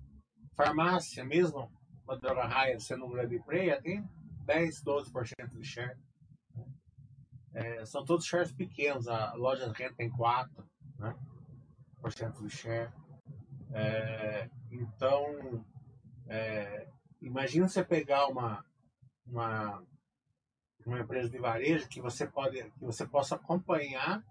Farmácia, 0.55 1.25
mesmo 1.25 1.69
a 2.07 2.15
droga 2.15 2.47
raia 2.47 2.79
sendo 2.79 3.05
um 3.05 3.11
grande 3.11 3.37
player, 3.41 3.83
tem 3.83 4.09
10, 4.45 4.81
12% 4.85 5.59
de 5.59 5.65
share. 5.65 5.99
Né? 6.55 6.65
É, 7.53 7.85
são 7.85 8.05
todos 8.05 8.25
shares 8.25 8.53
pequenos. 8.53 9.09
A 9.09 9.35
loja 9.35 9.69
de 9.69 9.77
renda 9.77 9.97
tem 9.97 10.09
4% 10.09 10.47
né? 11.01 11.17
por 12.01 12.13
cento 12.13 12.47
de 12.47 12.51
share. 12.51 12.93
É, 13.73 14.49
então, 14.71 15.65
é, 16.29 16.87
imagina 17.21 17.67
você 17.67 17.83
pegar 17.83 18.29
uma, 18.29 18.65
uma 19.27 19.83
uma 20.87 21.01
empresa 21.01 21.29
de 21.29 21.39
varejo 21.39 21.89
que 21.89 22.01
você 22.01 22.27
pode 22.27 22.63
que 22.63 22.85
você 22.85 23.07
possa 23.07 23.35
acompanhar 23.35 24.25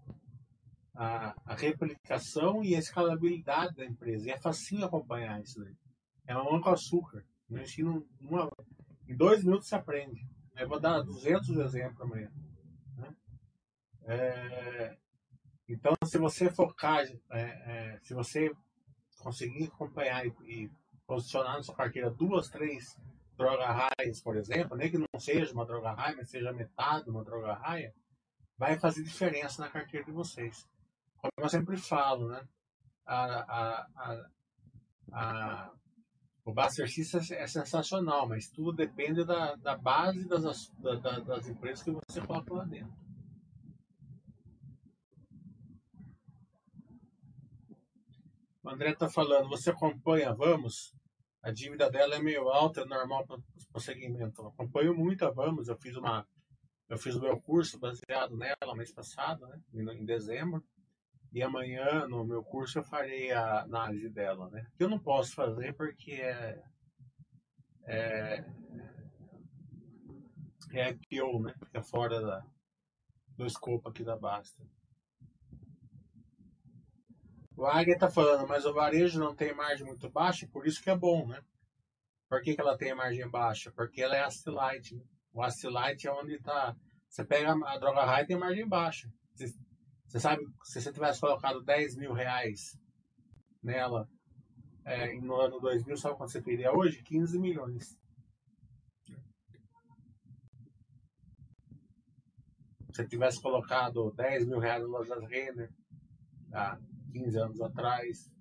a, 0.95 1.33
a 1.45 1.55
replicação 1.55 2.63
e 2.63 2.75
a 2.75 2.79
escalabilidade 2.79 3.75
da 3.75 3.85
empresa. 3.85 4.27
E 4.27 4.31
é 4.31 4.37
facinho 4.37 4.85
acompanhar 4.85 5.41
isso 5.41 5.59
daí. 5.59 5.75
É 6.27 6.35
uma 6.35 6.61
com 6.61 6.69
açúcar. 6.69 7.25
Ensino, 7.49 8.05
uma, 8.19 8.51
em 9.07 9.15
dois 9.15 9.43
minutos 9.43 9.67
você 9.67 9.75
aprende. 9.75 10.27
Eu 10.55 10.67
vou 10.67 10.79
dar 10.79 11.01
200 11.01 11.49
exemplos 11.57 12.01
amanhã. 12.01 12.29
Né? 12.97 13.15
É, 14.03 14.97
então, 15.67 15.93
se 16.03 16.17
você 16.17 16.51
focar, 16.51 17.05
é, 17.31 17.41
é, 17.41 17.99
se 18.03 18.13
você 18.13 18.51
conseguir 19.19 19.65
acompanhar 19.65 20.25
e, 20.25 20.33
e 20.45 20.71
posicionar 21.07 21.55
na 21.55 21.63
sua 21.63 21.75
carteira 21.75 22.11
duas, 22.11 22.49
três 22.49 22.99
droga 23.39 23.65
raias, 23.71 24.21
por 24.21 24.35
exemplo, 24.35 24.75
nem 24.75 24.91
que 24.91 24.97
não 24.97 25.19
seja 25.19 25.53
uma 25.53 25.65
droga 25.65 25.93
raia, 25.93 26.17
mas 26.17 26.29
seja 26.29 26.51
metade 26.51 27.05
de 27.05 27.09
uma 27.09 27.23
droga 27.23 27.53
raia, 27.53 27.95
vai 28.57 28.77
fazer 28.77 29.01
diferença 29.01 29.61
na 29.61 29.69
carteira 29.69 30.05
de 30.05 30.11
vocês. 30.11 30.67
Como 31.17 31.31
eu 31.37 31.49
sempre 31.49 31.77
falo, 31.77 32.27
né? 32.27 32.45
A, 33.05 33.85
a, 33.95 34.27
a, 35.11 35.71
o 36.43 36.53
Buster 36.53 36.87
System 36.91 37.37
é 37.37 37.47
sensacional, 37.47 38.27
mas 38.27 38.49
tudo 38.49 38.73
depende 38.73 39.23
da, 39.23 39.55
da 39.55 39.77
base 39.77 40.27
das, 40.27 40.69
da, 40.77 41.19
das 41.19 41.47
empresas 41.47 41.81
que 41.81 41.91
você 41.91 42.21
coloca 42.21 42.53
lá 42.53 42.65
dentro. 42.65 42.93
O 48.61 48.69
André 48.69 48.91
está 48.91 49.09
falando, 49.09 49.49
você 49.49 49.71
acompanha 49.71 50.33
Vamos? 50.33 50.98
A 51.41 51.51
dívida 51.51 51.89
dela 51.89 52.15
é 52.15 52.19
meio 52.19 52.49
alta, 52.49 52.81
é 52.81 52.85
normal 52.85 53.25
para 53.25 53.39
o 53.73 53.79
segmento. 53.79 54.41
Eu 54.41 54.47
acompanho 54.47 54.95
muito 54.95 55.25
a 55.25 55.31
Vamos, 55.31 55.67
eu 55.67 55.77
fiz 55.77 55.95
uma 55.95 56.27
eu 56.89 56.97
fiz 56.97 57.15
o 57.15 57.21
meu 57.21 57.39
curso 57.39 57.79
baseado 57.79 58.35
nela 58.35 58.75
mês 58.75 58.91
passado, 58.91 59.45
né, 59.47 59.61
em 59.93 60.03
dezembro. 60.03 60.65
E 61.31 61.43
amanhã, 61.43 62.07
no 62.07 62.25
meu 62.25 62.43
curso, 62.43 62.79
eu 62.79 62.83
farei 62.83 63.31
a 63.31 63.61
análise 63.61 64.09
dela, 64.09 64.49
né? 64.49 64.65
Que 64.75 64.83
eu 64.83 64.89
não 64.89 64.97
posso 64.97 65.35
fazer 65.35 65.75
porque 65.75 66.13
é. 66.13 66.63
É, 67.85 68.45
é 70.73 70.89
IPO, 70.89 71.39
né? 71.43 71.53
Fica 71.63 71.83
fora 71.83 72.19
da, 72.19 72.45
do 73.37 73.45
escopo 73.45 73.87
aqui 73.87 74.03
da 74.03 74.17
Basta. 74.17 74.63
O 77.59 77.65
Águia 77.65 77.95
está 77.95 78.09
falando, 78.09 78.47
mas 78.47 78.65
o 78.65 78.73
varejo 78.73 79.19
não 79.19 79.35
tem 79.35 79.53
margem 79.53 79.85
muito 79.85 80.09
baixa, 80.09 80.47
por 80.47 80.65
isso 80.65 80.81
que 80.81 80.89
é 80.89 80.95
bom, 80.95 81.27
né? 81.27 81.43
Por 82.29 82.41
que, 82.41 82.55
que 82.55 82.61
ela 82.61 82.77
tem 82.77 82.95
margem 82.95 83.29
baixa? 83.29 83.69
Porque 83.73 84.01
ela 84.01 84.15
é 84.15 84.23
asset 84.23 84.49
Né? 84.95 85.03
O 85.33 85.43
asset 85.43 86.07
é 86.07 86.11
onde 86.13 86.35
está. 86.35 86.73
Você 87.09 87.25
pega 87.25 87.51
a 87.51 87.77
droga 87.77 88.05
high 88.05 88.25
tem 88.25 88.37
margem 88.37 88.65
baixa. 88.65 89.11
Você, 89.33 89.53
você, 90.07 90.21
sabe, 90.21 90.41
se 90.63 90.81
você 90.81 90.93
tivesse 90.93 91.19
colocado 91.19 91.61
10 91.61 91.97
mil 91.97 92.13
reais 92.13 92.79
nela 93.61 94.07
é, 94.85 95.13
no 95.19 95.35
ano 95.35 95.59
2000, 95.59 95.97
sabe 95.97 96.15
quanto 96.15 96.31
você 96.31 96.41
teria 96.41 96.71
hoje? 96.71 97.03
15 97.03 97.37
milhões. 97.37 97.89
Se 102.87 103.03
você 103.03 103.05
tivesse 103.05 103.41
colocado 103.41 104.13
10 104.15 104.47
mil 104.47 104.59
reais 104.59 104.81
no 104.81 104.87
lojas 104.87 105.21
Renner, 105.27 105.69
tá? 106.49 106.79
15 107.11 107.37
anos 107.37 107.61
atrás. 107.61 108.31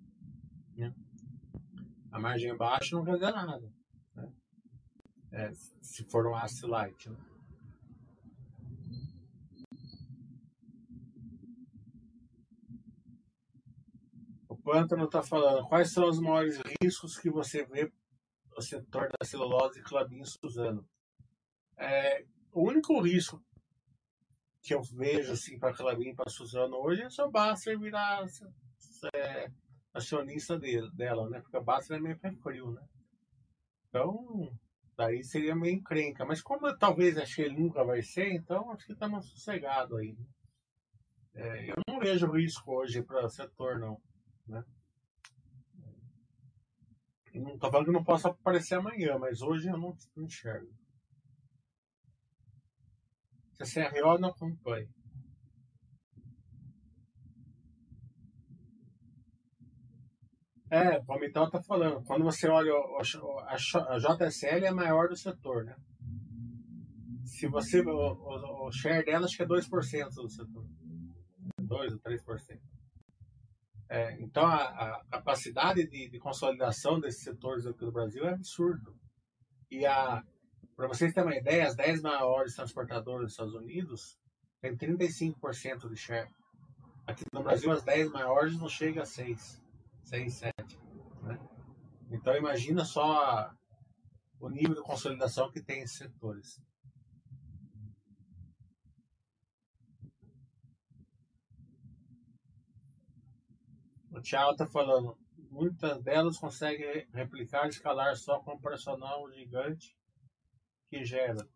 Né? 0.76 0.94
A 2.10 2.18
margem 2.18 2.56
baixa 2.56 2.96
não 2.96 3.04
quer 3.04 3.14
dizer 3.14 3.32
nada. 3.32 3.58
Né? 3.58 3.72
é, 5.32 5.52
se 5.82 6.04
for 6.04 6.26
um 6.26 6.34
aço 6.34 6.66
light. 6.66 7.08
Né? 7.08 7.16
O 14.48 14.56
Pântano 14.56 15.04
está 15.04 15.22
falando, 15.22 15.66
quais 15.68 15.92
são 15.92 16.08
os 16.08 16.18
maiores 16.20 16.60
riscos 16.82 17.18
que 17.18 17.30
você 17.30 17.64
vê 17.64 17.92
no 18.54 18.62
setor 18.62 19.08
da 19.18 19.24
celulose 19.24 19.78
e 19.78 19.82
Clabin 19.82 20.24
Suzano? 20.24 20.86
É, 21.76 22.24
o 22.52 22.66
único 22.68 23.00
risco 23.00 23.42
que 24.68 24.74
eu 24.74 24.82
vejo 24.82 25.32
assim, 25.32 25.58
para 25.58 25.72
Clabin 25.72 26.10
e 26.10 26.14
para 26.14 26.28
Suzano 26.28 26.76
hoje 26.76 27.02
é 27.02 27.24
o 27.24 27.30
Basser 27.30 27.78
virar 27.78 28.26
é, 29.14 29.50
acionista 29.94 30.58
dele, 30.58 30.90
dela, 30.92 31.26
né? 31.30 31.40
Porque 31.40 31.56
a 31.56 31.60
Basser 31.60 31.96
é 31.96 32.00
meio 32.00 32.18
frio, 32.42 32.70
né? 32.72 32.86
Então, 33.88 34.54
daí 34.94 35.24
seria 35.24 35.56
meio 35.56 35.76
encrenca. 35.76 36.26
Mas 36.26 36.42
como 36.42 36.66
eu, 36.66 36.76
talvez 36.76 37.34
que 37.34 37.40
ele 37.40 37.58
nunca 37.58 37.82
vai 37.82 38.02
ser, 38.02 38.30
então 38.30 38.70
acho 38.70 38.84
que 38.84 38.92
está 38.92 39.08
mais 39.08 39.24
sossegado 39.24 39.96
aí. 39.96 40.12
Né? 40.12 40.26
É, 41.36 41.70
eu 41.70 41.76
não 41.88 41.98
vejo 41.98 42.30
risco 42.30 42.70
hoje 42.70 43.02
para 43.02 43.26
setor, 43.30 43.78
não. 43.78 43.98
Né? 44.46 44.62
Não 47.32 47.54
estou 47.54 47.70
falando 47.70 47.86
que 47.86 47.92
não 47.92 48.04
possa 48.04 48.28
aparecer 48.28 48.74
amanhã, 48.74 49.18
mas 49.18 49.40
hoje 49.40 49.68
eu 49.68 49.78
não, 49.78 49.96
não 50.14 50.24
enxergo. 50.24 50.70
CCRO 53.64 54.18
não 54.18 54.30
acompanha. 54.30 54.88
É, 60.70 60.98
o 60.98 61.04
Palmital 61.04 61.46
está 61.46 61.62
falando. 61.62 62.04
Quando 62.04 62.24
você 62.24 62.46
olha 62.48 62.72
a 63.46 63.98
JSL 63.98 64.64
é 64.64 64.68
a 64.68 64.74
maior 64.74 65.08
do 65.08 65.16
setor, 65.16 65.64
né? 65.64 65.74
Se 67.24 67.46
você 67.46 67.80
o, 67.80 67.90
o, 67.90 68.68
o 68.68 68.72
share 68.72 69.04
dela 69.04 69.24
acho 69.24 69.36
que 69.36 69.42
é 69.42 69.46
2% 69.46 70.08
do 70.14 70.28
setor. 70.28 70.64
2 71.60 71.92
ou 71.92 71.98
3%. 72.00 72.60
É, 73.90 74.20
então 74.20 74.44
a, 74.44 74.64
a 74.64 75.04
capacidade 75.10 75.88
de, 75.88 76.10
de, 76.10 76.18
consolidação 76.18 77.00
desses 77.00 77.22
setores 77.22 77.66
aqui 77.66 77.80
do 77.80 77.92
Brasil 77.92 78.24
é 78.26 78.34
absurdo. 78.34 78.94
E 79.70 79.86
a 79.86 80.22
para 80.78 80.86
vocês 80.86 81.12
terem 81.12 81.28
uma 81.28 81.36
ideia, 81.36 81.66
as 81.66 81.74
10 81.74 82.02
maiores 82.02 82.54
transportadoras 82.54 83.22
dos 83.22 83.32
Estados 83.32 83.54
Unidos 83.54 84.16
têm 84.60 84.76
35% 84.76 85.88
de 85.88 85.96
share. 85.96 86.30
Aqui 87.04 87.24
no 87.32 87.42
Brasil, 87.42 87.72
as 87.72 87.82
10 87.82 88.12
maiores 88.12 88.56
não 88.56 88.68
chegam 88.68 89.02
a 89.02 89.04
6, 89.04 89.60
6, 90.04 90.34
7. 90.34 90.52
Né? 91.22 91.36
Então, 92.12 92.36
imagina 92.36 92.84
só 92.84 93.52
o 94.38 94.48
nível 94.48 94.76
de 94.76 94.82
consolidação 94.82 95.50
que 95.50 95.60
tem 95.60 95.80
esses 95.80 95.98
setores. 95.98 96.62
O 104.12 104.20
Thiago 104.20 104.52
está 104.52 104.66
falando, 104.68 105.18
muitas 105.50 106.00
delas 106.04 106.38
conseguem 106.38 107.04
replicar 107.12 107.66
escalar 107.66 108.14
só 108.16 108.38
com 108.38 108.54
um 108.54 108.60
personal 108.60 109.28
gigante 109.32 109.97
que 110.88 111.04
gera 111.04 111.46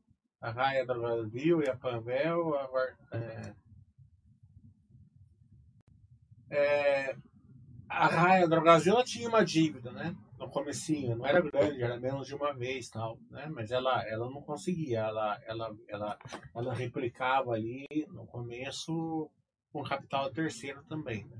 a 0.40 0.50
Raia 0.50 0.84
do 0.84 1.00
Brasil 1.00 1.62
e 1.62 1.68
a 1.68 1.76
Panvel. 1.76 2.54
A, 2.56 3.16
é, 3.16 3.54
é, 6.50 7.16
a 7.88 8.06
Raia 8.06 8.48
do 8.48 8.60
Brasil 8.60 8.92
ela 8.92 9.04
tinha 9.04 9.28
uma 9.28 9.44
dívida, 9.44 9.92
né? 9.92 10.14
No 10.38 10.48
comecinho, 10.48 11.16
não 11.16 11.26
era 11.26 11.40
grande, 11.40 11.82
era 11.82 12.00
menos 12.00 12.26
de 12.26 12.34
uma 12.34 12.52
vez, 12.52 12.88
tal, 12.88 13.18
né? 13.30 13.46
Mas 13.46 13.70
ela, 13.70 14.02
ela 14.08 14.28
não 14.28 14.42
conseguia, 14.42 15.00
ela, 15.00 15.40
ela, 15.46 15.76
ela, 15.88 16.18
ela 16.54 16.74
replicava 16.74 17.52
ali 17.52 17.86
no 18.08 18.26
começo 18.26 19.30
com 19.72 19.84
capital 19.84 20.30
terceiro 20.32 20.82
também, 20.84 21.24
né? 21.24 21.36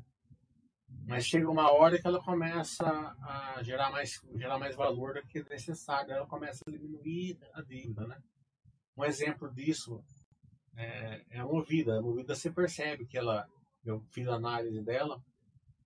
Mas 1.07 1.27
chega 1.27 1.51
uma 1.51 1.73
hora 1.73 2.01
que 2.01 2.07
ela 2.07 2.23
começa 2.23 2.87
a 2.87 3.63
gerar 3.63 3.91
mais, 3.91 4.21
gerar 4.35 4.59
mais 4.59 4.77
valor 4.77 5.15
do 5.15 5.27
que 5.27 5.43
necessário, 5.49 6.13
ela 6.13 6.27
começa 6.27 6.63
a 6.67 6.71
diminuir 6.71 7.39
a 7.55 7.63
dívida, 7.63 8.07
né? 8.07 8.17
Um 8.97 9.05
exemplo 9.05 9.51
disso 9.53 10.03
é, 10.77 11.23
é 11.31 11.41
a 11.41 11.45
Movida. 11.45 11.99
A 11.99 12.03
Movida 12.03 12.35
você 12.35 12.51
percebe 12.51 13.07
que 13.07 13.19
ela, 13.19 13.47
eu 13.85 14.01
fiz 14.11 14.29
a 14.29 14.35
análise 14.35 14.81
dela, 14.83 15.21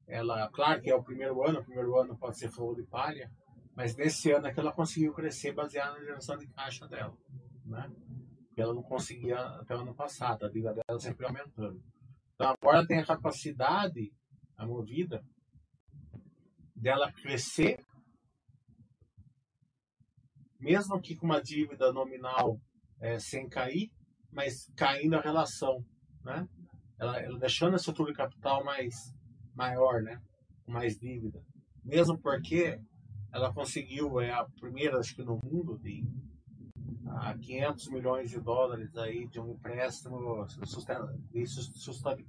ela, 0.06 0.48
claro 0.50 0.80
que 0.80 0.90
é 0.90 0.94
o 0.94 1.02
primeiro 1.02 1.42
ano, 1.46 1.60
o 1.60 1.64
primeiro 1.64 1.98
ano 1.98 2.16
pode 2.16 2.38
ser 2.38 2.50
fogo 2.50 2.76
de 2.76 2.84
palha, 2.84 3.30
mas 3.74 3.96
nesse 3.96 4.30
ano 4.30 4.46
é 4.46 4.52
que 4.52 4.60
ela 4.60 4.72
conseguiu 4.72 5.12
crescer 5.12 5.52
baseado 5.52 5.94
na 5.94 6.04
geração 6.04 6.36
de 6.36 6.46
caixa 6.48 6.86
dela, 6.86 7.16
né? 7.64 7.90
Que 8.54 8.62
ela 8.62 8.72
não 8.72 8.82
conseguia 8.82 9.38
até 9.38 9.74
o 9.74 9.80
ano 9.80 9.94
passado, 9.94 10.44
a 10.44 10.48
dívida 10.48 10.74
dela 10.74 11.00
sempre 11.00 11.26
aumentando. 11.26 11.82
Então 12.34 12.54
agora 12.60 12.86
tem 12.86 12.98
a 12.98 13.06
capacidade 13.06 14.12
a 14.56 14.66
movida, 14.66 15.22
dela 16.74 17.12
crescer, 17.12 17.78
mesmo 20.58 21.00
que 21.00 21.16
com 21.16 21.26
uma 21.26 21.40
dívida 21.40 21.92
nominal 21.92 22.58
é, 23.00 23.18
sem 23.18 23.48
cair, 23.48 23.90
mas 24.32 24.70
caindo 24.76 25.16
a 25.16 25.20
relação, 25.20 25.84
né? 26.22 26.46
Ela, 26.98 27.20
ela 27.20 27.38
deixando 27.38 27.74
a 27.74 27.76
estrutura 27.76 28.10
de 28.10 28.16
capital 28.16 28.64
mais 28.64 28.94
maior, 29.54 30.02
né? 30.02 30.20
Mais 30.66 30.98
dívida. 30.98 31.42
Mesmo 31.84 32.18
porque 32.18 32.80
ela 33.32 33.52
conseguiu, 33.52 34.20
é 34.20 34.32
a 34.32 34.46
primeira, 34.60 34.98
acho 34.98 35.14
que 35.14 35.22
no 35.22 35.38
mundo, 35.42 35.78
de 35.78 36.04
a 37.08 37.36
500 37.38 37.88
milhões 37.88 38.30
de 38.30 38.40
dólares 38.40 38.94
aí 38.96 39.26
de 39.28 39.40
um 39.40 39.52
empréstimo 39.52 40.44
de 41.30 41.46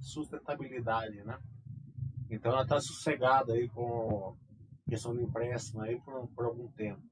sustentabilidade, 0.00 1.22
né? 1.24 1.38
Então 2.30 2.52
ela 2.52 2.62
está 2.62 2.80
sossegada 2.80 3.54
aí 3.54 3.68
com 3.68 4.36
questão 4.88 5.14
do 5.14 5.22
empréstimo 5.22 5.82
aí 5.82 6.00
por, 6.00 6.28
por 6.28 6.44
algum 6.44 6.68
tempo. 6.68 7.02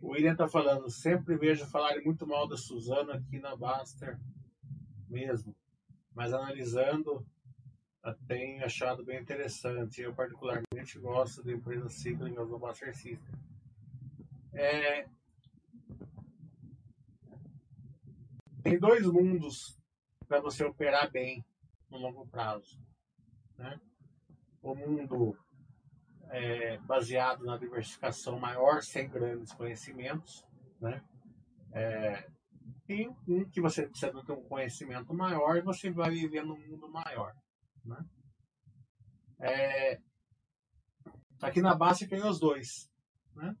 O 0.00 0.12
William 0.12 0.32
está 0.32 0.48
falando, 0.48 0.90
sempre 0.90 1.36
vejo 1.36 1.66
falarem 1.66 2.02
muito 2.02 2.26
mal 2.26 2.48
da 2.48 2.56
Suzano 2.56 3.12
aqui 3.12 3.38
na 3.38 3.54
Baster 3.54 4.18
mesmo. 5.06 5.54
Mas 6.14 6.32
analisando, 6.32 7.26
tenho 8.26 8.64
achado 8.64 9.04
bem 9.04 9.20
interessante. 9.20 10.00
Eu 10.00 10.14
particularmente 10.14 10.98
gosto 10.98 11.42
da 11.42 11.52
empresa 11.52 11.90
cíclicas 11.90 12.48
do 12.48 12.58
Baster 12.58 12.96
System. 12.96 13.34
É, 14.54 15.06
tem 18.68 18.78
dois 18.78 19.06
mundos 19.06 19.80
para 20.26 20.40
você 20.40 20.62
operar 20.62 21.10
bem 21.10 21.42
no 21.88 21.96
longo 21.96 22.26
prazo. 22.26 22.78
Né? 23.56 23.80
O 24.60 24.74
mundo 24.74 25.34
é, 26.24 26.76
baseado 26.78 27.46
na 27.46 27.56
diversificação 27.56 28.38
maior, 28.38 28.82
sem 28.82 29.08
grandes 29.08 29.54
conhecimentos, 29.54 30.44
né? 30.78 31.02
É, 31.72 32.30
e 32.86 33.08
um 33.26 33.48
que 33.48 33.60
você 33.60 33.86
precisa 33.86 34.12
ter 34.22 34.32
um 34.32 34.44
conhecimento 34.44 35.14
maior 35.14 35.56
e 35.56 35.62
você 35.62 35.90
vai 35.90 36.10
viver 36.10 36.44
num 36.44 36.58
mundo 36.58 36.88
maior. 36.90 37.34
Né? 37.84 38.04
É, 39.40 40.00
aqui 41.40 41.62
na 41.62 41.74
base 41.74 42.06
tem 42.06 42.22
os 42.22 42.38
dois. 42.38 42.90
Né? 43.34 43.56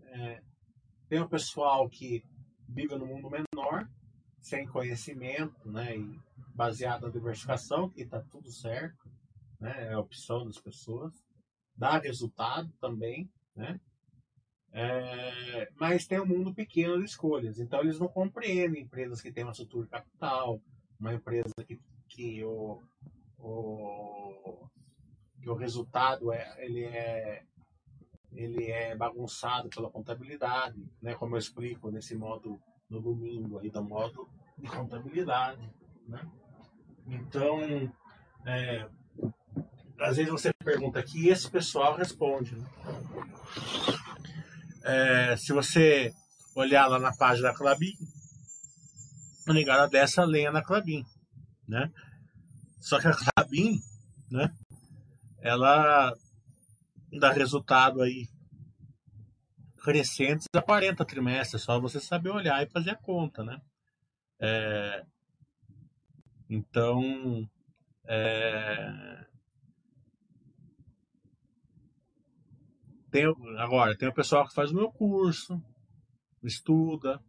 É, 0.00 0.42
tem 1.08 1.20
o 1.20 1.28
pessoal 1.28 1.88
que 1.88 2.24
vive 2.68 2.96
no 2.96 3.06
mundo 3.06 3.30
menor 3.30 3.88
sem 4.44 4.66
conhecimento, 4.66 5.70
né, 5.70 5.96
e 5.96 6.20
baseado 6.54 7.06
na 7.06 7.08
diversificação, 7.08 7.88
que 7.88 8.02
está 8.02 8.20
tudo 8.20 8.52
certo, 8.52 9.10
né, 9.58 9.88
é 9.88 9.94
a 9.94 9.98
opção 9.98 10.44
das 10.44 10.60
pessoas, 10.60 11.14
dá 11.74 11.98
resultado 11.98 12.70
também, 12.78 13.32
né, 13.56 13.80
é, 14.70 15.70
mas 15.76 16.06
tem 16.06 16.20
um 16.20 16.26
mundo 16.26 16.52
pequeno 16.52 16.98
de 16.98 17.06
escolhas, 17.06 17.58
então 17.58 17.80
eles 17.80 17.98
não 17.98 18.06
compreendem 18.06 18.82
empresas 18.82 19.22
que 19.22 19.32
têm 19.32 19.44
uma 19.44 19.52
estrutura 19.52 19.84
de 19.84 19.90
capital, 19.90 20.60
uma 21.00 21.14
empresa 21.14 21.54
que, 21.66 21.80
que, 22.06 22.44
o, 22.44 22.82
o, 23.38 24.68
que 25.40 25.48
o 25.48 25.54
resultado 25.54 26.30
é, 26.30 26.54
ele 26.62 26.84
é 26.84 27.44
ele 28.30 28.64
é 28.64 28.96
bagunçado 28.96 29.70
pela 29.70 29.88
contabilidade, 29.88 30.84
né, 31.00 31.14
como 31.14 31.36
eu 31.36 31.38
explico 31.38 31.90
nesse 31.90 32.16
modo 32.16 32.60
no 32.88 33.00
domingo 33.00 33.58
aí 33.58 33.70
do 33.70 33.82
modo 33.82 34.28
de 34.58 34.68
contabilidade, 34.68 35.68
né? 36.06 36.20
Então, 37.06 37.60
é, 38.46 38.88
às 40.00 40.16
vezes 40.16 40.30
você 40.30 40.52
pergunta 40.52 40.98
aqui 40.98 41.26
e 41.26 41.30
esse 41.30 41.50
pessoal 41.50 41.96
responde. 41.96 42.56
Né? 42.56 42.66
É, 44.84 45.36
se 45.36 45.52
você 45.52 46.12
olhar 46.54 46.86
lá 46.86 46.98
na 46.98 47.14
página 47.14 47.48
da 47.48 47.54
Clabin, 47.54 47.92
a 49.46 49.52
negada 49.52 49.88
dessa 49.88 50.24
lenha 50.24 50.50
na 50.50 50.62
Clabin, 50.62 51.04
né? 51.68 51.90
Só 52.80 53.00
que 53.00 53.08
a 53.08 53.14
Clabin, 53.14 53.80
né? 54.30 54.52
Ela 55.40 56.14
dá 57.18 57.30
resultado 57.30 58.02
aí 58.02 58.28
crescentes 59.84 60.48
a 60.54 60.62
40 60.62 61.04
trimestres, 61.04 61.62
só 61.62 61.78
você 61.78 62.00
saber 62.00 62.30
olhar 62.30 62.62
e 62.62 62.70
fazer 62.70 62.90
a 62.90 62.96
conta, 62.96 63.44
né? 63.44 63.60
É, 64.40 65.04
então, 66.48 67.46
é, 68.06 69.26
tem, 73.10 73.26
agora, 73.58 73.94
tem 73.96 74.08
o 74.08 74.14
pessoal 74.14 74.48
que 74.48 74.54
faz 74.54 74.70
o 74.70 74.74
meu 74.74 74.90
curso, 74.90 75.62
estuda, 76.42 77.20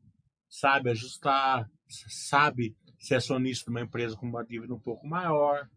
sabe 0.48 0.90
ajustar, 0.92 1.70
sabe 1.90 2.74
ser 2.98 3.16
acionista 3.16 3.66
de 3.66 3.72
uma 3.72 3.84
empresa 3.84 4.16
com 4.16 4.26
uma 4.26 4.46
dívida 4.46 4.74
um 4.74 4.80
pouco 4.80 5.06
maior, 5.06 5.70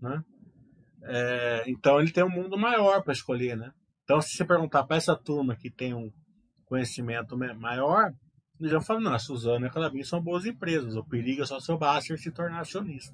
né? 0.00 0.22
É, 1.02 1.64
então 1.66 1.98
ele 1.98 2.12
tem 2.12 2.22
um 2.22 2.30
mundo 2.30 2.56
maior 2.56 3.02
para 3.02 3.12
escolher, 3.12 3.56
né? 3.56 3.72
Então 4.04 4.20
se 4.20 4.36
você 4.36 4.44
perguntar 4.44 4.84
para 4.84 4.96
essa 4.96 5.16
turma 5.16 5.56
que 5.56 5.70
tem 5.70 5.92
um 5.92 6.12
conhecimento 6.70 7.36
maior, 7.36 8.12
eles 8.60 8.70
vão 8.70 8.80
falar, 8.80 9.00
não, 9.00 9.12
a 9.12 9.18
Suzana 9.18 9.66
e 9.66 9.68
a 9.68 9.72
Calabim 9.72 10.04
são 10.04 10.22
boas 10.22 10.46
empresas, 10.46 10.94
o 10.94 11.04
perigo 11.04 11.42
é 11.42 11.46
só 11.46 11.58
seu 11.58 11.76
Baster 11.76 12.16
se 12.16 12.30
tornar 12.30 12.60
acionista. 12.60 13.12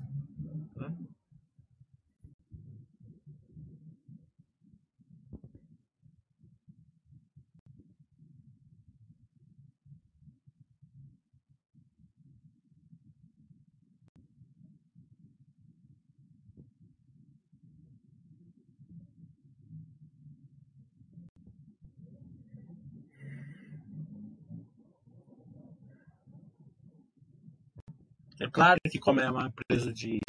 É 28.39 28.49
claro 28.51 28.79
que 28.91 28.99
como 28.99 29.21
é 29.21 29.31
uma 29.31 29.47
empresa 29.47 29.93
de, 29.93 30.21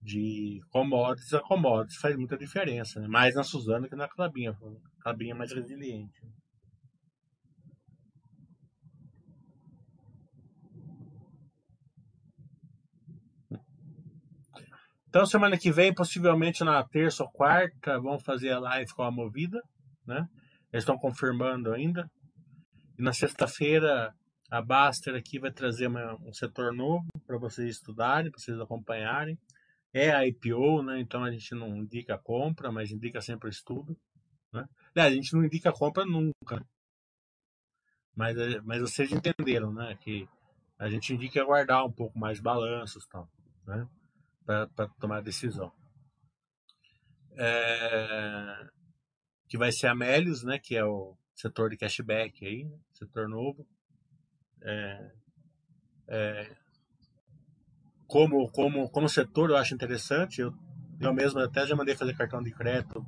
de 0.00 0.60
commodities, 0.70 1.32
a 1.32 1.40
commodities 1.40 2.00
faz 2.00 2.16
muita 2.16 2.36
diferença, 2.36 3.00
né? 3.00 3.06
mais 3.06 3.36
na 3.36 3.44
Suzana 3.44 3.88
que 3.88 3.94
na 3.94 4.08
Clabinha. 4.08 4.50
A 4.98 5.02
Clabinha 5.02 5.32
é 5.32 5.36
mais 5.36 5.52
resiliente. 5.52 6.20
Então, 15.12 15.26
semana 15.26 15.58
que 15.58 15.70
vem, 15.70 15.94
possivelmente 15.94 16.64
na 16.64 16.82
terça 16.82 17.22
ou 17.22 17.30
quarta, 17.30 18.00
vão 18.00 18.18
fazer 18.18 18.50
a 18.50 18.58
live 18.58 18.90
com 18.94 19.02
a 19.02 19.10
Movida, 19.10 19.62
né? 20.06 20.26
Eles 20.72 20.84
estão 20.84 20.96
confirmando 20.96 21.70
ainda. 21.70 22.10
E 22.98 23.02
na 23.02 23.12
sexta-feira, 23.12 24.14
a 24.50 24.62
Baster 24.62 25.14
aqui 25.14 25.38
vai 25.38 25.52
trazer 25.52 25.88
uma, 25.88 26.14
um 26.14 26.32
setor 26.32 26.72
novo 26.72 27.06
para 27.38 27.50
vocês 27.50 27.70
estudarem, 27.70 28.30
para 28.30 28.40
vocês 28.40 28.58
acompanharem. 28.60 29.38
É 29.92 30.10
a 30.10 30.26
IPO, 30.26 30.82
né? 30.82 31.00
Então 31.00 31.24
a 31.24 31.30
gente 31.30 31.54
não 31.54 31.76
indica 31.76 32.18
compra, 32.18 32.72
mas 32.72 32.90
indica 32.90 33.20
sempre 33.20 33.50
estudo. 33.50 33.96
Né? 34.52 34.66
a 34.96 35.10
gente 35.10 35.32
não 35.34 35.44
indica 35.44 35.72
compra 35.72 36.04
nunca. 36.04 36.56
Né? 36.56 36.66
Mas, 38.14 38.36
eh, 38.36 38.60
mas 38.62 38.80
vocês 38.80 39.10
entenderam, 39.12 39.72
né? 39.72 39.96
Que 40.00 40.28
a 40.78 40.88
gente 40.88 41.14
indica 41.14 41.44
guardar 41.44 41.84
um 41.84 41.92
pouco 41.92 42.18
mais 42.18 42.40
balanços 42.40 43.06
tal, 43.06 43.30
né? 43.66 43.88
Para 44.44 44.88
tomar 45.00 45.22
decisão. 45.22 45.72
É, 47.38 48.68
que 49.48 49.56
vai 49.56 49.72
ser 49.72 49.86
a 49.86 49.94
Melios, 49.94 50.42
né? 50.42 50.58
Que 50.58 50.76
é 50.76 50.84
o 50.84 51.16
setor 51.34 51.70
de 51.70 51.76
cashback 51.78 52.46
aí, 52.46 52.64
né? 52.64 52.78
setor 52.92 53.28
novo 53.28 53.66
é, 54.64 55.12
é, 56.08 56.56
como, 58.12 58.46
como, 58.50 58.90
como 58.90 59.08
setor 59.08 59.48
eu 59.48 59.56
acho 59.56 59.74
interessante. 59.74 60.42
Eu, 60.42 60.52
eu 61.00 61.14
mesmo 61.14 61.40
até 61.40 61.66
já 61.66 61.74
mandei 61.74 61.96
fazer 61.96 62.14
cartão 62.14 62.42
de 62.42 62.52
crédito 62.52 63.02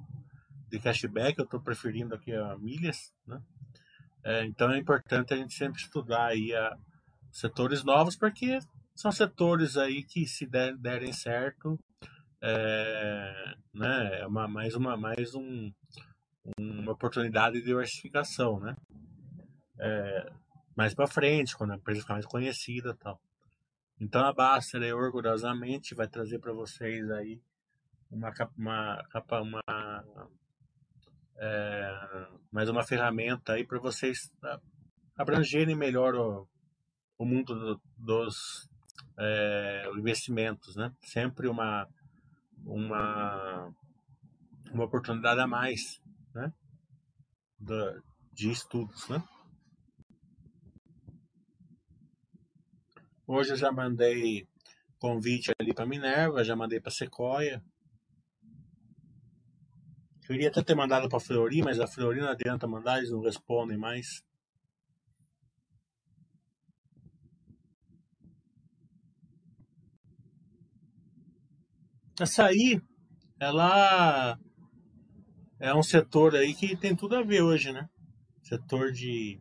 de 0.71 0.81
cashback, 0.81 1.39
eu 1.39 1.45
estou 1.45 1.61
preferindo 1.61 2.15
aqui 2.15 2.33
a 2.33 2.57
milhas, 2.57 3.13
né? 3.27 3.39
É, 4.25 4.47
então 4.47 4.73
é 4.73 4.79
importante 4.79 5.35
a 5.35 5.37
gente 5.37 5.53
sempre 5.53 5.79
estudar 5.79 6.29
aí 6.29 6.55
a, 6.55 6.75
setores 7.31 7.85
novos, 7.85 8.17
porque 8.17 8.59
são 8.97 9.13
setores 9.13 9.77
aí 9.77 10.03
que 10.03 10.27
se 10.27 10.47
der, 10.47 10.75
derem 10.79 11.13
certo, 11.13 11.79
é, 12.43 13.55
né, 13.75 14.21
é 14.21 14.27
uma, 14.27 14.49
mais 14.49 14.75
uma 14.75 14.97
mais 14.97 15.35
um, 15.35 15.71
uma 16.59 16.93
oportunidade 16.93 17.59
de 17.59 17.67
diversificação, 17.67 18.59
né? 18.59 18.75
É, 19.79 20.33
mais 20.75 20.95
para 20.95 21.07
frente, 21.07 21.55
quando 21.55 21.73
a 21.73 21.77
empresa 21.77 22.01
ficar 22.01 22.15
mais 22.15 22.27
conhecida 22.27 22.95
tal. 22.95 23.21
Então 24.05 24.23
a 24.23 24.35
Baster 24.35 24.95
orgulhosamente 24.95 25.95
vai 25.95 26.07
trazer 26.07 26.39
para 26.39 26.53
vocês 26.53 27.11
aí 27.11 27.41
uma 28.11 28.31
uma 28.55 29.03
uma 29.41 29.63
é, 31.39 32.29
mais 32.53 32.69
uma 32.69 32.85
ferramenta 32.85 33.55
aí 33.55 33.67
para 33.67 33.79
vocês 33.79 34.31
abrangerem 35.17 35.75
melhor 35.75 36.15
o, 36.15 36.47
o 37.17 37.25
mundo 37.25 37.55
do, 37.55 37.81
dos 37.97 38.69
é, 39.19 39.91
investimentos, 39.97 40.77
né? 40.77 40.93
Sempre 41.01 41.49
uma 41.49 41.89
uma 42.63 43.73
uma 44.71 44.85
oportunidade 44.85 45.41
a 45.41 45.47
mais, 45.47 45.99
né? 46.35 46.53
De 48.35 48.51
estudos, 48.51 49.09
né? 49.09 49.25
Hoje 53.27 53.53
eu 53.53 53.57
já 53.57 53.73
mandei 53.73 54.47
convite 54.99 55.51
ali 55.59 55.73
para 55.73 55.87
Minerva, 55.87 56.45
já 56.45 56.55
mandei 56.55 56.79
para 56.79 56.91
Sequoia. 56.91 57.65
Queria 60.27 60.49
até 60.49 60.63
ter 60.63 60.75
mandado 60.75 61.09
para 61.09 61.21
Fleury, 61.21 61.63
mas 61.63 61.81
a 61.81 61.87
Fleury 61.87 62.21
não 62.21 62.29
adianta 62.29 62.67
mandar, 62.67 62.99
eles 62.99 63.11
não 63.11 63.23
respondem 63.23 63.79
mais. 63.79 64.23
Açaí, 72.21 72.81
ela 73.41 74.39
é 75.59 75.75
um 75.75 75.83
setor 75.83 76.35
aí 76.37 76.55
que 76.55 76.77
tem 76.77 76.95
tudo 76.95 77.17
a 77.17 77.23
ver 77.23 77.43
hoje, 77.43 77.73
né? 77.73 77.89
Setor 78.43 78.93
de 78.93 79.41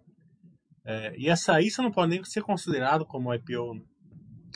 é, 0.86 1.16
e 1.18 1.30
açaí 1.30 1.70
você 1.72 1.82
não 1.82 1.92
pode 1.92 2.12
nem 2.12 2.24
ser 2.24 2.42
considerado 2.42 3.06
como 3.06 3.34
IPO. 3.34 3.76
Né? 3.76 3.86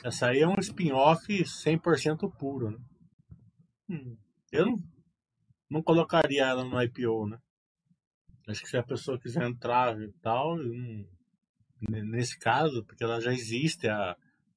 Açaí 0.04 0.40
é 0.40 0.48
um 0.48 0.58
spin-off 0.58 1.26
100% 1.26 2.30
puro. 2.36 2.70
Né? 2.70 2.78
Hum, 3.90 4.16
eu 4.52 4.66
não, 4.66 4.82
não 5.70 5.82
colocaria 5.82 6.44
ela 6.44 6.64
no 6.64 6.80
IPO, 6.82 7.28
né? 7.28 7.38
Acho 8.46 8.62
que 8.62 8.68
se 8.68 8.76
a 8.76 8.82
pessoa 8.82 9.20
quiser 9.20 9.46
entrar 9.46 10.00
e 10.00 10.10
tal, 10.22 10.56
hum, 10.56 11.06
nesse 11.90 12.38
caso, 12.38 12.84
porque 12.84 13.04
ela 13.04 13.20
já 13.20 13.32
existe 13.32 13.88
há 13.88 14.16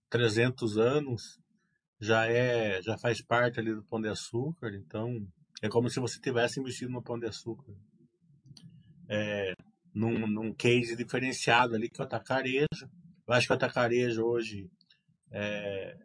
300 0.10 0.78
anos, 0.78 1.40
já 2.00 2.26
é, 2.26 2.82
já 2.82 2.98
faz 2.98 3.22
parte 3.22 3.60
ali 3.60 3.74
do 3.74 3.84
Pão 3.84 4.02
de 4.02 4.08
Açúcar, 4.08 4.74
então 4.76 5.28
é 5.62 5.70
como 5.70 5.90
se 5.90 6.00
você 6.00 6.20
tivesse 6.20 6.60
investido 6.60 6.92
no 6.92 7.04
Pão 7.04 7.20
de 7.20 7.28
Açúcar. 7.28 7.74
É, 9.10 9.54
num, 9.94 10.28
num 10.28 10.54
case 10.54 10.96
diferenciado 10.96 11.76
ali, 11.76 11.90
que 11.90 12.02
é 12.02 12.04
o 12.04 12.08
atacarejo. 12.08 12.90
Eu 13.28 13.34
acho 13.34 13.48
que 13.48 13.54
o 13.54 13.56
atacarejo 13.56 14.24
hoje 14.24 14.70
é, 15.32 15.96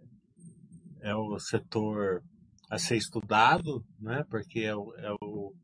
é 1.01 1.15
o 1.15 1.39
setor 1.39 2.23
a 2.71 2.79
ser 2.79 2.97
estudado, 2.97 3.85
né? 3.99 4.25
Porque 4.29 4.61
é 4.61 4.75
o, 4.75 4.95
é 4.97 5.13
o 5.23 5.55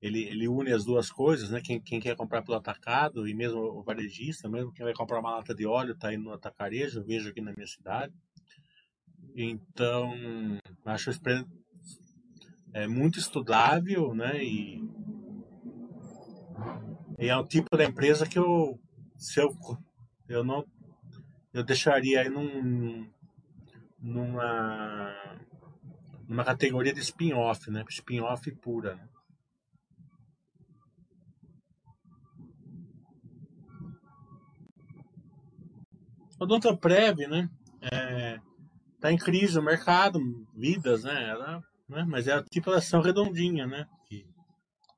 ele, 0.00 0.24
ele 0.24 0.46
une 0.46 0.72
as 0.72 0.84
duas 0.84 1.10
coisas, 1.10 1.50
né? 1.50 1.60
Quem, 1.60 1.80
quem 1.80 2.00
quer 2.00 2.16
comprar 2.16 2.42
pelo 2.42 2.56
atacado 2.56 3.26
e 3.26 3.34
mesmo 3.34 3.58
o 3.60 3.82
varejista, 3.82 4.48
mesmo 4.48 4.72
quem 4.72 4.84
vai 4.84 4.94
comprar 4.94 5.20
uma 5.20 5.36
lata 5.36 5.54
de 5.54 5.66
óleo 5.66 5.92
está 5.92 6.12
indo 6.12 6.24
no 6.24 6.32
atacarejo, 6.32 7.00
eu 7.00 7.04
vejo 7.04 7.30
aqui 7.30 7.40
na 7.40 7.52
minha 7.52 7.66
cidade. 7.66 8.12
Então, 9.34 10.12
acho 10.84 11.10
é 12.72 12.86
muito 12.86 13.18
estudável, 13.18 14.14
né? 14.14 14.42
E 14.44 14.80
e 17.18 17.28
é 17.28 17.36
o 17.36 17.46
tipo 17.46 17.76
da 17.76 17.84
empresa 17.84 18.26
que 18.26 18.38
eu, 18.38 18.78
se 19.16 19.40
eu, 19.40 19.48
eu 20.28 20.44
não, 20.44 20.64
eu 21.52 21.64
deixaria 21.64 22.20
aí 22.20 22.28
num, 22.28 23.08
numa, 23.98 25.14
numa 26.28 26.44
categoria 26.44 26.92
de 26.92 27.00
spin-off, 27.00 27.70
né? 27.70 27.84
Spin-off 27.88 28.50
pura, 28.56 28.94
né? 28.94 29.08
O 36.38 36.76
Prev, 36.76 37.26
né? 37.28 37.48
É, 37.80 38.38
tá 39.00 39.10
em 39.10 39.16
crise 39.16 39.58
o 39.58 39.62
mercado, 39.62 40.20
vidas, 40.54 41.04
né? 41.04 41.30
Ela, 41.30 41.64
né? 41.88 42.04
Mas 42.06 42.28
é 42.28 42.42
tipo 42.42 42.70
ação 42.70 43.00
redondinha, 43.00 43.66
né? 43.66 43.88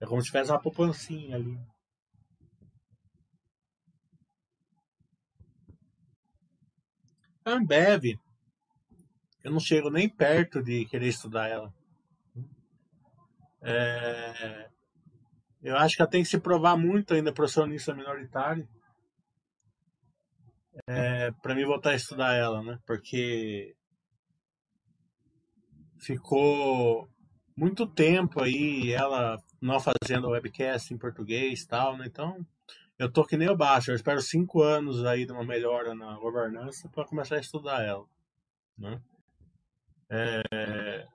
É 0.00 0.06
como 0.06 0.20
se 0.20 0.26
tivesse 0.26 0.50
uma 0.50 0.60
poupancinha 0.60 1.36
ali. 1.36 1.58
Ambev, 7.48 8.18
eu 9.44 9.50
não 9.50 9.60
chego 9.60 9.90
nem 9.90 10.08
perto 10.08 10.62
de 10.62 10.84
querer 10.86 11.08
estudar 11.08 11.48
ela. 11.48 11.72
É, 13.60 14.68
eu 15.62 15.76
acho 15.76 15.96
que 15.96 16.02
ela 16.02 16.10
tem 16.10 16.22
que 16.22 16.28
se 16.28 16.38
provar 16.38 16.76
muito 16.76 17.14
ainda 17.14 17.32
para 17.32 17.44
acionista 17.44 17.94
minoritário 17.94 18.68
é, 20.86 21.30
para 21.42 21.54
mim 21.54 21.64
voltar 21.64 21.90
a 21.90 21.96
estudar 21.96 22.34
ela, 22.34 22.62
né? 22.62 22.78
Porque 22.86 23.74
ficou 25.98 27.08
muito 27.56 27.86
tempo 27.86 28.42
aí 28.42 28.92
ela 28.92 29.42
não 29.60 29.80
fazendo 29.80 30.30
webcast 30.30 30.92
em 30.92 30.98
português 30.98 31.66
tal, 31.66 31.96
né? 31.96 32.06
Então 32.06 32.46
eu 32.98 33.10
tô 33.10 33.24
que 33.24 33.36
nem 33.36 33.48
o 33.48 33.56
baixo, 33.56 33.90
eu 33.90 33.94
espero 33.94 34.20
cinco 34.20 34.62
anos 34.62 35.04
aí 35.04 35.24
de 35.24 35.32
uma 35.32 35.44
melhora 35.44 35.94
na 35.94 36.18
governança 36.18 36.88
para 36.88 37.06
começar 37.06 37.36
a 37.36 37.40
estudar 37.40 37.82
ela, 37.84 38.04
né? 38.76 39.00
É... 40.10 41.06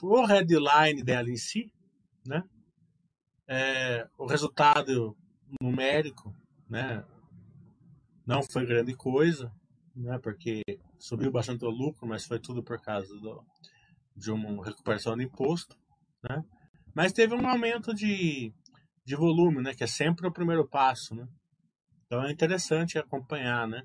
O 0.00 0.24
headline 0.24 1.02
dela 1.02 1.28
em 1.28 1.36
si, 1.36 1.72
né? 2.24 2.44
É... 3.48 4.08
O 4.16 4.26
resultado 4.26 5.16
numérico, 5.60 6.32
né? 6.68 7.04
Não 8.24 8.42
foi 8.42 8.64
grande 8.64 8.94
coisa, 8.94 9.52
né? 9.96 10.18
Porque 10.18 10.62
subiu 10.98 11.32
bastante 11.32 11.64
o 11.64 11.70
lucro, 11.70 12.06
mas 12.06 12.26
foi 12.26 12.38
tudo 12.38 12.62
por 12.62 12.80
causa 12.80 13.12
do, 13.18 13.44
de 14.14 14.30
uma 14.30 14.64
recuperação 14.64 15.16
de 15.16 15.24
imposto, 15.24 15.76
né? 16.22 16.44
Mas 16.94 17.12
teve 17.12 17.34
um 17.34 17.48
aumento 17.48 17.94
de, 17.94 18.52
de 19.08 19.16
volume, 19.16 19.62
né? 19.62 19.74
Que 19.74 19.84
é 19.84 19.86
sempre 19.86 20.26
o 20.26 20.32
primeiro 20.32 20.68
passo, 20.68 21.14
né? 21.14 21.26
Então 22.04 22.22
é 22.24 22.30
interessante 22.30 22.98
acompanhar, 22.98 23.66
né? 23.66 23.82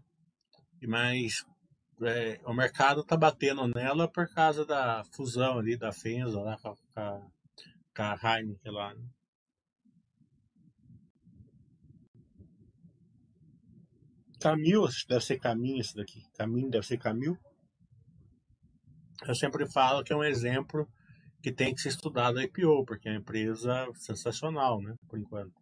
E 0.81 0.85
mais 0.85 1.45
é, 2.01 2.41
o 2.45 2.53
mercado 2.53 3.01
está 3.01 3.15
batendo 3.15 3.65
nela 3.67 4.07
por 4.07 4.27
causa 4.27 4.65
da 4.65 5.03
fusão 5.15 5.59
ali 5.59 5.77
da 5.77 5.93
Fenza 5.93 6.41
lá 6.41 6.57
com 6.57 6.75
a, 6.95 7.21
com 7.95 8.03
a 8.03 8.19
Heineken 8.21 8.71
lá. 8.71 8.93
Né? 8.93 9.05
Camil, 14.41 14.85
deve 15.07 15.23
ser 15.23 15.39
caminho 15.39 15.79
isso 15.79 15.95
daqui. 15.95 16.21
Caminho 16.37 16.69
deve 16.69 16.85
ser 16.85 16.97
Camil. 16.97 17.39
Eu 19.25 19.35
sempre 19.35 19.65
falo 19.71 20.03
que 20.03 20.11
é 20.11 20.15
um 20.17 20.23
exemplo 20.23 20.85
que 21.43 21.51
tem 21.51 21.75
que 21.75 21.81
ser 21.81 21.89
estudado 21.89 22.39
a 22.39 22.43
IPO, 22.43 22.85
porque 22.85 23.09
é 23.09 23.11
uma 23.11 23.19
empresa 23.19 23.85
sensacional, 23.95 24.81
né? 24.81 24.95
Por 25.09 25.19
enquanto. 25.19 25.53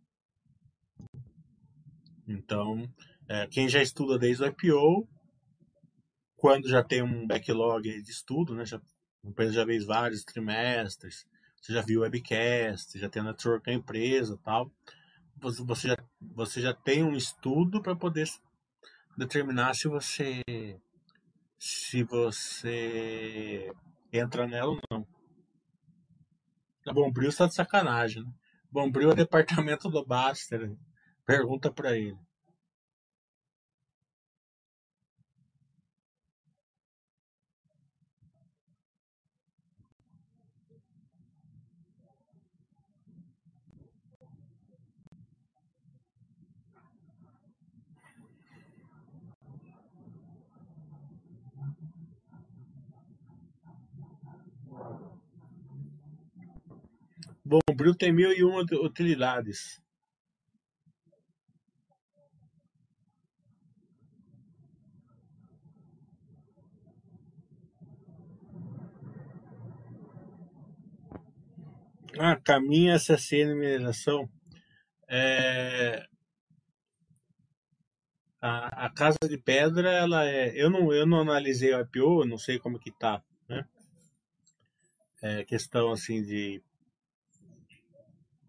Então, 2.27 2.87
é, 3.27 3.47
quem 3.47 3.67
já 3.67 3.81
estuda 3.81 4.19
desde 4.19 4.43
o 4.43 4.47
IPO, 4.47 5.09
quando 6.37 6.69
já 6.69 6.83
tem 6.83 7.01
um 7.01 7.25
backlog 7.25 7.81
de 7.81 8.11
estudo, 8.11 8.53
né? 8.53 8.63
Já, 8.63 8.77
a 8.77 9.27
empresa 9.27 9.53
já 9.53 9.65
fez 9.65 9.83
vários 9.83 10.23
trimestres, 10.23 11.25
você 11.59 11.73
já 11.73 11.81
viu 11.81 12.01
webcast, 12.01 12.99
já 12.99 13.09
tem 13.09 13.23
a 13.23 13.25
network 13.25 13.65
da 13.65 13.73
empresa 13.73 14.39
tal. 14.43 14.71
Você 15.65 15.87
já, 15.87 15.97
você 16.21 16.61
já 16.61 16.75
tem 16.75 17.03
um 17.03 17.15
estudo 17.15 17.81
para 17.81 17.95
poder 17.95 18.27
determinar 19.17 19.73
se 19.73 19.87
você 19.87 20.43
se 21.57 22.03
você 22.03 23.71
entra 24.13 24.47
nela 24.47 24.73
ou 24.73 24.79
não. 24.91 25.20
Bombril 26.85 27.29
está 27.29 27.45
de 27.45 27.53
sacanagem, 27.53 28.23
né? 28.23 28.31
Bombril 28.71 29.11
é 29.11 29.15
departamento 29.15 29.89
do 29.89 30.05
Baster. 30.05 30.71
Pergunta 31.25 31.71
para 31.71 31.97
ele. 31.97 32.17
Bombril 57.51 57.93
tem 57.93 58.13
mil 58.13 58.31
e 58.31 58.45
uma 58.45 58.61
utilidades. 58.61 59.81
Ah, 72.17 72.37
caminha 72.37 72.95
SSN 72.95 73.53
mineração. 73.55 74.29
É... 75.09 76.05
A, 78.41 78.85
a, 78.85 78.89
casa 78.93 79.19
de 79.27 79.37
pedra, 79.37 79.91
ela 79.91 80.25
é. 80.25 80.53
Eu 80.55 80.69
não, 80.69 80.93
eu 80.93 81.05
não 81.05 81.19
analisei 81.19 81.73
o 81.73 81.81
IPO, 81.81 82.25
não 82.25 82.37
sei 82.37 82.57
como 82.59 82.79
que 82.79 82.91
tá, 82.91 83.21
né? 83.49 83.65
É 85.21 85.43
questão 85.43 85.91
assim 85.91 86.23
de 86.23 86.63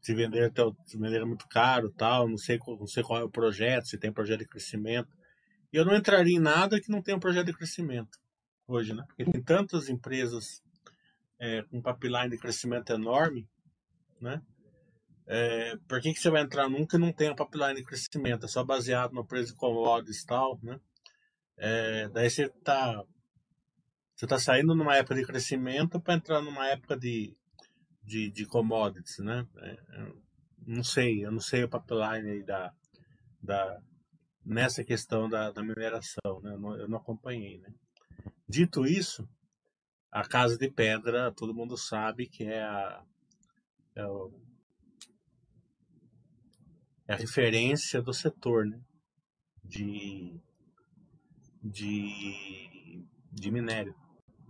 se 0.03 0.14
vender 0.14 0.44
até 0.46 0.62
se 0.84 0.98
vender 0.98 1.24
muito 1.24 1.46
caro, 1.48 1.90
tal, 1.92 2.28
não 2.28 2.36
sei, 2.36 2.59
não 2.66 2.86
sei 2.86 3.03
qual 3.05 3.20
é 3.20 3.24
o 3.24 3.30
projeto, 3.30 3.86
se 3.86 3.96
tem 3.96 4.12
projeto 4.12 4.40
de 4.40 4.48
crescimento. 4.48 5.09
E 5.72 5.76
eu 5.76 5.84
não 5.84 5.94
entraria 5.94 6.36
em 6.36 6.40
nada 6.40 6.80
que 6.80 6.90
não 6.90 7.00
tenha 7.00 7.16
um 7.16 7.20
projeto 7.20 7.46
de 7.46 7.55
crescimento 7.55 8.18
hoje, 8.66 8.92
né? 8.92 9.05
Porque 9.07 9.24
tem 9.24 9.42
tantas 9.42 9.88
empresas 9.88 10.61
é, 11.38 11.62
com 11.62 11.80
pipeline 11.80 12.30
de 12.30 12.38
crescimento 12.38 12.92
enorme, 12.92 13.48
né? 14.20 14.42
É, 15.26 15.76
por 15.88 16.00
que, 16.00 16.12
que 16.12 16.20
você 16.20 16.30
vai 16.30 16.42
entrar 16.42 16.68
nunca 16.68 16.98
não 16.98 17.12
tem 17.12 17.30
um 17.30 17.36
pipeline 17.36 17.76
de 17.76 17.84
crescimento? 17.84 18.44
É 18.44 18.48
só 18.48 18.64
baseado 18.64 19.12
no 19.12 19.24
preço 19.24 19.53
de 19.53 19.59
commodities 19.59 20.22
e 20.22 20.26
tal, 20.26 20.59
né? 20.62 20.80
É, 21.57 22.09
daí 22.09 22.28
você 22.28 22.46
está 22.46 23.05
você 24.16 24.26
tá 24.26 24.38
saindo 24.38 24.74
numa 24.74 24.96
época 24.96 25.14
de 25.14 25.24
crescimento 25.24 26.00
para 26.00 26.14
entrar 26.14 26.42
numa 26.42 26.66
época 26.68 26.96
de 26.96 27.36
de, 28.13 28.31
de 28.31 28.45
commodities, 28.45 29.19
né? 29.21 29.49
É, 29.57 30.13
não 30.67 30.85
sei, 30.85 31.25
eu 31.25 31.33
não 31.33 31.41
sei 31.41 31.65
o 31.65 31.69
pipeline 31.69 32.43
da, 32.43 32.71
da, 33.43 33.81
nessa 34.45 34.85
questão 34.85 35.31
da, 35.31 35.51
da 35.51 35.63
mineração, 35.63 36.41
né? 36.43 36.53
Eu 36.53 36.61
não, 36.61 36.77
eu 36.77 36.89
não 36.89 36.99
acompanhei, 36.99 37.59
né? 37.59 37.73
Dito 38.47 38.85
isso, 38.85 39.27
a 40.11 40.29
Casa 40.29 40.59
de 40.59 40.71
Pedra, 40.71 41.33
todo 41.33 41.55
mundo 41.55 41.79
sabe 41.79 42.27
que 42.27 42.45
é 42.45 42.63
a, 42.63 43.03
é, 43.97 44.05
o, 44.05 44.31
é 47.09 47.15
a 47.15 47.17
referência 47.17 48.03
do 48.03 48.13
setor, 48.13 48.67
né? 48.67 48.79
De, 49.65 50.39
de, 51.63 53.07
de 53.33 53.51
minério, 53.51 53.95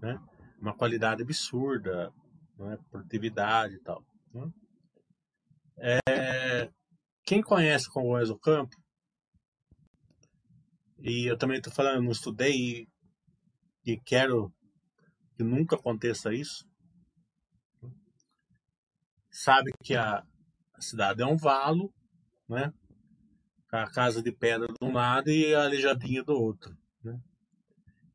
né? 0.01 0.21
Uma 0.61 0.75
qualidade 0.75 1.23
absurda, 1.23 2.13
né? 2.59 2.79
produtividade 2.91 3.75
e 3.75 3.81
tal. 3.81 4.05
Né? 4.33 4.53
É, 5.79 6.71
quem 7.25 7.43
conhece 7.43 7.91
Congonhas 7.91 8.29
do 8.29 8.39
Campo, 8.39 8.77
e 10.99 11.27
eu 11.27 11.37
também 11.37 11.59
estou 11.59 11.73
falando, 11.73 11.97
eu 11.97 12.03
não 12.03 12.13
estudei 12.13 12.53
e, 12.53 12.89
e 13.85 14.01
quero 14.01 14.53
que 15.37 15.43
nunca 15.43 15.77
aconteça 15.77 16.33
isso, 16.33 16.65
sabe 19.31 19.73
que 19.83 19.97
a, 19.97 20.25
a 20.75 20.81
cidade 20.81 21.23
é 21.23 21.27
um 21.27 21.37
valo, 21.37 21.93
né? 22.49 22.73
a 23.73 23.91
casa 23.91 24.23
de 24.23 24.31
pedra 24.31 24.67
de 24.69 24.87
um 24.87 24.93
lado 24.93 25.31
e 25.31 25.55
a 25.55 25.65
aleijadinha 25.65 26.23
do 26.23 26.35
outro. 26.35 26.77
Né? 27.03 27.19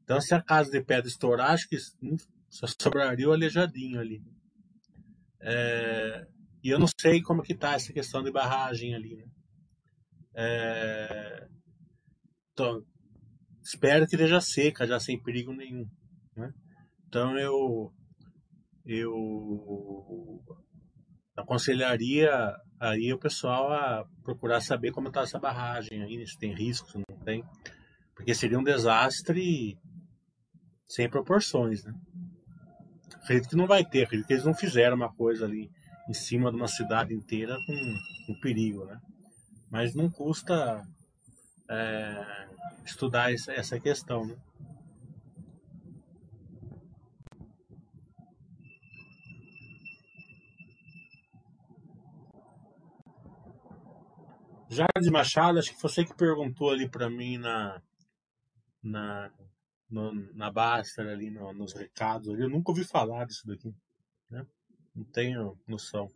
Então, 0.03 0.21
se 0.21 0.33
a 0.35 0.41
casa 0.41 0.69
de 0.69 0.81
pedra 0.83 1.07
estourar, 1.07 1.51
acho 1.51 1.67
que 1.67 1.77
só 2.49 2.65
sobraria 2.81 3.29
o 3.29 3.33
aleijadinho 3.33 3.99
ali. 3.99 4.21
É, 5.39 6.27
e 6.63 6.69
eu 6.69 6.79
não 6.79 6.87
sei 6.99 7.21
como 7.21 7.43
que 7.43 7.55
tá 7.55 7.73
essa 7.73 7.93
questão 7.93 8.23
de 8.23 8.31
barragem 8.31 8.95
ali, 8.95 9.15
né? 9.15 9.25
É, 10.33 11.47
então, 12.51 12.83
espero 13.63 14.07
que 14.07 14.15
esteja 14.15 14.41
seca, 14.41 14.85
já 14.85 14.99
sem 14.99 15.21
perigo 15.21 15.53
nenhum, 15.53 15.87
né? 16.35 16.53
Então 17.07 17.37
eu 17.37 17.93
eu 18.85 20.41
aconselharia 21.35 22.55
aí 22.79 23.11
o 23.11 23.19
pessoal 23.19 23.71
a 23.71 24.05
procurar 24.23 24.61
saber 24.61 24.91
como 24.91 25.09
está 25.09 25.21
essa 25.21 25.39
barragem 25.39 26.03
aí, 26.03 26.25
se 26.25 26.37
tem 26.37 26.53
risco, 26.53 26.89
se 26.89 26.97
não 26.97 27.17
tem, 27.19 27.43
porque 28.15 28.33
seria 28.33 28.57
um 28.57 28.63
desastre 28.63 29.77
sem 30.87 31.09
proporções, 31.09 31.83
né? 31.83 31.93
Acredito 33.27 33.49
que 33.49 33.57
não 33.57 33.67
vai 33.67 33.83
ter, 33.83 34.03
acredito 34.03 34.25
que 34.25 34.31
eles 34.31 34.45
não 34.45 34.53
fizeram 34.53 34.95
uma 34.95 35.13
coisa 35.13 35.43
ali 35.43 35.69
em 36.07 36.13
cima 36.13 36.49
de 36.49 36.55
uma 36.55 36.69
cidade 36.69 37.13
inteira 37.13 37.57
com, 37.65 37.95
com 38.25 38.39
perigo, 38.39 38.85
né? 38.85 39.01
Mas 39.69 39.93
não 39.93 40.09
custa 40.09 40.81
é, 41.69 42.47
estudar 42.85 43.33
essa 43.33 43.77
questão, 43.81 44.25
né? 44.25 44.37
Jardim 54.69 55.11
Machado, 55.11 55.59
acho 55.59 55.75
que 55.75 55.81
você 55.81 56.05
que 56.05 56.15
perguntou 56.15 56.69
ali 56.69 56.87
para 56.87 57.09
mim 57.09 57.37
na 57.37 57.81
na 58.81 59.29
no, 59.89 60.11
na 60.33 60.51
Baster 60.51 61.07
ali 61.07 61.29
no, 61.29 61.53
nos 61.53 61.73
recados 61.73 62.29
ali, 62.29 62.41
eu 62.41 62.49
nunca 62.49 62.71
ouvi 62.71 62.83
falar 62.83 63.25
disso 63.25 63.47
daqui, 63.47 63.73
né? 64.29 64.45
Não 64.95 65.03
tenho 65.05 65.57
noção. 65.67 66.09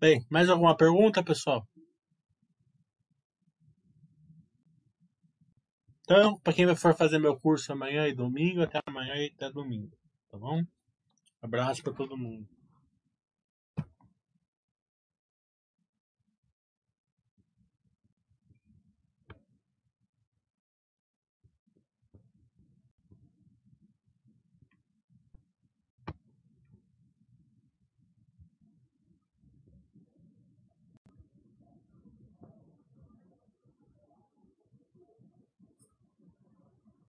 Bem, 0.00 0.26
mais 0.28 0.48
alguma 0.48 0.76
pergunta, 0.76 1.22
pessoal? 1.22 1.64
Então, 6.12 6.38
para 6.40 6.52
quem 6.52 6.76
for 6.76 6.94
fazer 6.94 7.18
meu 7.18 7.40
curso 7.40 7.72
amanhã 7.72 8.06
e 8.06 8.12
domingo, 8.12 8.60
até 8.60 8.78
amanhã 8.84 9.14
e 9.16 9.32
até 9.34 9.50
domingo, 9.50 9.96
tá 10.30 10.36
bom? 10.36 10.62
Abraço 11.40 11.82
para 11.82 11.94
todo 11.94 12.18
mundo. 12.18 12.46